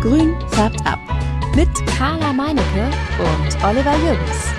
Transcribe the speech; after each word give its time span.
Grün 0.00 0.34
färbt 0.48 0.80
ab. 0.86 0.98
Mit 1.54 1.68
Carla 1.98 2.32
Meinecke 2.32 2.86
und 3.18 3.62
Oliver 3.62 3.94
Jürgens. 3.98 4.54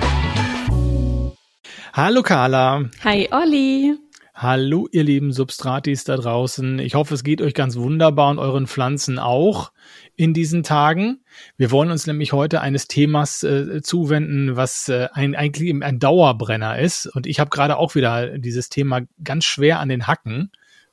Hallo 1.92 2.22
Carla. 2.22 2.84
Hi 3.02 3.28
Olli. 3.32 3.96
Hallo 4.32 4.86
ihr 4.92 5.02
lieben 5.02 5.32
Substratis 5.32 6.04
da 6.04 6.16
draußen. 6.16 6.78
Ich 6.78 6.94
hoffe, 6.94 7.14
es 7.14 7.24
geht 7.24 7.42
euch 7.42 7.54
ganz 7.54 7.74
wunderbar 7.76 8.30
und 8.30 8.38
euren 8.38 8.68
Pflanzen 8.68 9.18
auch 9.18 9.72
in 10.14 10.32
diesen 10.32 10.62
Tagen. 10.62 11.24
Wir 11.56 11.72
wollen 11.72 11.90
uns 11.90 12.06
nämlich 12.06 12.32
heute 12.32 12.60
eines 12.60 12.86
Themas 12.86 13.42
äh, 13.42 13.82
zuwenden, 13.82 14.54
was 14.54 14.88
äh, 14.88 15.08
ein, 15.12 15.34
eigentlich 15.34 15.74
ein 15.82 15.98
Dauerbrenner 15.98 16.78
ist. 16.78 17.06
Und 17.06 17.26
ich 17.26 17.40
habe 17.40 17.50
gerade 17.50 17.78
auch 17.78 17.96
wieder 17.96 18.38
dieses 18.38 18.68
Thema 18.68 19.00
ganz 19.24 19.44
schwer 19.44 19.80
an 19.80 19.88
den 19.88 20.06
Hacken. 20.06 20.52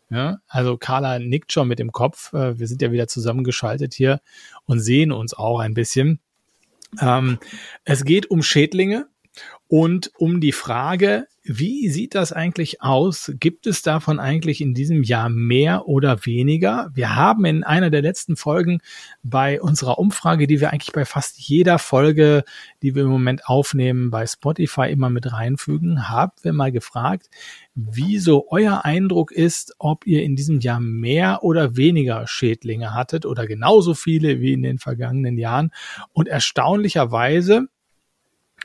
Ja, 0.10 0.40
also 0.48 0.78
Carla 0.78 1.20
nickt 1.20 1.52
schon 1.52 1.68
mit 1.68 1.80
dem 1.80 1.92
Kopf. 1.92 2.34
Äh, 2.34 2.58
wir 2.58 2.68
sind 2.68 2.82
ja 2.82 2.92
wieder 2.92 3.08
zusammengeschaltet 3.08 3.94
hier 3.94 4.22
und 4.66 4.80
sehen 4.80 5.12
uns 5.12 5.34
auch 5.34 5.60
ein 5.60 5.74
bisschen. 5.76 6.20
Ähm, 7.00 7.38
es 7.86 8.04
geht 8.06 8.32
um 8.32 8.42
Schädlinge 8.42 9.08
und 9.72 10.12
um 10.18 10.42
die 10.42 10.52
Frage, 10.52 11.28
wie 11.44 11.90
sieht 11.90 12.16
das 12.16 12.34
eigentlich 12.34 12.82
aus? 12.82 13.32
Gibt 13.40 13.68
es 13.68 13.84
davon 13.84 14.20
eigentlich 14.20 14.62
in 14.62 14.74
diesem 14.74 15.04
Jahr 15.04 15.30
mehr 15.30 15.88
oder 15.88 16.26
weniger? 16.26 16.90
Wir 16.96 17.16
haben 17.16 17.46
in 17.46 17.64
einer 17.64 17.92
der 17.92 18.02
letzten 18.02 18.36
Folgen 18.36 18.82
bei 19.22 19.62
unserer 19.62 20.00
Umfrage, 20.00 20.48
die 20.48 20.60
wir 20.60 20.74
eigentlich 20.74 20.92
bei 20.92 21.06
fast 21.06 21.38
jeder 21.38 21.78
Folge, 21.78 22.44
die 22.82 22.96
wir 22.96 23.04
im 23.04 23.10
Moment 23.10 23.46
aufnehmen, 23.46 24.10
bei 24.10 24.26
Spotify 24.26 24.90
immer 24.90 25.12
mit 25.12 25.32
reinfügen, 25.32 26.10
haben 26.10 26.34
wir 26.42 26.54
mal 26.54 26.72
gefragt, 26.72 27.30
wieso 27.76 28.48
euer 28.50 28.86
Eindruck 28.86 29.32
ist, 29.32 29.76
ob 29.78 30.08
ihr 30.08 30.24
in 30.24 30.36
diesem 30.36 30.62
Jahr 30.62 30.80
mehr 30.80 31.44
oder 31.44 31.76
weniger 31.76 32.26
Schädlinge 32.26 32.96
hattet 32.96 33.28
oder 33.28 33.46
genauso 33.46 33.94
viele 33.94 34.42
wie 34.42 34.54
in 34.54 34.64
den 34.64 34.80
vergangenen 34.80 35.38
Jahren. 35.38 35.70
Und 36.12 36.28
erstaunlicherweise 36.28 37.68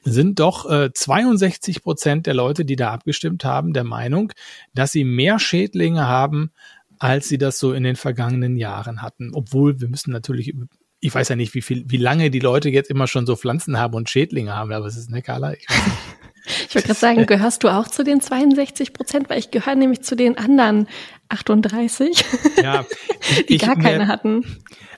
sind 0.05 0.39
doch 0.39 0.71
äh, 0.71 0.93
62 0.93 1.83
Prozent 1.83 2.27
der 2.27 2.35
Leute, 2.35 2.65
die 2.65 2.77
da 2.77 2.93
abgestimmt 2.93 3.45
haben, 3.45 3.73
der 3.73 3.85
Meinung, 3.85 4.33
dass 4.75 4.93
sie 4.93 5.05
mehr 5.05 5.39
Schädlinge 5.39 6.07
haben, 6.07 6.53
als 6.99 7.29
sie 7.29 7.39
das 7.39 7.59
so 7.59 7.73
in 7.73 7.83
den 7.83 7.97
vergangenen 7.97 8.57
Jahren 8.57 9.03
hatten. 9.03 9.31
Obwohl 9.35 9.81
wir 9.81 9.89
müssen 9.89 10.13
natürlich, 10.13 10.55
ich 11.01 11.15
weiß 11.15 11.29
ja 11.29 11.37
nicht, 11.37 11.55
wie 11.55 11.63
viel, 11.63 11.85
wie 11.87 11.97
lange 11.97 12.31
die 12.31 12.41
Leute 12.41 12.71
jetzt 12.71 12.91
immer 12.91 13.07
schon 13.07 13.27
so 13.27 13.37
Pflanzen 13.37 13.79
haben 13.79 13.95
und 13.95 14.09
Schädlinge 14.09 14.55
haben, 14.55 14.73
aber 14.73 14.87
es 14.87 14.97
ist 14.97 15.11
eine 15.11 15.23
Carla? 15.23 15.55
Ich 15.55 15.69
weiß 15.69 15.87
nicht. 15.87 15.97
Ich 16.47 16.75
wollte 16.75 16.89
gerade 16.89 17.01
sagen, 17.01 17.27
gehörst 17.27 17.65
du 17.65 17.69
auch 17.69 17.89
zu 17.89 18.05
den 18.05 18.21
62 18.21 18.93
Prozent? 18.93 19.31
Weil 19.31 19.39
ich 19.39 19.51
gehöre 19.51 19.77
nämlich 19.77 20.03
zu 20.03 20.15
den 20.15 20.37
anderen 20.37 20.89
38, 21.31 22.23
ja, 22.63 22.85
ich, 23.21 23.47
die 23.47 23.59
gar 23.59 23.77
keine 23.77 24.09
hatten. 24.09 24.45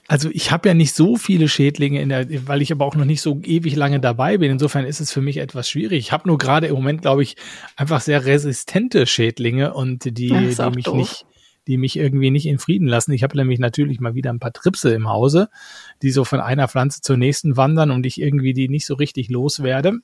Also 0.07 0.29
ich 0.31 0.51
habe 0.51 0.69
ja 0.69 0.73
nicht 0.73 0.95
so 0.95 1.17
viele 1.17 1.49
Schädlinge 1.49 2.01
in 2.01 2.09
der, 2.09 2.47
weil 2.47 2.61
ich 2.61 2.71
aber 2.71 2.85
auch 2.85 2.95
noch 2.95 3.05
nicht 3.05 3.21
so 3.21 3.41
ewig 3.43 3.75
lange 3.75 3.99
dabei 3.99 4.37
bin. 4.37 4.51
Insofern 4.51 4.85
ist 4.85 5.01
es 5.01 5.11
für 5.11 5.21
mich 5.21 5.37
etwas 5.37 5.69
schwierig. 5.69 5.99
Ich 5.99 6.11
habe 6.13 6.27
nur 6.27 6.37
gerade 6.37 6.67
im 6.67 6.75
Moment, 6.75 7.01
glaube 7.01 7.23
ich, 7.23 7.35
einfach 7.75 7.99
sehr 7.99 8.25
resistente 8.25 9.05
Schädlinge 9.05 9.73
und 9.73 10.05
die, 10.05 10.11
die 10.11 10.31
mich 10.31 10.55
doof. 10.55 10.95
nicht, 10.95 11.25
die 11.67 11.77
mich 11.77 11.97
irgendwie 11.97 12.31
nicht 12.31 12.45
in 12.45 12.57
Frieden 12.57 12.87
lassen. 12.87 13.11
Ich 13.11 13.23
habe 13.23 13.35
nämlich 13.35 13.59
natürlich 13.59 13.99
mal 13.99 14.15
wieder 14.15 14.31
ein 14.31 14.39
paar 14.39 14.53
Tripse 14.53 14.93
im 14.93 15.09
Hause, 15.09 15.49
die 16.01 16.11
so 16.11 16.23
von 16.23 16.39
einer 16.39 16.69
Pflanze 16.69 17.01
zur 17.01 17.17
nächsten 17.17 17.57
wandern 17.57 17.91
und 17.91 18.05
ich 18.05 18.21
irgendwie 18.21 18.53
die 18.53 18.69
nicht 18.69 18.85
so 18.85 18.93
richtig 18.93 19.27
loswerde 19.29 19.99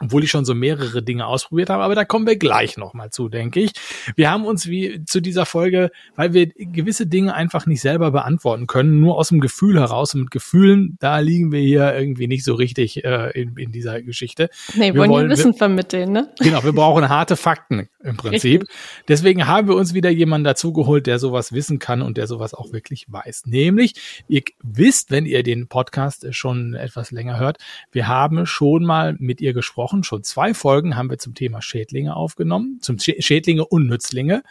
obwohl 0.00 0.24
ich 0.24 0.30
schon 0.30 0.44
so 0.44 0.54
mehrere 0.54 1.02
Dinge 1.02 1.26
ausprobiert 1.26 1.70
habe, 1.70 1.82
aber 1.82 1.94
da 1.94 2.04
kommen 2.04 2.26
wir 2.26 2.36
gleich 2.36 2.76
nochmal 2.76 3.10
zu, 3.10 3.28
denke 3.28 3.60
ich. 3.60 3.72
Wir 4.16 4.30
haben 4.30 4.44
uns 4.44 4.68
wie 4.68 5.04
zu 5.04 5.20
dieser 5.20 5.46
Folge, 5.46 5.90
weil 6.16 6.32
wir 6.32 6.46
gewisse 6.46 7.06
Dinge 7.06 7.34
einfach 7.34 7.66
nicht 7.66 7.80
selber 7.80 8.10
beantworten 8.10 8.66
können, 8.66 9.00
nur 9.00 9.16
aus 9.16 9.28
dem 9.28 9.40
Gefühl 9.40 9.78
heraus 9.78 10.14
und 10.14 10.22
mit 10.22 10.30
Gefühlen, 10.30 10.96
da 11.00 11.18
liegen 11.18 11.52
wir 11.52 11.60
hier 11.60 11.94
irgendwie 11.94 12.28
nicht 12.28 12.44
so 12.44 12.54
richtig 12.54 13.04
äh, 13.04 13.30
in, 13.30 13.56
in 13.56 13.72
dieser 13.72 14.00
Geschichte. 14.02 14.50
Nee, 14.74 14.94
wir 14.94 15.00
wollen, 15.00 15.10
wollen 15.10 15.30
Wissen 15.30 15.52
wir, 15.52 15.58
vermitteln, 15.58 16.12
ne? 16.12 16.28
Genau, 16.38 16.62
wir 16.62 16.72
brauchen 16.72 17.08
harte 17.08 17.36
Fakten 17.36 17.88
im 18.02 18.16
Prinzip. 18.16 18.62
Richtig. 18.62 18.76
Deswegen 19.08 19.46
haben 19.46 19.68
wir 19.68 19.74
uns 19.74 19.94
wieder 19.94 20.10
jemanden 20.10 20.44
dazugeholt, 20.44 21.06
der 21.06 21.18
sowas 21.18 21.52
wissen 21.52 21.78
kann 21.78 22.02
und 22.02 22.16
der 22.16 22.26
sowas 22.26 22.54
auch 22.54 22.72
wirklich 22.72 23.06
weiß. 23.08 23.46
Nämlich, 23.46 23.94
ihr 24.28 24.42
wisst, 24.62 25.10
wenn 25.10 25.26
ihr 25.26 25.42
den 25.42 25.66
Podcast 25.68 26.26
schon 26.34 26.74
etwas 26.74 27.10
länger 27.10 27.38
hört, 27.38 27.58
wir 27.92 28.06
haben 28.06 28.46
schon 28.46 28.84
mal 28.84 29.16
mit 29.18 29.40
ihr 29.40 29.52
gesprochen 29.52 29.87
Wochen, 29.88 30.04
schon 30.04 30.22
zwei 30.22 30.52
Folgen 30.52 30.96
haben 30.96 31.08
wir 31.08 31.16
zum 31.16 31.34
Thema 31.34 31.62
Schädlinge 31.62 32.14
aufgenommen, 32.14 32.78
zum 32.82 32.98
Schädlinge 32.98 33.64
und 33.64 33.86
Nützlinge. 33.86 34.42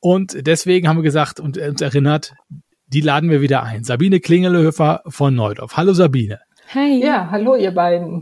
Und 0.00 0.46
deswegen 0.46 0.88
haben 0.88 0.96
wir 0.96 1.02
gesagt 1.02 1.40
und 1.40 1.58
uns 1.58 1.82
erinnert, 1.82 2.34
die 2.86 3.02
laden 3.02 3.28
wir 3.28 3.42
wieder 3.42 3.62
ein. 3.64 3.84
Sabine 3.84 4.18
Klingelhöfer 4.20 5.02
von 5.06 5.34
Neudorf. 5.34 5.76
Hallo 5.76 5.92
Sabine. 5.92 6.40
Hey. 6.66 7.02
Ja, 7.04 7.28
hallo 7.30 7.54
ihr 7.54 7.72
beiden. 7.72 8.20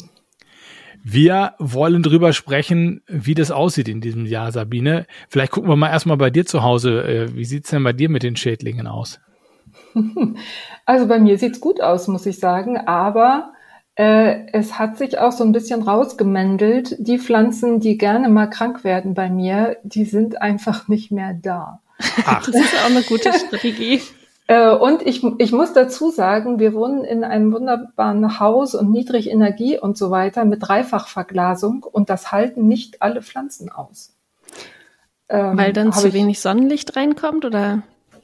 Wir 1.05 1.55
wollen 1.61 2.03
drüber 2.03 2.33
sprechen, 2.33 3.03
wie 3.07 3.35
das 3.35 3.53
aussieht 3.53 3.89
in 3.89 4.01
diesem 4.01 4.27
Jahr, 4.27 4.51
Sabine. 4.51 5.07
Vielleicht 5.29 5.53
gucken 5.53 5.71
wir 5.71 5.77
mal 5.77 5.91
erstmal 5.91 6.17
bei 6.17 6.31
dir 6.31 6.47
zu 6.47 6.65
Hause. 6.65 7.05
Äh, 7.05 7.35
wie 7.37 7.45
sieht's 7.45 7.71
denn 7.71 7.85
bei 7.85 7.93
dir 7.93 8.11
mit 8.11 8.25
den 8.25 8.35
Schädlingen 8.35 8.89
aus? 8.89 9.21
Also 10.85 11.07
bei 11.07 11.21
mir 11.21 11.39
sieht's 11.39 11.61
gut 11.61 11.81
aus, 11.81 12.09
muss 12.09 12.27
ich 12.27 12.41
sagen. 12.41 12.77
Aber 12.77 13.53
äh, 13.55 13.60
es 14.03 14.79
hat 14.79 14.97
sich 14.99 15.19
auch 15.19 15.33
so 15.33 15.45
ein 15.45 15.53
bisschen 15.53 15.83
rausgemändelt, 15.83 16.97
die 16.99 17.19
Pflanzen, 17.19 17.81
die 17.81 17.99
gerne 17.99 18.29
mal 18.29 18.47
krank 18.47 18.85
werden 18.85 19.15
bei 19.15 19.29
mir, 19.29 19.77
die 19.83 20.05
sind 20.05 20.41
einfach 20.41 20.89
nicht 20.89 21.11
mehr 21.11 21.35
da. 21.35 21.81
Ach. 22.25 22.47
Das 22.47 22.55
ist 22.55 22.75
auch 22.83 22.91
eine 22.91 23.03
gute 23.03 23.33
Strategie. 23.33 24.01
Äh, 24.47 24.75
und 24.75 25.03
ich, 25.03 25.23
ich 25.39 25.53
muss 25.53 25.75
dazu 25.75 26.11
sagen, 26.11 26.59
wir 26.59 26.75
wohnen 26.75 27.05
in 27.05 27.23
einem 27.23 27.53
wunderbaren 27.53 28.41
Haus 28.41 28.75
und 28.75 28.91
Niedrigenergie 28.91 29.79
und 29.79 29.97
so 29.97 30.11
weiter 30.11 30.45
mit 30.45 30.67
Dreifachverglasung 30.67 31.85
und 31.85 32.11
das 32.11 32.33
halten 32.33 32.67
nicht 32.67 33.01
alle 33.01 33.23
Pflanzen 33.23 33.71
aus. 33.71 34.13
Weil 35.29 35.73
dann 35.73 35.87
ähm, 35.87 35.93
zu 35.93 36.13
wenig 36.13 36.41
Sonnenlicht 36.41 36.97
reinkommt 36.97 37.45
oder? 37.45 37.83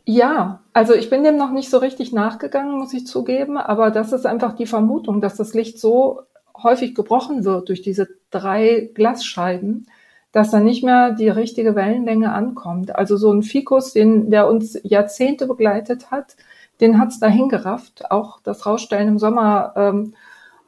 Ja, 0.08 0.60
also 0.72 0.94
ich 0.94 1.10
bin 1.10 1.24
dem 1.24 1.36
noch 1.36 1.50
nicht 1.50 1.68
so 1.68 1.78
richtig 1.78 2.12
nachgegangen, 2.12 2.78
muss 2.78 2.94
ich 2.94 3.08
zugeben, 3.08 3.58
aber 3.58 3.90
das 3.90 4.12
ist 4.12 4.24
einfach 4.24 4.54
die 4.54 4.66
Vermutung, 4.66 5.20
dass 5.20 5.34
das 5.34 5.52
Licht 5.52 5.80
so 5.80 6.22
häufig 6.62 6.94
gebrochen 6.94 7.44
wird 7.44 7.68
durch 7.68 7.82
diese 7.82 8.08
drei 8.30 8.88
Glasscheiben, 8.94 9.88
dass 10.30 10.52
da 10.52 10.60
nicht 10.60 10.84
mehr 10.84 11.10
die 11.10 11.28
richtige 11.28 11.74
Wellenlänge 11.74 12.32
ankommt. 12.32 12.94
Also 12.94 13.16
so 13.16 13.32
ein 13.32 13.42
Fikus, 13.42 13.94
den, 13.94 14.30
der 14.30 14.48
uns 14.48 14.78
Jahrzehnte 14.84 15.48
begleitet 15.48 16.12
hat, 16.12 16.36
den 16.80 17.00
hat's 17.00 17.18
dahin 17.18 17.48
gerafft. 17.48 18.08
Auch 18.08 18.40
das 18.40 18.64
Rausstellen 18.64 19.08
im 19.08 19.18
Sommer 19.18 19.72
ähm, 19.74 20.14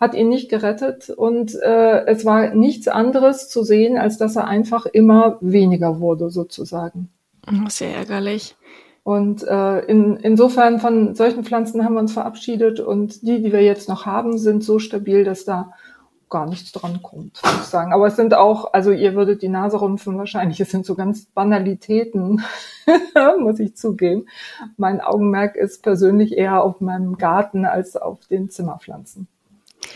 hat 0.00 0.14
ihn 0.14 0.30
nicht 0.30 0.48
gerettet 0.48 1.10
und 1.10 1.54
äh, 1.62 2.06
es 2.06 2.24
war 2.24 2.54
nichts 2.56 2.88
anderes 2.88 3.48
zu 3.48 3.62
sehen, 3.62 3.98
als 3.98 4.18
dass 4.18 4.34
er 4.34 4.48
einfach 4.48 4.86
immer 4.86 5.38
weniger 5.40 6.00
wurde, 6.00 6.28
sozusagen. 6.28 7.08
Sehr 7.68 7.94
ärgerlich. 7.94 8.56
Und 9.08 9.42
äh, 9.42 9.78
in, 9.86 10.18
insofern 10.18 10.80
von 10.80 11.14
solchen 11.14 11.42
Pflanzen 11.42 11.82
haben 11.82 11.94
wir 11.94 12.00
uns 12.00 12.12
verabschiedet 12.12 12.78
und 12.78 13.22
die, 13.22 13.42
die 13.42 13.52
wir 13.54 13.62
jetzt 13.62 13.88
noch 13.88 14.04
haben, 14.04 14.36
sind 14.36 14.62
so 14.62 14.78
stabil, 14.78 15.24
dass 15.24 15.46
da 15.46 15.72
gar 16.28 16.46
nichts 16.46 16.72
dran 16.72 17.00
kommt, 17.00 17.40
muss 17.42 17.54
ich 17.54 17.62
sagen. 17.62 17.94
Aber 17.94 18.06
es 18.06 18.16
sind 18.16 18.34
auch, 18.34 18.74
also 18.74 18.90
ihr 18.90 19.14
würdet 19.14 19.40
die 19.40 19.48
Nase 19.48 19.78
rumpfen 19.78 20.18
wahrscheinlich, 20.18 20.60
es 20.60 20.70
sind 20.70 20.84
so 20.84 20.94
ganz 20.94 21.24
Banalitäten, 21.24 22.42
muss 23.40 23.58
ich 23.60 23.78
zugeben. 23.78 24.26
Mein 24.76 25.00
Augenmerk 25.00 25.56
ist 25.56 25.82
persönlich 25.82 26.36
eher 26.36 26.62
auf 26.62 26.82
meinem 26.82 27.16
Garten 27.16 27.64
als 27.64 27.96
auf 27.96 28.26
den 28.26 28.50
Zimmerpflanzen. 28.50 29.26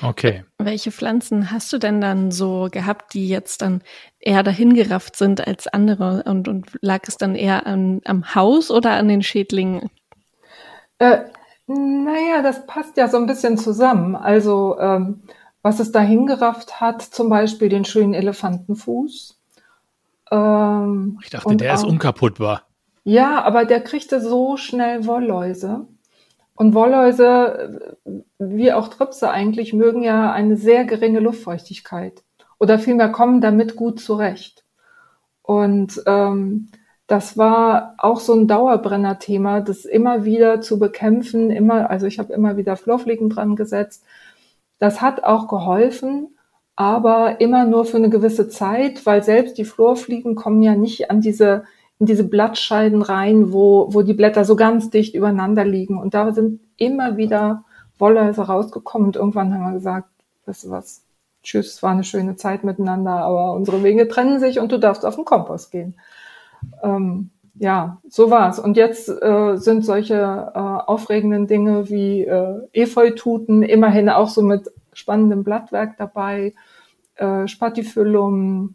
Okay. 0.02 0.44
Welche 0.58 0.90
Pflanzen 0.90 1.52
hast 1.52 1.72
du 1.72 1.78
denn 1.78 2.00
dann 2.00 2.32
so 2.32 2.68
gehabt, 2.70 3.14
die 3.14 3.28
jetzt 3.28 3.62
dann 3.62 3.82
eher 4.18 4.42
dahingerafft 4.42 5.16
sind 5.16 5.46
als 5.46 5.68
andere? 5.68 6.24
Und, 6.26 6.48
und 6.48 6.66
lag 6.80 7.02
es 7.06 7.16
dann 7.16 7.36
eher 7.36 7.66
an, 7.66 8.00
am 8.04 8.34
Haus 8.34 8.70
oder 8.70 8.92
an 8.92 9.08
den 9.08 9.22
Schädlingen? 9.22 9.90
Äh, 10.98 11.20
naja, 11.66 12.42
das 12.42 12.66
passt 12.66 12.96
ja 12.96 13.08
so 13.08 13.16
ein 13.16 13.26
bisschen 13.26 13.56
zusammen. 13.56 14.16
Also, 14.16 14.76
ähm, 14.78 15.22
was 15.62 15.78
es 15.78 15.92
dahingerafft 15.92 16.80
hat, 16.80 17.02
zum 17.02 17.28
Beispiel 17.28 17.68
den 17.68 17.84
schönen 17.84 18.14
Elefantenfuß. 18.14 19.38
Ähm, 20.32 21.20
ich 21.22 21.30
dachte, 21.30 21.56
der 21.56 21.72
auch, 21.72 21.76
ist 21.76 21.84
unkaputtbar. 21.84 22.66
Ja, 23.04 23.42
aber 23.42 23.64
der 23.64 23.80
kriegte 23.80 24.20
so 24.20 24.56
schnell 24.56 25.06
Wollläuse. 25.06 25.86
Und 26.62 26.74
Wollläuse, 26.74 27.96
wie 28.38 28.72
auch 28.72 28.86
Tripse 28.86 29.28
eigentlich, 29.28 29.72
mögen 29.72 30.04
ja 30.04 30.30
eine 30.30 30.56
sehr 30.56 30.84
geringe 30.84 31.18
Luftfeuchtigkeit 31.18 32.22
oder 32.60 32.78
vielmehr 32.78 33.08
kommen 33.08 33.40
damit 33.40 33.74
gut 33.74 33.98
zurecht. 33.98 34.64
Und 35.42 36.00
ähm, 36.06 36.68
das 37.08 37.36
war 37.36 37.96
auch 37.98 38.20
so 38.20 38.34
ein 38.34 38.46
Dauerbrenner-Thema, 38.46 39.60
das 39.60 39.84
immer 39.84 40.24
wieder 40.24 40.60
zu 40.60 40.78
bekämpfen, 40.78 41.50
immer, 41.50 41.90
also 41.90 42.06
ich 42.06 42.20
habe 42.20 42.32
immer 42.32 42.56
wieder 42.56 42.76
Florfliegen 42.76 43.28
dran 43.28 43.56
gesetzt. 43.56 44.04
Das 44.78 45.00
hat 45.00 45.24
auch 45.24 45.48
geholfen, 45.48 46.38
aber 46.76 47.40
immer 47.40 47.64
nur 47.64 47.86
für 47.86 47.96
eine 47.96 48.08
gewisse 48.08 48.48
Zeit, 48.48 49.04
weil 49.04 49.24
selbst 49.24 49.58
die 49.58 49.64
Florfliegen 49.64 50.36
kommen 50.36 50.62
ja 50.62 50.76
nicht 50.76 51.10
an 51.10 51.20
diese 51.20 51.64
in 52.02 52.06
diese 52.06 52.24
Blattscheiden 52.24 53.00
rein, 53.00 53.52
wo, 53.52 53.86
wo 53.94 54.02
die 54.02 54.12
Blätter 54.12 54.44
so 54.44 54.56
ganz 54.56 54.90
dicht 54.90 55.14
übereinander 55.14 55.64
liegen. 55.64 56.00
Und 56.00 56.14
da 56.14 56.32
sind 56.32 56.58
immer 56.76 57.16
wieder 57.16 57.62
Wollläuse 57.96 58.42
rausgekommen 58.42 59.06
und 59.06 59.14
irgendwann 59.14 59.54
haben 59.54 59.66
wir 59.66 59.74
gesagt, 59.74 60.08
weißt 60.46 60.64
du 60.64 60.70
was, 60.70 61.04
tschüss, 61.44 61.80
war 61.80 61.92
eine 61.92 62.02
schöne 62.02 62.34
Zeit 62.34 62.64
miteinander, 62.64 63.12
aber 63.12 63.52
unsere 63.52 63.84
Wege 63.84 64.08
trennen 64.08 64.40
sich 64.40 64.58
und 64.58 64.72
du 64.72 64.80
darfst 64.80 65.06
auf 65.06 65.14
den 65.14 65.24
Kompost 65.24 65.70
gehen. 65.70 65.94
Ähm, 66.82 67.30
ja, 67.54 67.98
so 68.08 68.32
war's. 68.32 68.58
Und 68.58 68.76
jetzt 68.76 69.08
äh, 69.08 69.54
sind 69.58 69.84
solche 69.84 70.16
äh, 70.16 70.58
aufregenden 70.58 71.46
Dinge 71.46 71.88
wie 71.88 72.24
äh, 72.24 72.66
Efeututen 72.72 73.62
immerhin 73.62 74.08
auch 74.08 74.28
so 74.28 74.42
mit 74.42 74.72
spannendem 74.92 75.44
Blattwerk 75.44 75.96
dabei, 75.98 76.54
äh, 77.14 77.46
Spatifyllum, 77.46 78.74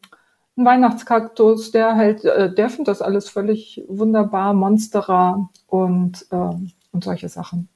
ein 0.58 0.66
Weihnachtskaktus, 0.66 1.72
der 1.72 1.96
halt, 1.96 2.26
äh, 2.26 2.54
der 2.54 2.70
findet 2.70 2.88
das 2.88 3.02
alles 3.02 3.30
völlig 3.30 3.84
wunderbar, 3.88 4.54
Monstera 4.54 5.50
und, 5.68 6.26
äh, 6.32 6.36
und 6.36 7.04
solche 7.04 7.30
Sachen. 7.30 7.70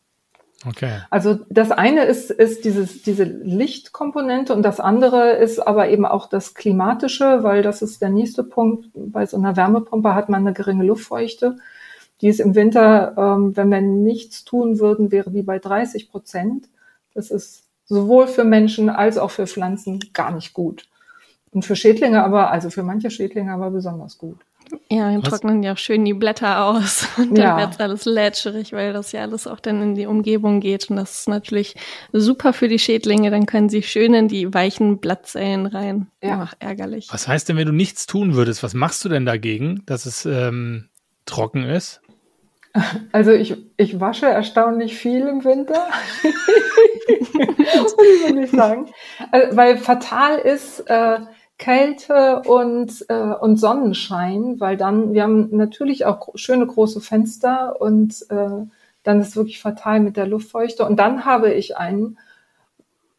Okay. 0.68 1.00
Also 1.10 1.40
das 1.50 1.72
eine 1.72 2.04
ist, 2.06 2.30
ist 2.30 2.66
dieses, 2.66 3.02
diese 3.02 3.24
Lichtkomponente 3.24 4.54
und 4.54 4.62
das 4.62 4.80
andere 4.80 5.34
ist 5.34 5.60
aber 5.60 5.90
eben 5.90 6.06
auch 6.06 6.30
das 6.30 6.54
Klimatische, 6.54 7.44
weil 7.44 7.64
das 7.64 7.82
ist 7.82 8.02
der 8.02 8.10
nächste 8.10 8.44
Punkt. 8.44 8.90
Bei 8.94 9.26
so 9.26 9.38
einer 9.38 9.56
Wärmepumpe 9.56 10.14
hat 10.14 10.30
man 10.30 10.42
eine 10.42 10.54
geringe 10.54 10.84
Luftfeuchte. 10.84 11.58
Die 12.22 12.28
ist 12.28 12.40
im 12.40 12.54
Winter, 12.54 13.16
ähm, 13.18 13.58
wenn 13.58 13.72
wir 13.72 13.82
nichts 13.82 14.44
tun 14.44 14.80
würden, 14.80 15.12
wäre 15.12 15.32
die 15.32 15.42
bei 15.42 15.58
30 15.58 16.12
Prozent. 16.12 16.70
Das 17.16 17.32
ist 17.32 17.64
sowohl 17.86 18.28
für 18.28 18.44
Menschen 18.44 18.90
als 18.90 19.18
auch 19.18 19.32
für 19.32 19.48
Pflanzen 19.48 20.00
gar 20.14 20.32
nicht 20.32 20.54
gut. 20.54 20.88
Und 21.52 21.66
für 21.66 21.76
Schädlinge 21.76 22.24
aber, 22.24 22.50
also 22.52 22.70
für 22.70 22.84
manche 22.84 23.12
Schädlinge 23.12 23.52
aber 23.54 23.72
besonders 23.72 24.18
gut. 24.18 24.38
Ja, 24.90 25.12
dann 25.12 25.22
trocknen 25.22 25.64
ja 25.64 25.74
auch 25.74 25.78
schön 25.78 26.06
die 26.06 26.14
Blätter 26.14 26.64
aus 26.64 27.06
und 27.18 27.38
dann 27.38 27.46
Ja. 27.46 27.58
wird's 27.58 27.80
alles 27.80 28.06
lätscherig, 28.06 28.72
weil 28.72 28.94
das 28.94 29.12
ja 29.12 29.22
alles 29.22 29.46
auch 29.48 29.60
dann 29.60 29.82
in 29.82 29.96
die 29.96 30.06
Umgebung 30.06 30.62
geht 30.62 30.90
und 30.90 30.96
das 30.96 31.20
ist 31.20 31.28
natürlich 31.30 31.76
super 32.14 32.54
für 32.54 32.70
die 32.70 32.80
Schädlinge, 32.80 33.32
dann 33.32 33.46
können 33.46 33.68
sie 33.68 33.84
schön 33.84 34.14
in 34.14 34.30
die 34.30 34.54
weichen 34.54 35.00
Blattzellen 35.00 35.66
rein. 35.66 36.08
Ja. 36.24 36.44
Ach, 36.48 36.54
ärgerlich. 36.60 37.10
Was 37.12 37.28
heißt 37.28 37.50
denn, 37.50 37.58
wenn 37.58 37.68
du 37.68 37.74
nichts 37.74 38.06
tun 38.06 38.34
würdest? 38.36 38.64
Was 38.64 38.74
machst 38.74 39.04
du 39.04 39.10
denn 39.10 39.26
dagegen, 39.26 39.84
dass 39.88 40.06
es 40.06 40.26
ähm, 40.26 40.88
trocken 41.26 41.64
ist? 41.64 42.02
Also 43.12 43.32
ich, 43.32 43.58
ich 43.76 44.00
wasche 44.00 44.28
erstaunlich 44.28 44.96
viel 44.96 45.28
im 45.28 45.44
Winter. 45.44 45.88
das 46.24 47.98
will 47.98 48.16
ich 48.16 48.30
wirklich 48.30 48.52
sagen. 48.52 48.90
Also, 49.32 49.58
weil 49.58 49.78
fatal 49.78 50.38
ist 50.38 50.80
äh, 50.88 51.20
Kälte 51.62 52.42
und, 52.48 53.06
äh, 53.08 53.36
und 53.36 53.58
Sonnenschein, 53.58 54.60
weil 54.60 54.78
dann, 54.78 55.14
wir 55.14 55.22
haben 55.22 55.56
natürlich 55.56 56.08
auch 56.08 56.30
schöne 56.34 56.66
große 56.66 57.02
Fenster 57.02 57.80
und 57.80 58.26
äh, 58.30 58.66
dann 59.04 59.22
ist 59.22 59.36
wirklich 59.36 59.62
fatal 59.62 60.00
mit 60.00 60.18
der 60.18 60.26
Luftfeuchte. 60.26 60.84
Und 60.84 60.98
dann 60.98 61.24
habe 61.24 61.54
ich 61.54 61.78
einen 61.78 62.18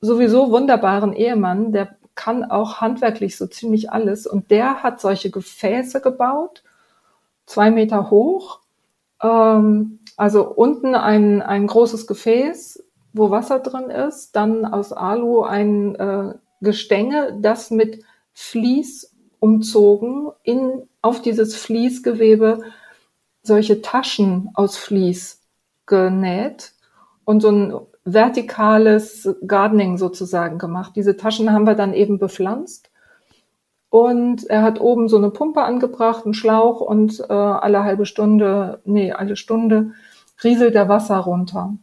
sowieso 0.00 0.50
wunderbaren 0.50 1.12
Ehemann, 1.12 1.72
der 1.72 1.96
kann 2.16 2.44
auch 2.44 2.80
handwerklich 2.80 3.36
so 3.36 3.46
ziemlich 3.46 3.92
alles. 3.92 4.26
Und 4.26 4.50
der 4.50 4.82
hat 4.82 5.00
solche 5.00 5.30
Gefäße 5.30 6.00
gebaut, 6.00 6.64
zwei 7.46 7.70
Meter 7.70 8.10
hoch, 8.10 8.58
ähm, 9.22 10.00
also 10.16 10.48
unten 10.48 10.96
ein, 10.96 11.42
ein 11.42 11.68
großes 11.68 12.08
Gefäß, 12.08 12.82
wo 13.12 13.30
Wasser 13.30 13.60
drin 13.60 13.88
ist, 13.88 14.34
dann 14.34 14.64
aus 14.64 14.92
Alu 14.92 15.42
ein 15.42 15.94
äh, 15.94 16.34
Gestänge, 16.60 17.38
das 17.40 17.70
mit 17.70 18.02
Vlies 18.32 19.14
umzogen, 19.38 20.30
in, 20.42 20.82
auf 21.00 21.22
dieses 21.22 21.56
Vliesgewebe 21.56 22.62
solche 23.42 23.82
Taschen 23.82 24.50
aus 24.54 24.76
Vlies 24.76 25.42
genäht 25.86 26.72
und 27.24 27.40
so 27.40 27.50
ein 27.50 27.74
vertikales 28.04 29.28
Gardening 29.46 29.98
sozusagen 29.98 30.58
gemacht. 30.58 30.92
Diese 30.96 31.16
Taschen 31.16 31.52
haben 31.52 31.66
wir 31.66 31.74
dann 31.74 31.94
eben 31.94 32.18
bepflanzt. 32.18 32.90
Und 33.90 34.48
er 34.48 34.62
hat 34.62 34.80
oben 34.80 35.08
so 35.08 35.18
eine 35.18 35.30
Pumpe 35.30 35.62
angebracht, 35.62 36.24
einen 36.24 36.34
Schlauch 36.34 36.80
und 36.80 37.20
äh, 37.20 37.32
alle 37.32 37.84
halbe 37.84 38.06
Stunde, 38.06 38.80
nee, 38.84 39.12
alle 39.12 39.36
Stunde 39.36 39.92
rieselt 40.42 40.74
der 40.74 40.88
Wasser 40.88 41.18
runter, 41.18 41.74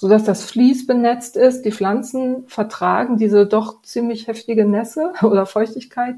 sodass 0.00 0.24
das 0.24 0.44
Vlies 0.44 0.86
benetzt 0.86 1.36
ist. 1.36 1.66
Die 1.66 1.72
Pflanzen 1.72 2.48
vertragen 2.48 3.18
diese 3.18 3.44
doch 3.46 3.82
ziemlich 3.82 4.28
heftige 4.28 4.64
Nässe 4.64 5.12
oder 5.22 5.44
Feuchtigkeit. 5.44 6.16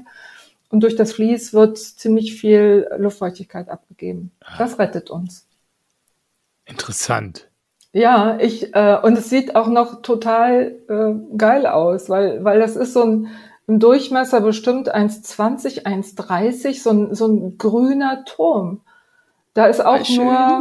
Und 0.69 0.83
durch 0.83 0.95
das 0.95 1.11
Vlies 1.11 1.53
wird 1.53 1.77
ziemlich 1.77 2.33
viel 2.33 2.87
Luftfeuchtigkeit 2.97 3.67
abgegeben. 3.67 4.31
Das 4.57 4.79
rettet 4.79 5.09
uns. 5.09 5.47
Interessant. 6.63 7.49
Ja, 7.91 8.37
ich 8.39 8.73
äh, 8.73 8.97
und 9.03 9.17
es 9.17 9.29
sieht 9.29 9.57
auch 9.57 9.67
noch 9.67 10.01
total 10.01 10.75
äh, 10.87 11.37
geil 11.37 11.67
aus, 11.67 12.09
weil 12.09 12.41
weil 12.43 12.61
das 12.61 12.77
ist 12.77 12.93
so 12.93 13.03
ein, 13.03 13.27
ein 13.67 13.81
Durchmesser 13.81 14.39
bestimmt 14.39 14.95
1,20, 14.95 15.83
1,30, 15.85 16.81
so 16.81 16.89
ein 16.89 17.13
so 17.13 17.27
ein 17.27 17.57
grüner 17.57 18.23
Turm. 18.23 18.79
Da 19.53 19.65
ist 19.65 19.85
auch 19.85 20.09
nur 20.09 20.59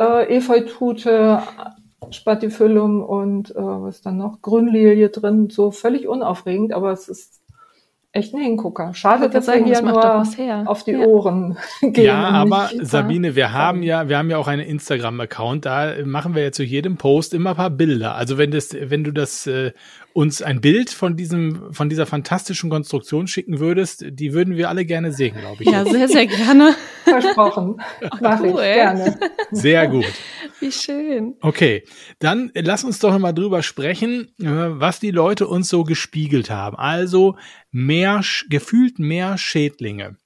äh, 0.00 0.36
Efeutute, 0.36 1.42
Spatifyllum 2.10 3.02
und 3.02 3.50
äh, 3.50 3.54
was 3.56 3.96
ist 3.96 4.06
dann 4.06 4.16
noch 4.18 4.42
Grünlilie 4.42 5.08
drin, 5.08 5.48
so 5.50 5.70
völlig 5.70 6.06
unaufregend, 6.08 6.72
aber 6.72 6.92
es 6.92 7.08
ist 7.08 7.40
echt 8.12 8.34
ein 8.34 8.40
Hingucker. 8.40 8.94
Schade, 8.94 9.24
dass 9.28 9.46
wir 9.46 9.52
sagen, 9.54 9.64
hier 9.64 9.74
das 9.74 9.82
macht 9.82 9.96
doch 9.96 10.38
nur 10.38 10.68
auf 10.70 10.84
die 10.84 10.92
Ja. 10.92 11.04
Ohren 11.04 11.56
gehen. 11.82 12.04
Ja, 12.04 12.28
aber 12.28 12.70
nicht- 12.72 12.86
Sabine, 12.86 13.34
wir 13.36 13.52
haben 13.52 13.82
ja, 13.82 14.08
wir 14.08 14.16
haben 14.18 14.30
ja 14.30 14.38
auch 14.38 14.48
einen 14.48 14.66
Instagram-Account, 14.66 15.66
da 15.66 15.92
machen 16.04 16.34
wir 16.34 16.42
ja 16.42 16.52
zu 16.52 16.62
jedem 16.62 16.96
Post 16.96 17.34
immer 17.34 17.50
ein 17.50 17.56
paar 17.56 17.70
Bilder. 17.70 18.14
Also 18.14 18.38
wenn 18.38 18.50
das, 18.52 18.74
wenn 18.78 19.04
du 19.04 19.12
das 19.12 19.46
äh, 19.46 19.72
uns 20.16 20.40
ein 20.40 20.62
Bild 20.62 20.88
von 20.88 21.14
diesem, 21.14 21.74
von 21.74 21.90
dieser 21.90 22.06
fantastischen 22.06 22.70
Konstruktion 22.70 23.26
schicken 23.26 23.60
würdest, 23.60 24.02
die 24.08 24.32
würden 24.32 24.56
wir 24.56 24.70
alle 24.70 24.86
gerne 24.86 25.12
sehen, 25.12 25.36
glaube 25.38 25.62
ich. 25.62 25.68
Ja, 25.68 25.84
sehr, 25.84 26.08
sehr 26.08 26.26
gerne. 26.26 26.74
versprochen. 27.04 27.82
Mach 28.22 28.42
ich 28.42 28.54
cool. 28.54 28.62
gerne. 28.62 29.18
Sehr 29.50 29.86
gut. 29.88 30.10
Wie 30.58 30.72
schön. 30.72 31.34
Okay, 31.42 31.84
dann 32.18 32.50
lass 32.54 32.82
uns 32.82 32.98
doch 32.98 33.18
mal 33.18 33.34
drüber 33.34 33.62
sprechen, 33.62 34.32
äh, 34.40 34.46
was 34.46 35.00
die 35.00 35.10
Leute 35.10 35.48
uns 35.48 35.68
so 35.68 35.84
gespiegelt 35.84 36.48
haben. 36.48 36.78
Also 36.78 37.36
mehr, 37.70 38.22
gefühlt 38.48 38.98
mehr 38.98 39.36
Schädlinge. 39.36 40.16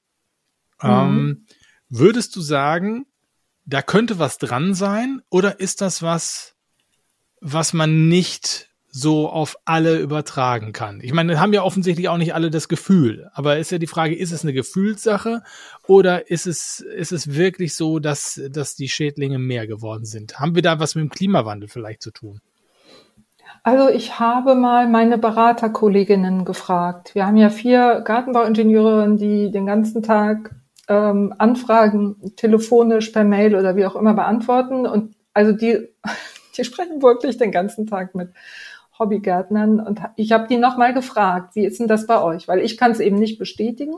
Ähm, 0.81 1.47
würdest 1.89 2.37
du 2.37 2.41
sagen, 2.41 3.07
da 3.65 3.83
könnte 3.83 4.21
was 4.21 4.39
dran 4.39 4.73
sein 4.73 5.21
oder 5.31 5.59
ist 5.59 5.81
das 5.81 6.01
was, 6.01 6.55
was 7.41 7.73
man 7.73 8.07
nicht 8.07 8.70
so 8.91 9.29
auf 9.29 9.57
alle 9.65 9.99
übertragen 9.99 10.73
kann? 10.73 11.01
Ich 11.03 11.13
meine, 11.13 11.41
haben 11.41 11.53
ja 11.53 11.63
offensichtlich 11.63 12.09
auch 12.09 12.17
nicht 12.17 12.35
alle 12.35 12.51
das 12.51 12.69
Gefühl, 12.69 13.31
aber 13.33 13.59
ist 13.59 13.71
ja 13.71 13.79
die 13.79 13.87
Frage, 13.87 14.17
ist 14.17 14.33
es 14.33 14.43
eine 14.43 14.53
Gefühlssache 14.53 15.43
oder 15.87 16.31
ist 16.31 16.47
es, 16.47 16.81
ist 16.81 17.13
es 17.13 17.35
wirklich 17.35 17.75
so, 17.75 17.99
dass, 17.99 18.41
dass 18.51 18.75
die 18.75 18.89
Schädlinge 18.89 19.39
mehr 19.39 19.67
geworden 19.67 20.05
sind? 20.05 20.41
Haben 20.41 20.55
wir 20.55 20.63
da 20.63 20.81
was 20.81 20.95
mit 20.95 21.03
dem 21.03 21.11
Klimawandel 21.11 21.69
vielleicht 21.69 22.03
zu 22.03 22.11
tun? 22.11 22.41
Also 23.63 23.89
ich 23.91 24.19
habe 24.19 24.55
mal 24.55 24.89
meine 24.89 25.19
Beraterkolleginnen 25.19 26.45
gefragt. 26.45 27.15
Wir 27.15 27.27
haben 27.27 27.37
ja 27.37 27.51
vier 27.51 28.01
Gartenbauingenieurinnen, 28.05 29.19
die 29.19 29.51
den 29.51 29.67
ganzen 29.67 30.03
Tag 30.03 30.55
ähm, 30.89 31.35
Anfragen 31.39 32.35
telefonisch, 32.37 33.11
per 33.11 33.25
Mail 33.25 33.55
oder 33.55 33.77
wie 33.77 33.85
auch 33.87 33.97
immer 33.97 34.15
beantworten. 34.15 34.87
Und 34.87 35.15
also 35.35 35.53
die, 35.53 35.89
die 36.57 36.65
sprechen 36.65 37.03
wirklich 37.03 37.37
den 37.37 37.53
ganzen 37.53 37.87
Tag 37.87 38.15
mit 38.15 38.31
Hobbygärtnern. 39.01 39.81
Und 39.81 40.01
ich 40.17 40.31
habe 40.31 40.47
die 40.47 40.59
nochmal 40.59 40.95
gefragt, 40.95 41.57
wie 41.57 41.65
ist 41.65 41.81
denn 41.81 41.89
das 41.89 42.07
bei 42.07 42.23
euch? 42.23 42.47
Weil 42.47 42.61
ich 42.61 42.77
kann 42.77 42.93
es 42.93 43.01
eben 43.01 43.17
nicht 43.17 43.39
bestätigen, 43.39 43.95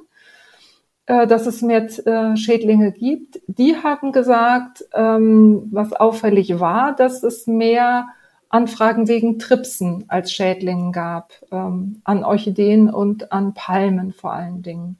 äh, 1.06 1.26
dass 1.26 1.46
es 1.46 1.60
mehr 1.60 1.84
äh, 2.06 2.36
Schädlinge 2.36 2.92
gibt. 2.92 3.40
Die 3.48 3.76
haben 3.76 4.12
gesagt, 4.12 4.84
ähm, 4.94 5.68
was 5.70 5.92
auffällig 5.92 6.58
war, 6.60 6.96
dass 6.96 7.22
es 7.22 7.46
mehr 7.46 8.06
Anfragen 8.48 9.08
wegen 9.08 9.38
Tripsen 9.38 10.04
als 10.08 10.32
Schädlingen 10.32 10.92
gab, 10.92 11.32
ähm, 11.50 12.02
an 12.04 12.22
Orchideen 12.22 12.88
und 12.90 13.32
an 13.32 13.54
Palmen 13.54 14.12
vor 14.12 14.32
allen 14.32 14.62
Dingen. 14.62 14.98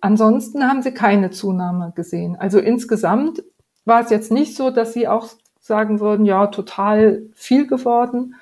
Ansonsten 0.00 0.68
haben 0.68 0.82
sie 0.82 0.92
keine 0.92 1.30
Zunahme 1.30 1.92
gesehen. 1.94 2.36
Also 2.36 2.58
insgesamt 2.58 3.42
war 3.84 4.02
es 4.02 4.10
jetzt 4.10 4.30
nicht 4.30 4.56
so, 4.56 4.70
dass 4.70 4.92
sie 4.92 5.08
auch 5.08 5.28
sagen 5.60 6.00
würden, 6.00 6.26
ja, 6.26 6.48
total 6.48 7.22
viel 7.34 7.66
geworden. 7.66 8.34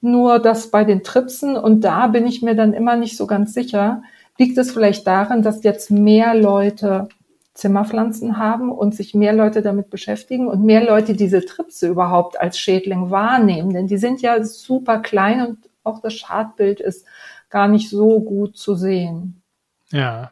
Nur 0.00 0.38
das 0.38 0.70
bei 0.70 0.84
den 0.84 1.02
Tripsen, 1.02 1.56
und 1.56 1.82
da 1.82 2.06
bin 2.06 2.26
ich 2.26 2.42
mir 2.42 2.54
dann 2.54 2.72
immer 2.72 2.96
nicht 2.96 3.16
so 3.16 3.26
ganz 3.26 3.52
sicher, 3.52 4.02
liegt 4.38 4.56
es 4.56 4.72
vielleicht 4.72 5.06
daran, 5.06 5.42
dass 5.42 5.62
jetzt 5.62 5.90
mehr 5.90 6.34
Leute 6.34 7.08
Zimmerpflanzen 7.54 8.38
haben 8.38 8.72
und 8.72 8.94
sich 8.94 9.14
mehr 9.14 9.34
Leute 9.34 9.60
damit 9.60 9.90
beschäftigen 9.90 10.48
und 10.48 10.64
mehr 10.64 10.84
Leute 10.84 11.14
diese 11.14 11.44
Tripse 11.44 11.88
überhaupt 11.88 12.40
als 12.40 12.58
Schädling 12.58 13.10
wahrnehmen. 13.10 13.74
Denn 13.74 13.86
die 13.86 13.98
sind 13.98 14.22
ja 14.22 14.42
super 14.42 15.00
klein 15.00 15.46
und 15.46 15.58
auch 15.84 16.00
das 16.00 16.14
Schadbild 16.14 16.80
ist 16.80 17.04
gar 17.50 17.68
nicht 17.68 17.90
so 17.90 18.20
gut 18.20 18.56
zu 18.56 18.74
sehen. 18.74 19.42
Ja. 19.90 20.30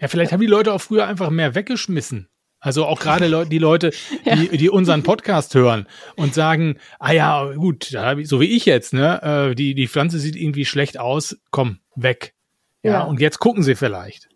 Ja, 0.00 0.08
vielleicht 0.08 0.32
haben 0.32 0.40
die 0.40 0.46
Leute 0.46 0.72
auch 0.72 0.80
früher 0.80 1.06
einfach 1.06 1.30
mehr 1.30 1.54
weggeschmissen. 1.54 2.28
Also 2.64 2.86
auch 2.86 2.98
gerade 2.98 3.26
Le 3.26 3.46
die 3.46 3.58
Leute, 3.58 3.90
die, 4.24 4.46
ja. 4.46 4.56
die 4.56 4.70
unseren 4.70 5.02
Podcast 5.02 5.54
hören 5.54 5.86
und 6.16 6.34
sagen, 6.34 6.78
ah 6.98 7.12
ja, 7.12 7.52
gut, 7.52 7.94
so 8.22 8.40
wie 8.40 8.56
ich 8.56 8.64
jetzt, 8.64 8.94
ne, 8.94 9.50
äh, 9.50 9.54
die, 9.54 9.74
die 9.74 9.86
Pflanze 9.86 10.18
sieht 10.18 10.34
irgendwie 10.34 10.64
schlecht 10.64 10.98
aus, 10.98 11.36
komm, 11.50 11.78
weg. 11.94 12.34
Ja, 12.82 12.92
ja. 12.92 13.02
und 13.02 13.20
jetzt 13.20 13.38
gucken 13.38 13.62
sie 13.62 13.74
vielleicht. 13.74 14.28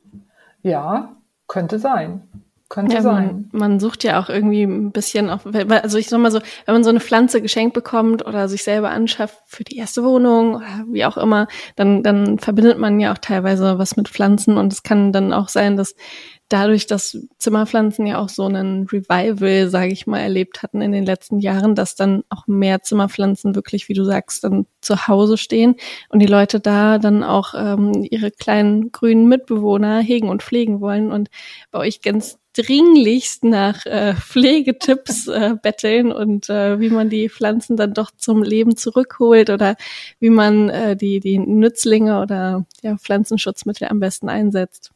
Ja, 0.63 1.17
könnte 1.47 1.79
sein. 1.79 2.23
Könnte 2.69 2.97
ja, 2.97 3.03
sein. 3.03 3.49
Man, 3.53 3.61
man, 3.61 3.81
sucht 3.81 4.05
ja 4.05 4.21
auch 4.21 4.29
irgendwie 4.29 4.65
ein 4.65 4.93
bisschen 4.93 5.31
auf, 5.31 5.47
also 5.47 5.97
ich 5.97 6.09
sag 6.09 6.21
mal 6.21 6.31
so, 6.31 6.41
wenn 6.67 6.75
man 6.75 6.85
so 6.85 6.91
eine 6.91 7.01
Pflanze 7.01 7.41
geschenkt 7.41 7.73
bekommt 7.73 8.27
oder 8.27 8.47
sich 8.47 8.63
selber 8.63 8.91
anschafft 8.91 9.39
für 9.47 9.65
die 9.65 9.79
erste 9.79 10.05
Wohnung 10.05 10.57
oder 10.57 10.85
wie 10.91 11.07
auch 11.07 11.17
immer, 11.17 11.49
dann, 11.77 12.03
dann 12.03 12.39
verbindet 12.39 12.79
man 12.79 13.01
ja 13.01 13.13
auch 13.13 13.19
teilweise 13.19 13.79
was 13.79 13.97
mit 13.97 14.09
Pflanzen 14.09 14.59
und 14.59 14.71
es 14.71 14.83
kann 14.83 15.13
dann 15.13 15.33
auch 15.33 15.49
sein, 15.49 15.79
dass 15.79 15.95
dadurch, 16.49 16.87
dass 16.87 17.19
Zimmerpflanzen 17.39 18.07
ja 18.07 18.19
auch 18.19 18.29
so 18.29 18.45
einen 18.45 18.87
Revival, 18.87 19.69
sage 19.69 19.93
ich 19.93 20.07
mal, 20.07 20.21
erlebt 20.21 20.63
hatten 20.63 20.81
in 20.81 20.93
den 20.93 21.05
letzten 21.05 21.39
Jahren, 21.39 21.75
dass 21.75 21.95
dann 21.95 22.25
auch 22.31 22.47
mehr 22.47 22.83
Zimmerpflanzen 22.83 23.55
wirklich, 23.55 23.89
wie 23.89 23.95
du 23.95 24.05
sagst, 24.05 24.45
dann 24.45 24.67
zu 24.81 25.09
Hause 25.09 25.37
stehen 25.37 25.77
und 26.09 26.21
die 26.21 26.27
Leute 26.27 26.61
da 26.61 26.99
dann 26.99 27.23
auch 27.23 27.55
ähm, 27.57 28.07
ihre 28.11 28.31
kleinen 28.31 28.93
grünen 28.93 29.29
Mitbewohner 29.29 30.01
hegen 30.01 30.29
und 30.29 30.43
pflegen 30.43 30.81
wollen 30.81 31.13
und 31.13 31.29
bei 31.71 31.81
euch 31.81 32.01
ganz 32.01 32.39
dringlichst 32.55 33.45
nach 33.45 33.87
äh, 33.87 34.15
Pflegetipps 34.15 35.29
äh, 35.29 35.55
betteln 35.63 36.11
und 36.11 36.49
äh, 36.49 36.81
wie 36.81 36.91
man 36.91 37.09
die 37.09 37.29
Pflanzen 37.29 37.77
dann 37.77 37.95
doch 37.95 38.11
zum 38.17 38.43
Leben 38.43 38.77
zurückholt 38.77 39.51
oder 39.51 39.77
wie 40.19 40.31
man 40.31 40.69
äh, 40.69 40.97
die, 40.97 41.21
die 41.21 41.39
Nützlinge 41.39 42.21
oder 42.21 42.67
ja, 42.83 42.97
Pflanzenschutzmittel 42.97 43.89
am 43.89 44.01
besten 44.01 44.29
einsetzt. 44.29 44.93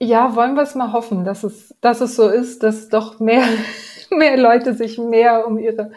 Ja, 0.00 0.34
wollen 0.34 0.54
wir 0.54 0.62
es 0.62 0.74
mal 0.74 0.92
hoffen, 0.92 1.24
dass 1.24 1.44
es, 1.44 1.74
dass 1.80 2.00
es 2.00 2.16
so 2.16 2.28
ist, 2.28 2.62
dass 2.62 2.88
doch 2.88 3.20
mehr, 3.20 3.44
mehr 4.10 4.36
Leute 4.36 4.74
sich 4.74 4.98
mehr 4.98 5.46
um 5.46 5.58
ihre 5.58 5.92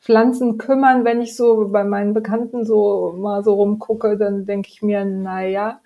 Pflanzen 0.00 0.58
kümmern. 0.58 1.04
Wenn 1.04 1.20
ich 1.20 1.36
so 1.36 1.68
bei 1.68 1.84
meinen 1.84 2.14
Bekannten 2.14 2.64
so 2.64 3.14
mal 3.16 3.42
so 3.42 3.54
rumgucke, 3.54 4.18
dann 4.18 4.46
denke 4.46 4.68
ich 4.70 4.82
mir, 4.82 5.04
naja, 5.04 5.80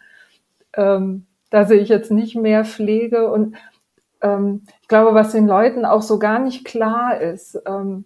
ähm, 0.75 1.27
da 1.51 1.65
sehe 1.65 1.81
ich 1.81 1.89
jetzt 1.89 2.11
nicht 2.11 2.35
mehr 2.35 2.65
Pflege. 2.65 3.31
Und 3.31 3.57
ähm, 4.23 4.63
ich 4.83 4.89
glaube, 4.89 5.15
was 5.15 5.33
den 5.33 5.47
Leuten 5.47 5.85
auch 5.85 6.03
so 6.03 6.19
gar 6.19 6.41
nicht 6.41 6.65
klar 6.65 7.21
ist, 7.21 7.61
ähm, 7.67 8.05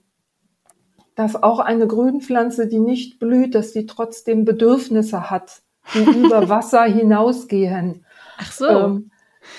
dass 1.15 1.43
auch 1.43 1.61
eine 1.61 1.87
Grünpflanze, 1.87 2.67
die 2.67 2.81
nicht 2.81 3.19
blüht, 3.19 3.55
dass 3.55 3.73
die 3.73 3.87
trotzdem 3.87 4.45
Bedürfnisse 4.45 5.31
hat, 5.31 5.63
die 5.95 6.03
über 6.25 6.49
Wasser 6.49 6.85
hinausgehen. 6.85 8.05
Ach 8.39 8.53
so. 8.53 8.69
Ähm, 8.69 9.10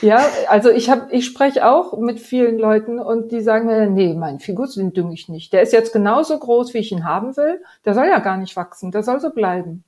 ja, 0.02 0.26
also 0.50 0.70
ich 0.70 0.90
habe, 0.90 1.08
ich 1.12 1.26
spreche 1.26 1.68
auch 1.68 1.98
mit 1.98 2.20
vielen 2.20 2.58
Leuten 2.58 3.00
und 3.00 3.32
die 3.32 3.42
sagen 3.42 3.68
mir, 3.68 3.88
nee, 3.88 4.14
mein 4.14 4.40
Figus, 4.40 4.76
den 4.76 4.94
dünge 4.94 5.14
ich 5.14 5.30
nicht. 5.30 5.54
Der 5.54 5.62
ist 5.62 5.74
jetzt 5.74 5.94
genauso 5.94 6.38
groß, 6.38 6.74
wie 6.74 6.80
ich 6.80 6.92
ihn 6.92 7.06
haben 7.06 7.38
will. 7.38 7.62
Der 7.86 7.94
soll 7.94 8.08
ja 8.08 8.20
gar 8.20 8.38
nicht 8.38 8.56
wachsen, 8.56 8.92
der 8.92 9.04
soll 9.04 9.20
so 9.20 9.30
bleiben. 9.30 9.84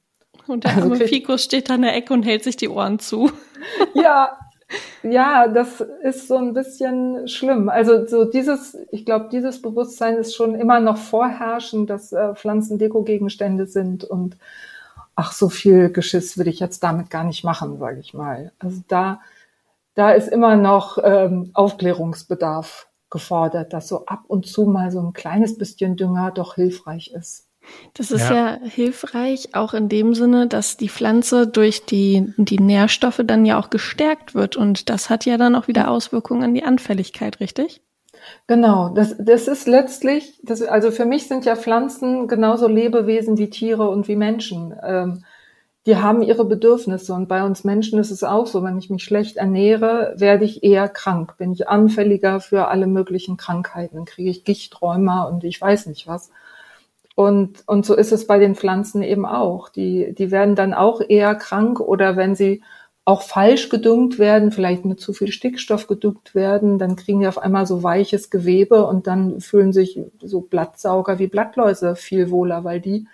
Und 0.48 0.64
der 0.64 0.76
also 0.76 0.92
arme 0.92 1.08
Fikus 1.08 1.44
steht 1.44 1.70
da 1.70 1.76
in 1.76 1.84
der 1.84 1.96
Ecke 1.96 2.14
und 2.14 2.24
hält 2.24 2.44
sich 2.44 2.58
die 2.58 2.70
Ohren 2.70 3.00
zu. 3.00 3.32
Ja, 3.94 4.38
ja, 5.04 5.48
das 5.48 5.80
ist 6.02 6.28
so 6.28 6.36
ein 6.36 6.54
bisschen 6.54 7.30
schlimm. 7.30 7.70
Also 7.70 8.06
so 8.06 8.26
dieses, 8.26 8.78
ich 8.92 9.06
glaube, 9.06 9.30
dieses 9.32 9.62
Bewusstsein 9.62 10.18
ist 10.18 10.36
schon 10.36 10.56
immer 10.56 10.82
noch 10.82 10.98
vorherrschend, 10.98 11.90
dass 11.90 12.12
äh, 12.12 12.36
Pflanzen 12.36 12.78
Dekogegenstände 12.78 13.68
sind 13.68 14.04
und 14.04 14.36
ach, 15.16 15.32
so 15.32 15.50
viel 15.50 15.92
Geschiss 15.92 16.38
will 16.38 16.48
ich 16.48 16.60
jetzt 16.60 16.84
damit 16.84 17.10
gar 17.10 17.24
nicht 17.24 17.44
machen, 17.44 17.78
sage 17.80 18.00
ich 18.00 18.14
mal. 18.14 18.52
Also 18.60 18.82
da 18.88 19.22
da 19.96 20.12
ist 20.12 20.28
immer 20.28 20.56
noch 20.56 20.98
ähm, 21.04 21.52
Aufklärungsbedarf 21.54 22.88
gefordert, 23.10 23.74
dass 23.74 23.88
so 23.88 24.06
ab 24.06 24.24
und 24.28 24.48
zu 24.48 24.66
mal 24.66 24.92
so 24.92 25.00
ein 25.00 25.14
kleines 25.14 25.58
bisschen 25.58 25.96
Dünger 25.96 26.32
doch 26.32 26.56
hilfreich 26.56 27.12
ist. 27.14 27.48
Das 27.94 28.12
ist 28.12 28.30
ja. 28.30 28.58
ja. 28.58 28.60
hilfreich, 28.62 29.56
auch 29.56 29.74
in 29.74 29.88
dem 29.88 30.14
Sinne, 30.14 30.48
dass 30.48 30.78
die 30.78 30.90
Pflanze 30.90 31.48
durch 31.48 31.86
die, 31.86 32.34
die 32.38 32.60
Nährstoffe 32.60 33.22
dann 33.24 33.46
ja 33.46 33.60
auch 33.60 33.70
gestärkt 33.70 34.36
wird. 34.36 34.58
Und 34.58 34.90
das 34.90 35.10
hat 35.10 35.26
ja 35.26 35.38
dann 35.38 35.56
auch 35.56 35.68
wieder 35.68 35.90
Auswirkungen 35.90 36.44
an 36.44 36.54
die 36.54 36.64
Anfälligkeit, 36.64 37.40
richtig? 37.40 37.82
Genau, 38.48 38.90
das, 38.90 39.16
das 39.18 39.48
ist 39.48 39.68
letztlich, 39.68 40.40
das, 40.44 40.62
also 40.62 40.92
für 40.92 41.06
mich 41.06 41.28
sind 41.28 41.46
ja 41.46 41.56
Pflanzen 41.56 42.28
genauso 42.28 42.68
Lebewesen 42.68 43.38
wie 43.38 43.50
Tiere 43.50 43.90
und 43.90 44.08
wie 44.08 44.16
Menschen. 44.16 44.74
Ähm, 44.84 45.24
die 45.86 45.98
haben 45.98 46.22
ihre 46.22 46.46
Bedürfnisse. 46.46 47.14
Und 47.14 47.28
bei 47.28 47.44
uns 47.44 47.64
Menschen 47.64 48.00
ist 48.00 48.12
es 48.12 48.24
auch 48.24 48.48
so, 48.48 48.64
wenn 48.64 48.78
ich 48.78 48.90
mich 48.90 49.04
schlecht 49.04 49.38
ernähre, 49.38 50.14
werde 50.18 50.46
ich 50.46 50.64
eher 50.64 50.88
krank, 50.88 51.38
bin 51.38 51.52
ich 51.52 51.68
anfälliger 51.68 52.40
für 52.40 52.70
alle 52.70 52.88
möglichen 52.88 53.38
Krankheiten, 53.38 54.06
kriege 54.06 54.30
ich 54.30 54.46
Gichträumer 54.46 55.30
und 55.30 55.44
ich 55.44 55.60
weiß 55.60 55.88
nicht 55.88 56.08
was. 56.08 56.30
Und, 57.16 57.64
und 57.68 57.86
so 57.86 57.96
ist 57.96 58.12
es 58.12 58.26
bei 58.26 58.40
den 58.40 58.56
Pflanzen 58.56 59.04
eben 59.04 59.26
auch. 59.26 59.70
Die, 59.70 60.16
die 60.16 60.32
werden 60.32 60.56
dann 60.56 60.74
auch 60.74 61.02
eher 61.08 61.36
krank 61.36 61.80
oder 61.80 62.16
wenn 62.16 62.36
sie 62.36 62.64
auch 63.06 63.22
falsch 63.22 63.68
gedüngt 63.70 64.18
werden, 64.18 64.52
vielleicht 64.52 64.86
mit 64.86 65.02
zu 65.02 65.12
viel 65.12 65.32
Stickstoff 65.32 65.88
gedüngt 65.88 66.34
werden, 66.36 66.80
dann 66.80 66.96
kriegen 66.96 67.20
die 67.20 67.28
auf 67.28 67.38
einmal 67.38 67.68
so 67.68 67.84
weiches 67.84 68.30
Gewebe 68.30 68.86
und 68.86 69.08
dann 69.08 69.42
fühlen 69.42 69.74
sich 69.74 70.00
so 70.22 70.40
Blattsauger 70.40 71.20
wie 71.20 71.28
Blattläuse 71.28 71.98
viel 71.98 72.32
wohler, 72.32 72.64
weil 72.64 72.80
die 72.80 73.08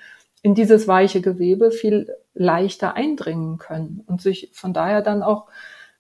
in 0.44 0.54
dieses 0.54 0.88
weiche 0.88 1.22
Gewebe 1.22 1.72
viel 1.72 2.14
leichter 2.40 2.96
eindringen 2.96 3.58
können 3.58 4.04
und 4.08 4.22
sich 4.22 4.50
von 4.54 4.74
daher 4.74 5.02
dann 5.02 5.22
auch 5.22 5.48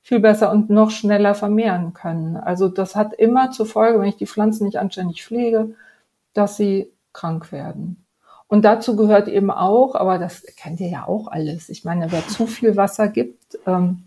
viel 0.01 0.19
besser 0.19 0.51
und 0.51 0.69
noch 0.69 0.89
schneller 0.89 1.35
vermehren 1.35 1.93
können. 1.93 2.37
Also 2.37 2.69
das 2.69 2.95
hat 2.95 3.13
immer 3.13 3.51
zur 3.51 3.65
Folge, 3.65 3.99
wenn 3.99 4.09
ich 4.09 4.17
die 4.17 4.25
Pflanzen 4.25 4.65
nicht 4.65 4.77
anständig 4.77 5.23
pflege, 5.23 5.75
dass 6.33 6.57
sie 6.57 6.91
krank 7.13 7.51
werden. 7.51 8.05
Und 8.47 8.65
dazu 8.65 8.95
gehört 8.95 9.27
eben 9.27 9.51
auch, 9.51 9.95
aber 9.95 10.17
das 10.17 10.43
kennt 10.57 10.79
ihr 10.79 10.89
ja 10.89 11.07
auch 11.07 11.27
alles. 11.27 11.69
Ich 11.69 11.83
meine, 11.83 12.11
wer 12.11 12.27
zu 12.27 12.47
viel 12.47 12.75
Wasser 12.75 13.09
gibt, 13.09 13.59
ähm, 13.67 14.03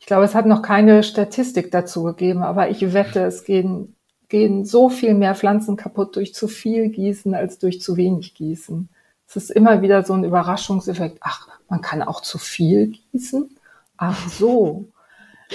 ich 0.00 0.06
glaube, 0.06 0.24
es 0.24 0.34
hat 0.34 0.46
noch 0.46 0.62
keine 0.62 1.04
Statistik 1.04 1.70
dazu 1.70 2.02
gegeben, 2.02 2.42
aber 2.42 2.70
ich 2.70 2.92
wette, 2.92 3.20
es 3.20 3.44
gehen 3.44 3.94
gehen 4.30 4.64
so 4.64 4.88
viel 4.88 5.12
mehr 5.12 5.34
Pflanzen 5.34 5.76
kaputt 5.76 6.16
durch 6.16 6.32
zu 6.34 6.48
viel 6.48 6.88
Gießen 6.88 7.34
als 7.34 7.58
durch 7.58 7.82
zu 7.82 7.96
wenig 7.96 8.34
Gießen. 8.34 8.88
Es 9.30 9.36
ist 9.36 9.50
immer 9.50 9.80
wieder 9.80 10.02
so 10.02 10.12
ein 10.12 10.24
Überraschungseffekt. 10.24 11.18
Ach, 11.20 11.46
man 11.68 11.80
kann 11.80 12.02
auch 12.02 12.20
zu 12.20 12.36
viel 12.36 12.88
gießen? 12.88 13.56
Ach 13.96 14.28
so. 14.28 14.86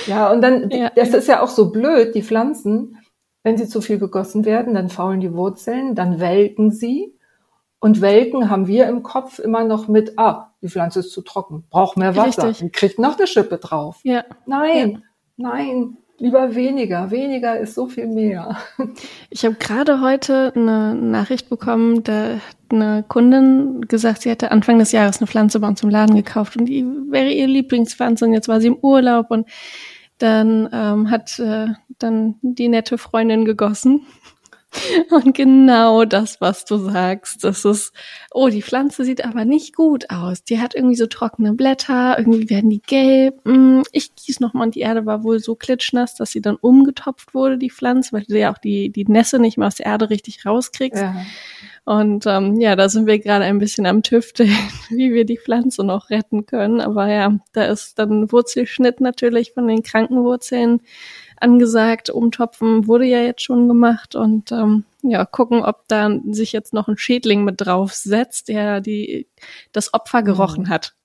Ja, 0.08 0.32
und 0.32 0.40
dann, 0.42 0.70
ja, 0.70 0.90
das 0.96 1.10
ist 1.10 1.28
ja 1.28 1.42
auch 1.42 1.50
so 1.50 1.72
blöd, 1.72 2.16
die 2.16 2.24
Pflanzen, 2.24 2.98
wenn 3.44 3.58
sie 3.58 3.68
zu 3.68 3.82
viel 3.82 4.00
gegossen 4.00 4.46
werden, 4.46 4.76
dann 4.76 4.88
faulen 4.88 5.20
die 5.20 5.34
Wurzeln, 5.34 5.94
dann 5.94 6.22
welken 6.22 6.72
sie. 6.72 7.14
Und 7.80 8.00
welken 8.00 8.50
haben 8.50 8.68
wir 8.68 8.88
im 8.88 9.04
Kopf 9.04 9.40
immer 9.40 9.66
noch 9.66 9.90
mit, 9.90 10.18
ah, 10.18 10.54
die 10.62 10.70
Pflanze 10.70 11.02
ist 11.02 11.12
zu 11.12 11.22
trocken, 11.22 11.66
braucht 11.70 11.98
mehr 11.98 12.16
Wasser, 12.16 12.48
Richtig. 12.48 12.72
kriegt 12.72 12.98
noch 12.98 13.18
eine 13.18 13.28
Schippe 13.28 13.58
drauf. 13.58 14.00
Ja. 14.04 14.24
Nein, 14.46 14.92
ja. 15.36 15.50
nein, 15.50 15.98
Lieber 16.18 16.56
weniger. 16.56 17.12
Weniger 17.12 17.60
ist 17.60 17.76
so 17.76 17.88
viel 17.88 18.08
mehr. 18.08 18.58
Ich 19.30 19.44
habe 19.44 19.56
gerade 19.56 20.00
heute 20.00 20.54
eine 20.56 20.96
Nachricht 20.96 21.50
bekommen, 21.50 22.04
da 22.04 22.36
hat 22.36 22.56
eine 22.70 23.04
Kundin 23.06 23.82
gesagt, 23.82 24.22
sie 24.22 24.30
hätte 24.30 24.52
Anfang 24.52 24.80
des 24.80 24.94
Jahres 24.94 25.18
eine 25.18 25.28
Pflanze 25.28 25.60
bei 25.60 25.68
uns 25.68 25.84
im 25.84 25.90
Laden 25.90 26.16
gekauft 26.16 26.56
und 26.56 26.68
die 26.68 26.86
wäre 27.10 27.32
ihr 27.32 27.48
Lieblingspflanze 27.48 28.26
und 28.26 28.34
jetzt 28.34 28.48
war 28.48 28.62
sie 28.62 28.68
im 28.68 28.78
Urlaub 28.78 29.30
und 29.30 29.48
dann 30.20 30.70
ähm, 30.72 31.12
hat 31.12 31.38
äh, 31.40 31.68
dann 32.00 32.36
die 32.42 32.70
nette 32.70 32.98
Freundin 32.98 33.44
gegossen 33.44 34.06
Und 35.10 35.36
genau 35.36 36.06
das, 36.06 36.42
was 36.42 36.66
du 36.66 36.78
sagst, 36.78 37.44
das 37.44 37.66
ist, 37.66 37.94
oh, 38.32 38.50
die 38.50 38.62
Pflanze 38.62 39.04
sieht 39.04 39.26
aber 39.26 39.46
nicht 39.46 39.76
gut 39.76 40.10
aus. 40.10 40.44
Die 40.44 40.60
hat 40.60 40.76
irgendwie 40.76 40.96
so 40.96 41.08
trockene 41.08 41.54
Blätter, 41.54 42.18
irgendwie 42.18 42.50
werden 42.50 42.70
die 42.70 42.82
gelb. 42.82 43.40
Hm, 43.46 43.84
ich 43.92 44.16
gieß 44.16 44.40
nochmal 44.40 44.68
und 44.68 44.76
die 44.76 44.82
Erde 44.82 45.06
war 45.06 45.24
wohl 45.24 45.40
so 45.40 45.56
klitschnass, 45.56 46.16
dass 46.16 46.32
sie 46.32 46.42
dann 46.42 46.56
umgetopft 46.56 47.34
wurde, 47.34 47.58
die 47.58 47.72
Pflanze, 47.72 48.14
weil 48.14 48.24
du 48.24 48.38
ja 48.38 48.54
auch 48.54 48.58
die, 48.58 48.90
die 48.90 49.06
Nässe 49.06 49.40
nicht 49.40 49.58
mehr 49.58 49.68
aus 49.68 49.76
der 49.76 49.88
Erde 49.88 50.10
richtig 50.10 50.46
rauskriegst. 50.46 51.02
Ja. 51.02 51.16
Und 51.86 52.26
ähm, 52.26 52.60
ja, 52.60 52.76
da 52.76 52.90
sind 52.90 53.06
wir 53.06 53.20
gerade 53.20 53.46
ein 53.46 53.60
bisschen 53.60 53.86
am 53.86 54.02
Tüfteln, 54.02 54.50
wie 54.90 55.14
wir 55.14 55.24
die 55.24 55.38
Pflanze 55.38 55.84
noch 55.84 56.10
retten 56.10 56.48
können. 56.48 56.82
Aber 56.82 57.08
ja, 57.08 57.38
da 57.54 57.66
ist 57.66 58.00
dann 58.00 58.32
Wurzelschnitt 58.32 59.02
natürlich 59.02 59.54
von 59.54 59.68
den 59.68 59.84
Krankenwurzeln 59.84 60.82
angesagt. 61.40 62.10
Umtopfen 62.10 62.88
wurde 62.88 63.06
ja 63.06 63.20
jetzt 63.20 63.42
schon 63.42 63.68
gemacht 63.68 64.16
und 64.16 64.52
ähm, 64.52 64.86
ja, 65.02 65.26
gucken, 65.26 65.64
ob 65.64 65.88
da 65.88 66.10
sich 66.30 66.52
jetzt 66.52 66.74
noch 66.74 66.88
ein 66.88 66.98
Schädling 66.98 67.44
mit 67.44 67.62
draufsetzt, 67.62 68.48
der 68.48 68.82
die 68.82 69.28
das 69.72 69.94
Opfer 69.94 70.24
gerochen 70.24 70.64
mhm. 70.64 70.70
hat. 70.70 70.96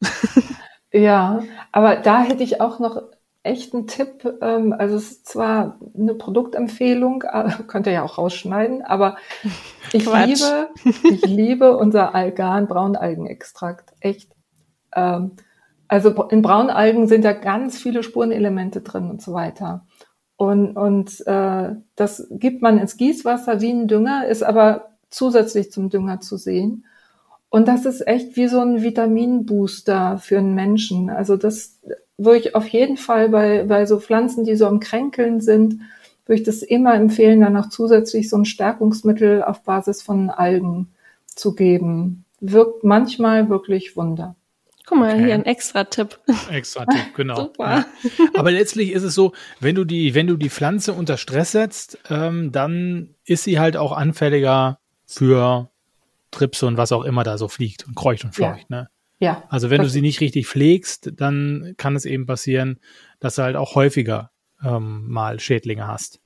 ja, 0.92 1.42
aber 1.72 1.96
da 1.96 2.22
hätte 2.22 2.42
ich 2.42 2.60
auch 2.60 2.78
noch 2.78 3.02
echt 3.42 3.74
einen 3.74 3.86
Tipp. 3.86 4.38
Ähm, 4.40 4.72
also 4.72 4.96
es 4.96 5.10
ist 5.10 5.28
zwar 5.28 5.78
eine 5.96 6.14
Produktempfehlung, 6.14 7.24
könnt 7.66 7.86
ihr 7.86 7.92
ja 7.92 8.02
auch 8.02 8.18
rausschneiden, 8.18 8.82
aber 8.82 9.16
ich 9.92 10.06
liebe, 10.06 10.68
ich 10.84 11.26
liebe 11.26 11.76
unser 11.76 12.14
Algan 12.14 12.68
Braunalgenextrakt. 12.68 13.92
Echt. 14.00 14.32
Ähm, 14.94 15.32
also 15.88 16.10
in 16.28 16.42
Braunalgen 16.42 17.08
sind 17.08 17.24
da 17.24 17.32
ganz 17.32 17.76
viele 17.76 18.02
Spurenelemente 18.02 18.80
drin 18.80 19.10
und 19.10 19.20
so 19.20 19.32
weiter. 19.32 19.86
Und, 20.40 20.74
und 20.74 21.26
äh, 21.26 21.74
das 21.96 22.26
gibt 22.30 22.62
man 22.62 22.78
ins 22.78 22.96
Gießwasser 22.96 23.60
wie 23.60 23.72
ein 23.72 23.88
Dünger, 23.88 24.26
ist 24.26 24.42
aber 24.42 24.92
zusätzlich 25.10 25.70
zum 25.70 25.90
Dünger 25.90 26.22
zu 26.22 26.38
sehen. 26.38 26.86
Und 27.50 27.68
das 27.68 27.84
ist 27.84 28.06
echt 28.06 28.38
wie 28.38 28.48
so 28.48 28.60
ein 28.60 28.82
Vitaminbooster 28.82 30.16
für 30.16 30.38
einen 30.38 30.54
Menschen. 30.54 31.10
Also 31.10 31.36
das 31.36 31.78
würde 32.16 32.38
ich 32.38 32.54
auf 32.54 32.66
jeden 32.68 32.96
Fall 32.96 33.28
bei, 33.28 33.64
bei 33.64 33.84
so 33.84 34.00
Pflanzen, 34.00 34.44
die 34.44 34.56
so 34.56 34.66
am 34.66 34.80
Kränkeln 34.80 35.42
sind, 35.42 35.82
würde 36.24 36.40
ich 36.40 36.46
das 36.46 36.62
immer 36.62 36.94
empfehlen, 36.94 37.42
dann 37.42 37.52
noch 37.52 37.68
zusätzlich 37.68 38.30
so 38.30 38.38
ein 38.38 38.46
Stärkungsmittel 38.46 39.42
auf 39.42 39.60
Basis 39.60 40.00
von 40.00 40.30
Algen 40.30 40.88
zu 41.26 41.54
geben. 41.54 42.24
Wirkt 42.40 42.82
manchmal 42.82 43.50
wirklich 43.50 43.94
Wunder. 43.94 44.36
Guck 44.90 44.98
mal, 44.98 45.14
okay. 45.14 45.24
hier 45.24 45.34
ein 45.34 45.46
Extra-Tipp. 45.46 46.18
Extra-Tipp, 46.50 47.14
genau. 47.14 47.36
Super. 47.36 47.86
Aber 48.34 48.50
letztlich 48.50 48.90
ist 48.90 49.04
es 49.04 49.14
so, 49.14 49.32
wenn 49.60 49.76
du 49.76 49.84
die, 49.84 50.16
wenn 50.16 50.26
du 50.26 50.36
die 50.36 50.50
Pflanze 50.50 50.94
unter 50.94 51.16
Stress 51.16 51.52
setzt, 51.52 51.96
ähm, 52.10 52.50
dann 52.50 53.14
ist 53.24 53.44
sie 53.44 53.60
halt 53.60 53.76
auch 53.76 53.92
anfälliger 53.92 54.80
für 55.06 55.70
Tripse 56.32 56.66
und 56.66 56.76
was 56.76 56.90
auch 56.90 57.04
immer 57.04 57.22
da 57.22 57.38
so 57.38 57.46
fliegt 57.46 57.86
und 57.86 57.94
kreucht 57.94 58.24
und 58.24 58.34
fleucht, 58.34 58.66
ja. 58.68 58.76
ne? 58.78 58.88
Ja. 59.20 59.44
Also 59.48 59.70
wenn 59.70 59.80
du 59.80 59.88
sie 59.88 60.00
nicht 60.00 60.20
richtig 60.20 60.48
pflegst, 60.48 61.12
dann 61.14 61.74
kann 61.76 61.94
es 61.94 62.04
eben 62.04 62.26
passieren, 62.26 62.80
dass 63.20 63.36
du 63.36 63.42
halt 63.42 63.54
auch 63.54 63.76
häufiger 63.76 64.32
ähm, 64.64 65.06
mal 65.06 65.38
Schädlinge 65.38 65.86
hast. 65.86 66.18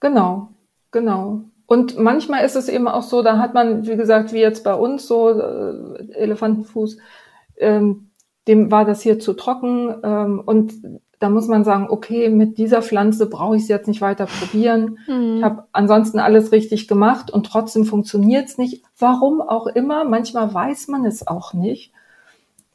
Genau, 0.00 0.48
genau. 0.90 1.44
Und 1.66 1.96
manchmal 1.96 2.44
ist 2.44 2.56
es 2.56 2.68
eben 2.68 2.88
auch 2.88 3.04
so, 3.04 3.22
da 3.22 3.38
hat 3.38 3.54
man, 3.54 3.86
wie 3.86 3.96
gesagt, 3.96 4.32
wie 4.32 4.40
jetzt 4.40 4.64
bei 4.64 4.74
uns 4.74 5.06
so 5.06 5.30
äh, 5.30 6.12
Elefantenfuß, 6.14 6.98
ähm, 7.58 8.10
dem 8.46 8.70
war 8.70 8.84
das 8.84 9.02
hier 9.02 9.18
zu 9.18 9.32
trocken 9.32 9.94
ähm, 10.02 10.42
und 10.44 10.74
da 11.18 11.30
muss 11.30 11.48
man 11.48 11.64
sagen, 11.64 11.86
okay, 11.88 12.28
mit 12.28 12.58
dieser 12.58 12.82
Pflanze 12.82 13.26
brauche 13.26 13.56
ich 13.56 13.62
es 13.62 13.68
jetzt 13.68 13.88
nicht 13.88 14.02
weiter 14.02 14.26
probieren. 14.26 14.98
Mhm. 15.06 15.38
Ich 15.38 15.42
habe 15.42 15.64
ansonsten 15.72 16.18
alles 16.18 16.52
richtig 16.52 16.86
gemacht 16.86 17.30
und 17.30 17.46
trotzdem 17.46 17.86
funktioniert 17.86 18.48
es 18.48 18.58
nicht. 18.58 18.82
Warum 18.98 19.40
auch 19.40 19.66
immer, 19.66 20.04
manchmal 20.04 20.52
weiß 20.52 20.88
man 20.88 21.06
es 21.06 21.26
auch 21.26 21.54
nicht. 21.54 21.92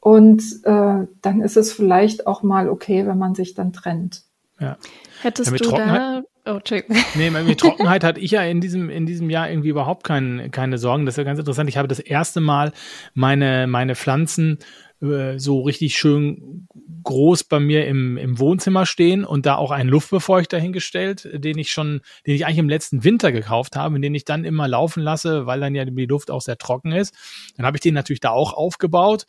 Und 0.00 0.42
äh, 0.64 1.06
dann 1.22 1.40
ist 1.42 1.56
es 1.56 1.72
vielleicht 1.72 2.26
auch 2.26 2.42
mal 2.42 2.68
okay, 2.68 3.06
wenn 3.06 3.18
man 3.18 3.34
sich 3.34 3.54
dann 3.54 3.72
trennt. 3.72 4.24
Ja. 4.58 4.78
Hättest 5.22 5.52
ja, 5.52 5.56
du 5.56 5.70
da 5.70 6.22
Oh, 6.50 6.56
Entschuldigung. 6.56 6.96
Nee, 7.14 7.30
mit 7.30 7.60
Trockenheit 7.60 8.02
hatte 8.04 8.20
ich 8.20 8.32
ja 8.32 8.42
in 8.42 8.60
diesem, 8.60 8.90
in 8.90 9.06
diesem 9.06 9.30
Jahr 9.30 9.48
irgendwie 9.50 9.68
überhaupt 9.68 10.04
kein, 10.04 10.50
keine 10.50 10.78
Sorgen. 10.78 11.06
Das 11.06 11.14
ist 11.14 11.18
ja 11.18 11.24
ganz 11.24 11.38
interessant. 11.38 11.68
Ich 11.68 11.76
habe 11.76 11.88
das 11.88 12.00
erste 12.00 12.40
Mal 12.40 12.72
meine, 13.14 13.66
meine 13.66 13.94
Pflanzen 13.94 14.58
äh, 15.00 15.38
so 15.38 15.60
richtig 15.60 15.96
schön 15.96 16.66
groß 17.04 17.44
bei 17.44 17.60
mir 17.60 17.86
im, 17.86 18.16
im 18.16 18.38
Wohnzimmer 18.38 18.84
stehen 18.84 19.24
und 19.24 19.46
da 19.46 19.56
auch 19.56 19.70
einen 19.70 19.88
Luftbefeuchter 19.88 20.58
hingestellt, 20.58 21.28
den 21.32 21.56
ich 21.56 21.70
schon, 21.70 22.00
den 22.26 22.34
ich 22.34 22.44
eigentlich 22.44 22.58
im 22.58 22.68
letzten 22.68 23.04
Winter 23.04 23.32
gekauft 23.32 23.76
habe, 23.76 23.98
den 24.00 24.14
ich 24.14 24.24
dann 24.24 24.44
immer 24.44 24.68
laufen 24.68 25.02
lasse, 25.02 25.46
weil 25.46 25.60
dann 25.60 25.74
ja 25.74 25.84
die 25.84 26.06
Luft 26.06 26.30
auch 26.30 26.42
sehr 26.42 26.58
trocken 26.58 26.92
ist. 26.92 27.14
Dann 27.56 27.64
habe 27.64 27.76
ich 27.76 27.80
den 27.80 27.94
natürlich 27.94 28.20
da 28.20 28.30
auch 28.30 28.52
aufgebaut 28.52 29.26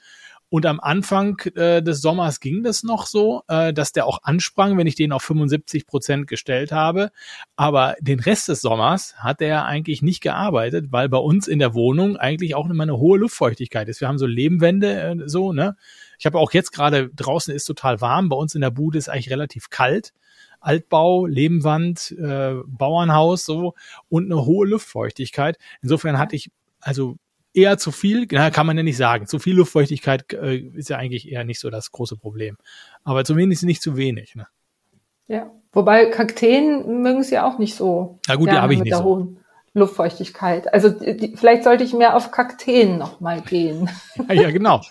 und 0.52 0.66
am 0.66 0.82
Anfang 0.82 1.40
äh, 1.56 1.82
des 1.82 2.02
Sommers 2.02 2.42
ging 2.42 2.62
das 2.62 2.84
noch 2.84 3.06
so, 3.06 3.42
äh, 3.48 3.72
dass 3.72 3.94
der 3.94 4.06
auch 4.06 4.20
ansprang, 4.24 4.78
wenn 4.78 4.86
ich 4.86 4.96
den 4.96 5.14
auf 5.14 5.24
75 5.24 5.88
Prozent 5.88 6.28
gestellt 6.28 6.74
habe. 6.74 7.12
Aber 7.56 7.96
den 8.02 8.20
Rest 8.20 8.50
des 8.50 8.60
Sommers 8.60 9.16
hat 9.16 9.40
der 9.40 9.64
eigentlich 9.64 10.02
nicht 10.02 10.20
gearbeitet, 10.20 10.88
weil 10.92 11.08
bei 11.08 11.20
uns 11.20 11.48
in 11.48 11.60
der 11.60 11.74
Wohnung 11.74 12.18
eigentlich 12.18 12.54
auch 12.54 12.70
immer 12.70 12.84
eine 12.84 12.98
hohe 12.98 13.18
Luftfeuchtigkeit 13.18 13.88
ist. 13.88 14.02
Wir 14.02 14.10
haben 14.10 14.18
so 14.18 14.26
Lehmwände 14.26 15.02
äh, 15.02 15.16
so, 15.30 15.54
ne? 15.54 15.78
Ich 16.20 16.26
habe 16.26 16.38
auch 16.38 16.52
jetzt 16.52 16.74
gerade 16.74 17.10
draußen 17.16 17.56
ist 17.56 17.64
total 17.64 18.02
warm. 18.02 18.28
Bei 18.28 18.36
uns 18.36 18.54
in 18.54 18.60
der 18.60 18.72
Bude 18.72 18.98
ist 18.98 19.08
eigentlich 19.08 19.30
relativ 19.30 19.70
kalt. 19.70 20.12
Altbau, 20.60 21.28
Lehmwand, 21.28 22.12
äh, 22.20 22.56
Bauernhaus 22.68 23.46
so 23.46 23.74
und 24.10 24.26
eine 24.26 24.44
hohe 24.46 24.68
Luftfeuchtigkeit. 24.68 25.58
Insofern 25.82 26.20
hatte 26.20 26.36
ich 26.36 26.52
also 26.82 27.16
eher 27.54 27.78
zu 27.78 27.92
viel, 27.92 28.28
na, 28.32 28.50
kann 28.50 28.68
man 28.68 28.78
ja 28.78 28.84
nicht 28.84 28.98
sagen. 28.98 29.28
Zu 29.28 29.40
viel 29.40 29.56
Luftfeuchtigkeit 29.56 30.32
äh, 30.34 30.58
ist 30.58 30.90
ja 30.90 30.98
eigentlich 30.98 31.32
eher 31.32 31.44
nicht 31.44 31.60
so 31.60 31.70
das 31.70 31.92
große 31.92 32.18
Problem. 32.18 32.58
Aber 33.04 33.24
zumindest 33.26 33.64
nicht 33.64 33.82
zu 33.82 33.98
wenig. 33.98 34.36
Ne? 34.36 34.48
Ja, 35.28 35.52
wobei 35.72 36.06
Kakteen 36.06 37.02
mögen 37.02 37.22
es 37.22 37.30
ja 37.30 37.48
auch 37.48 37.58
nicht 37.58 37.76
so. 37.76 38.20
Na 38.28 38.36
gut, 38.36 38.50
die 38.52 38.56
habe 38.56 38.74
ich 38.74 38.82
nicht 38.82 38.96
so. 38.96 39.36
Luftfeuchtigkeit. 39.74 40.74
Also 40.74 40.90
die, 40.90 41.34
vielleicht 41.38 41.64
sollte 41.64 41.86
ich 41.86 41.94
mehr 41.94 42.18
auf 42.18 42.32
Kakteen 42.32 42.98
noch 42.98 43.22
mal 43.22 43.40
gehen. 43.42 43.90
Ja, 44.28 44.34
ja, 44.34 44.52
genau. 44.52 44.82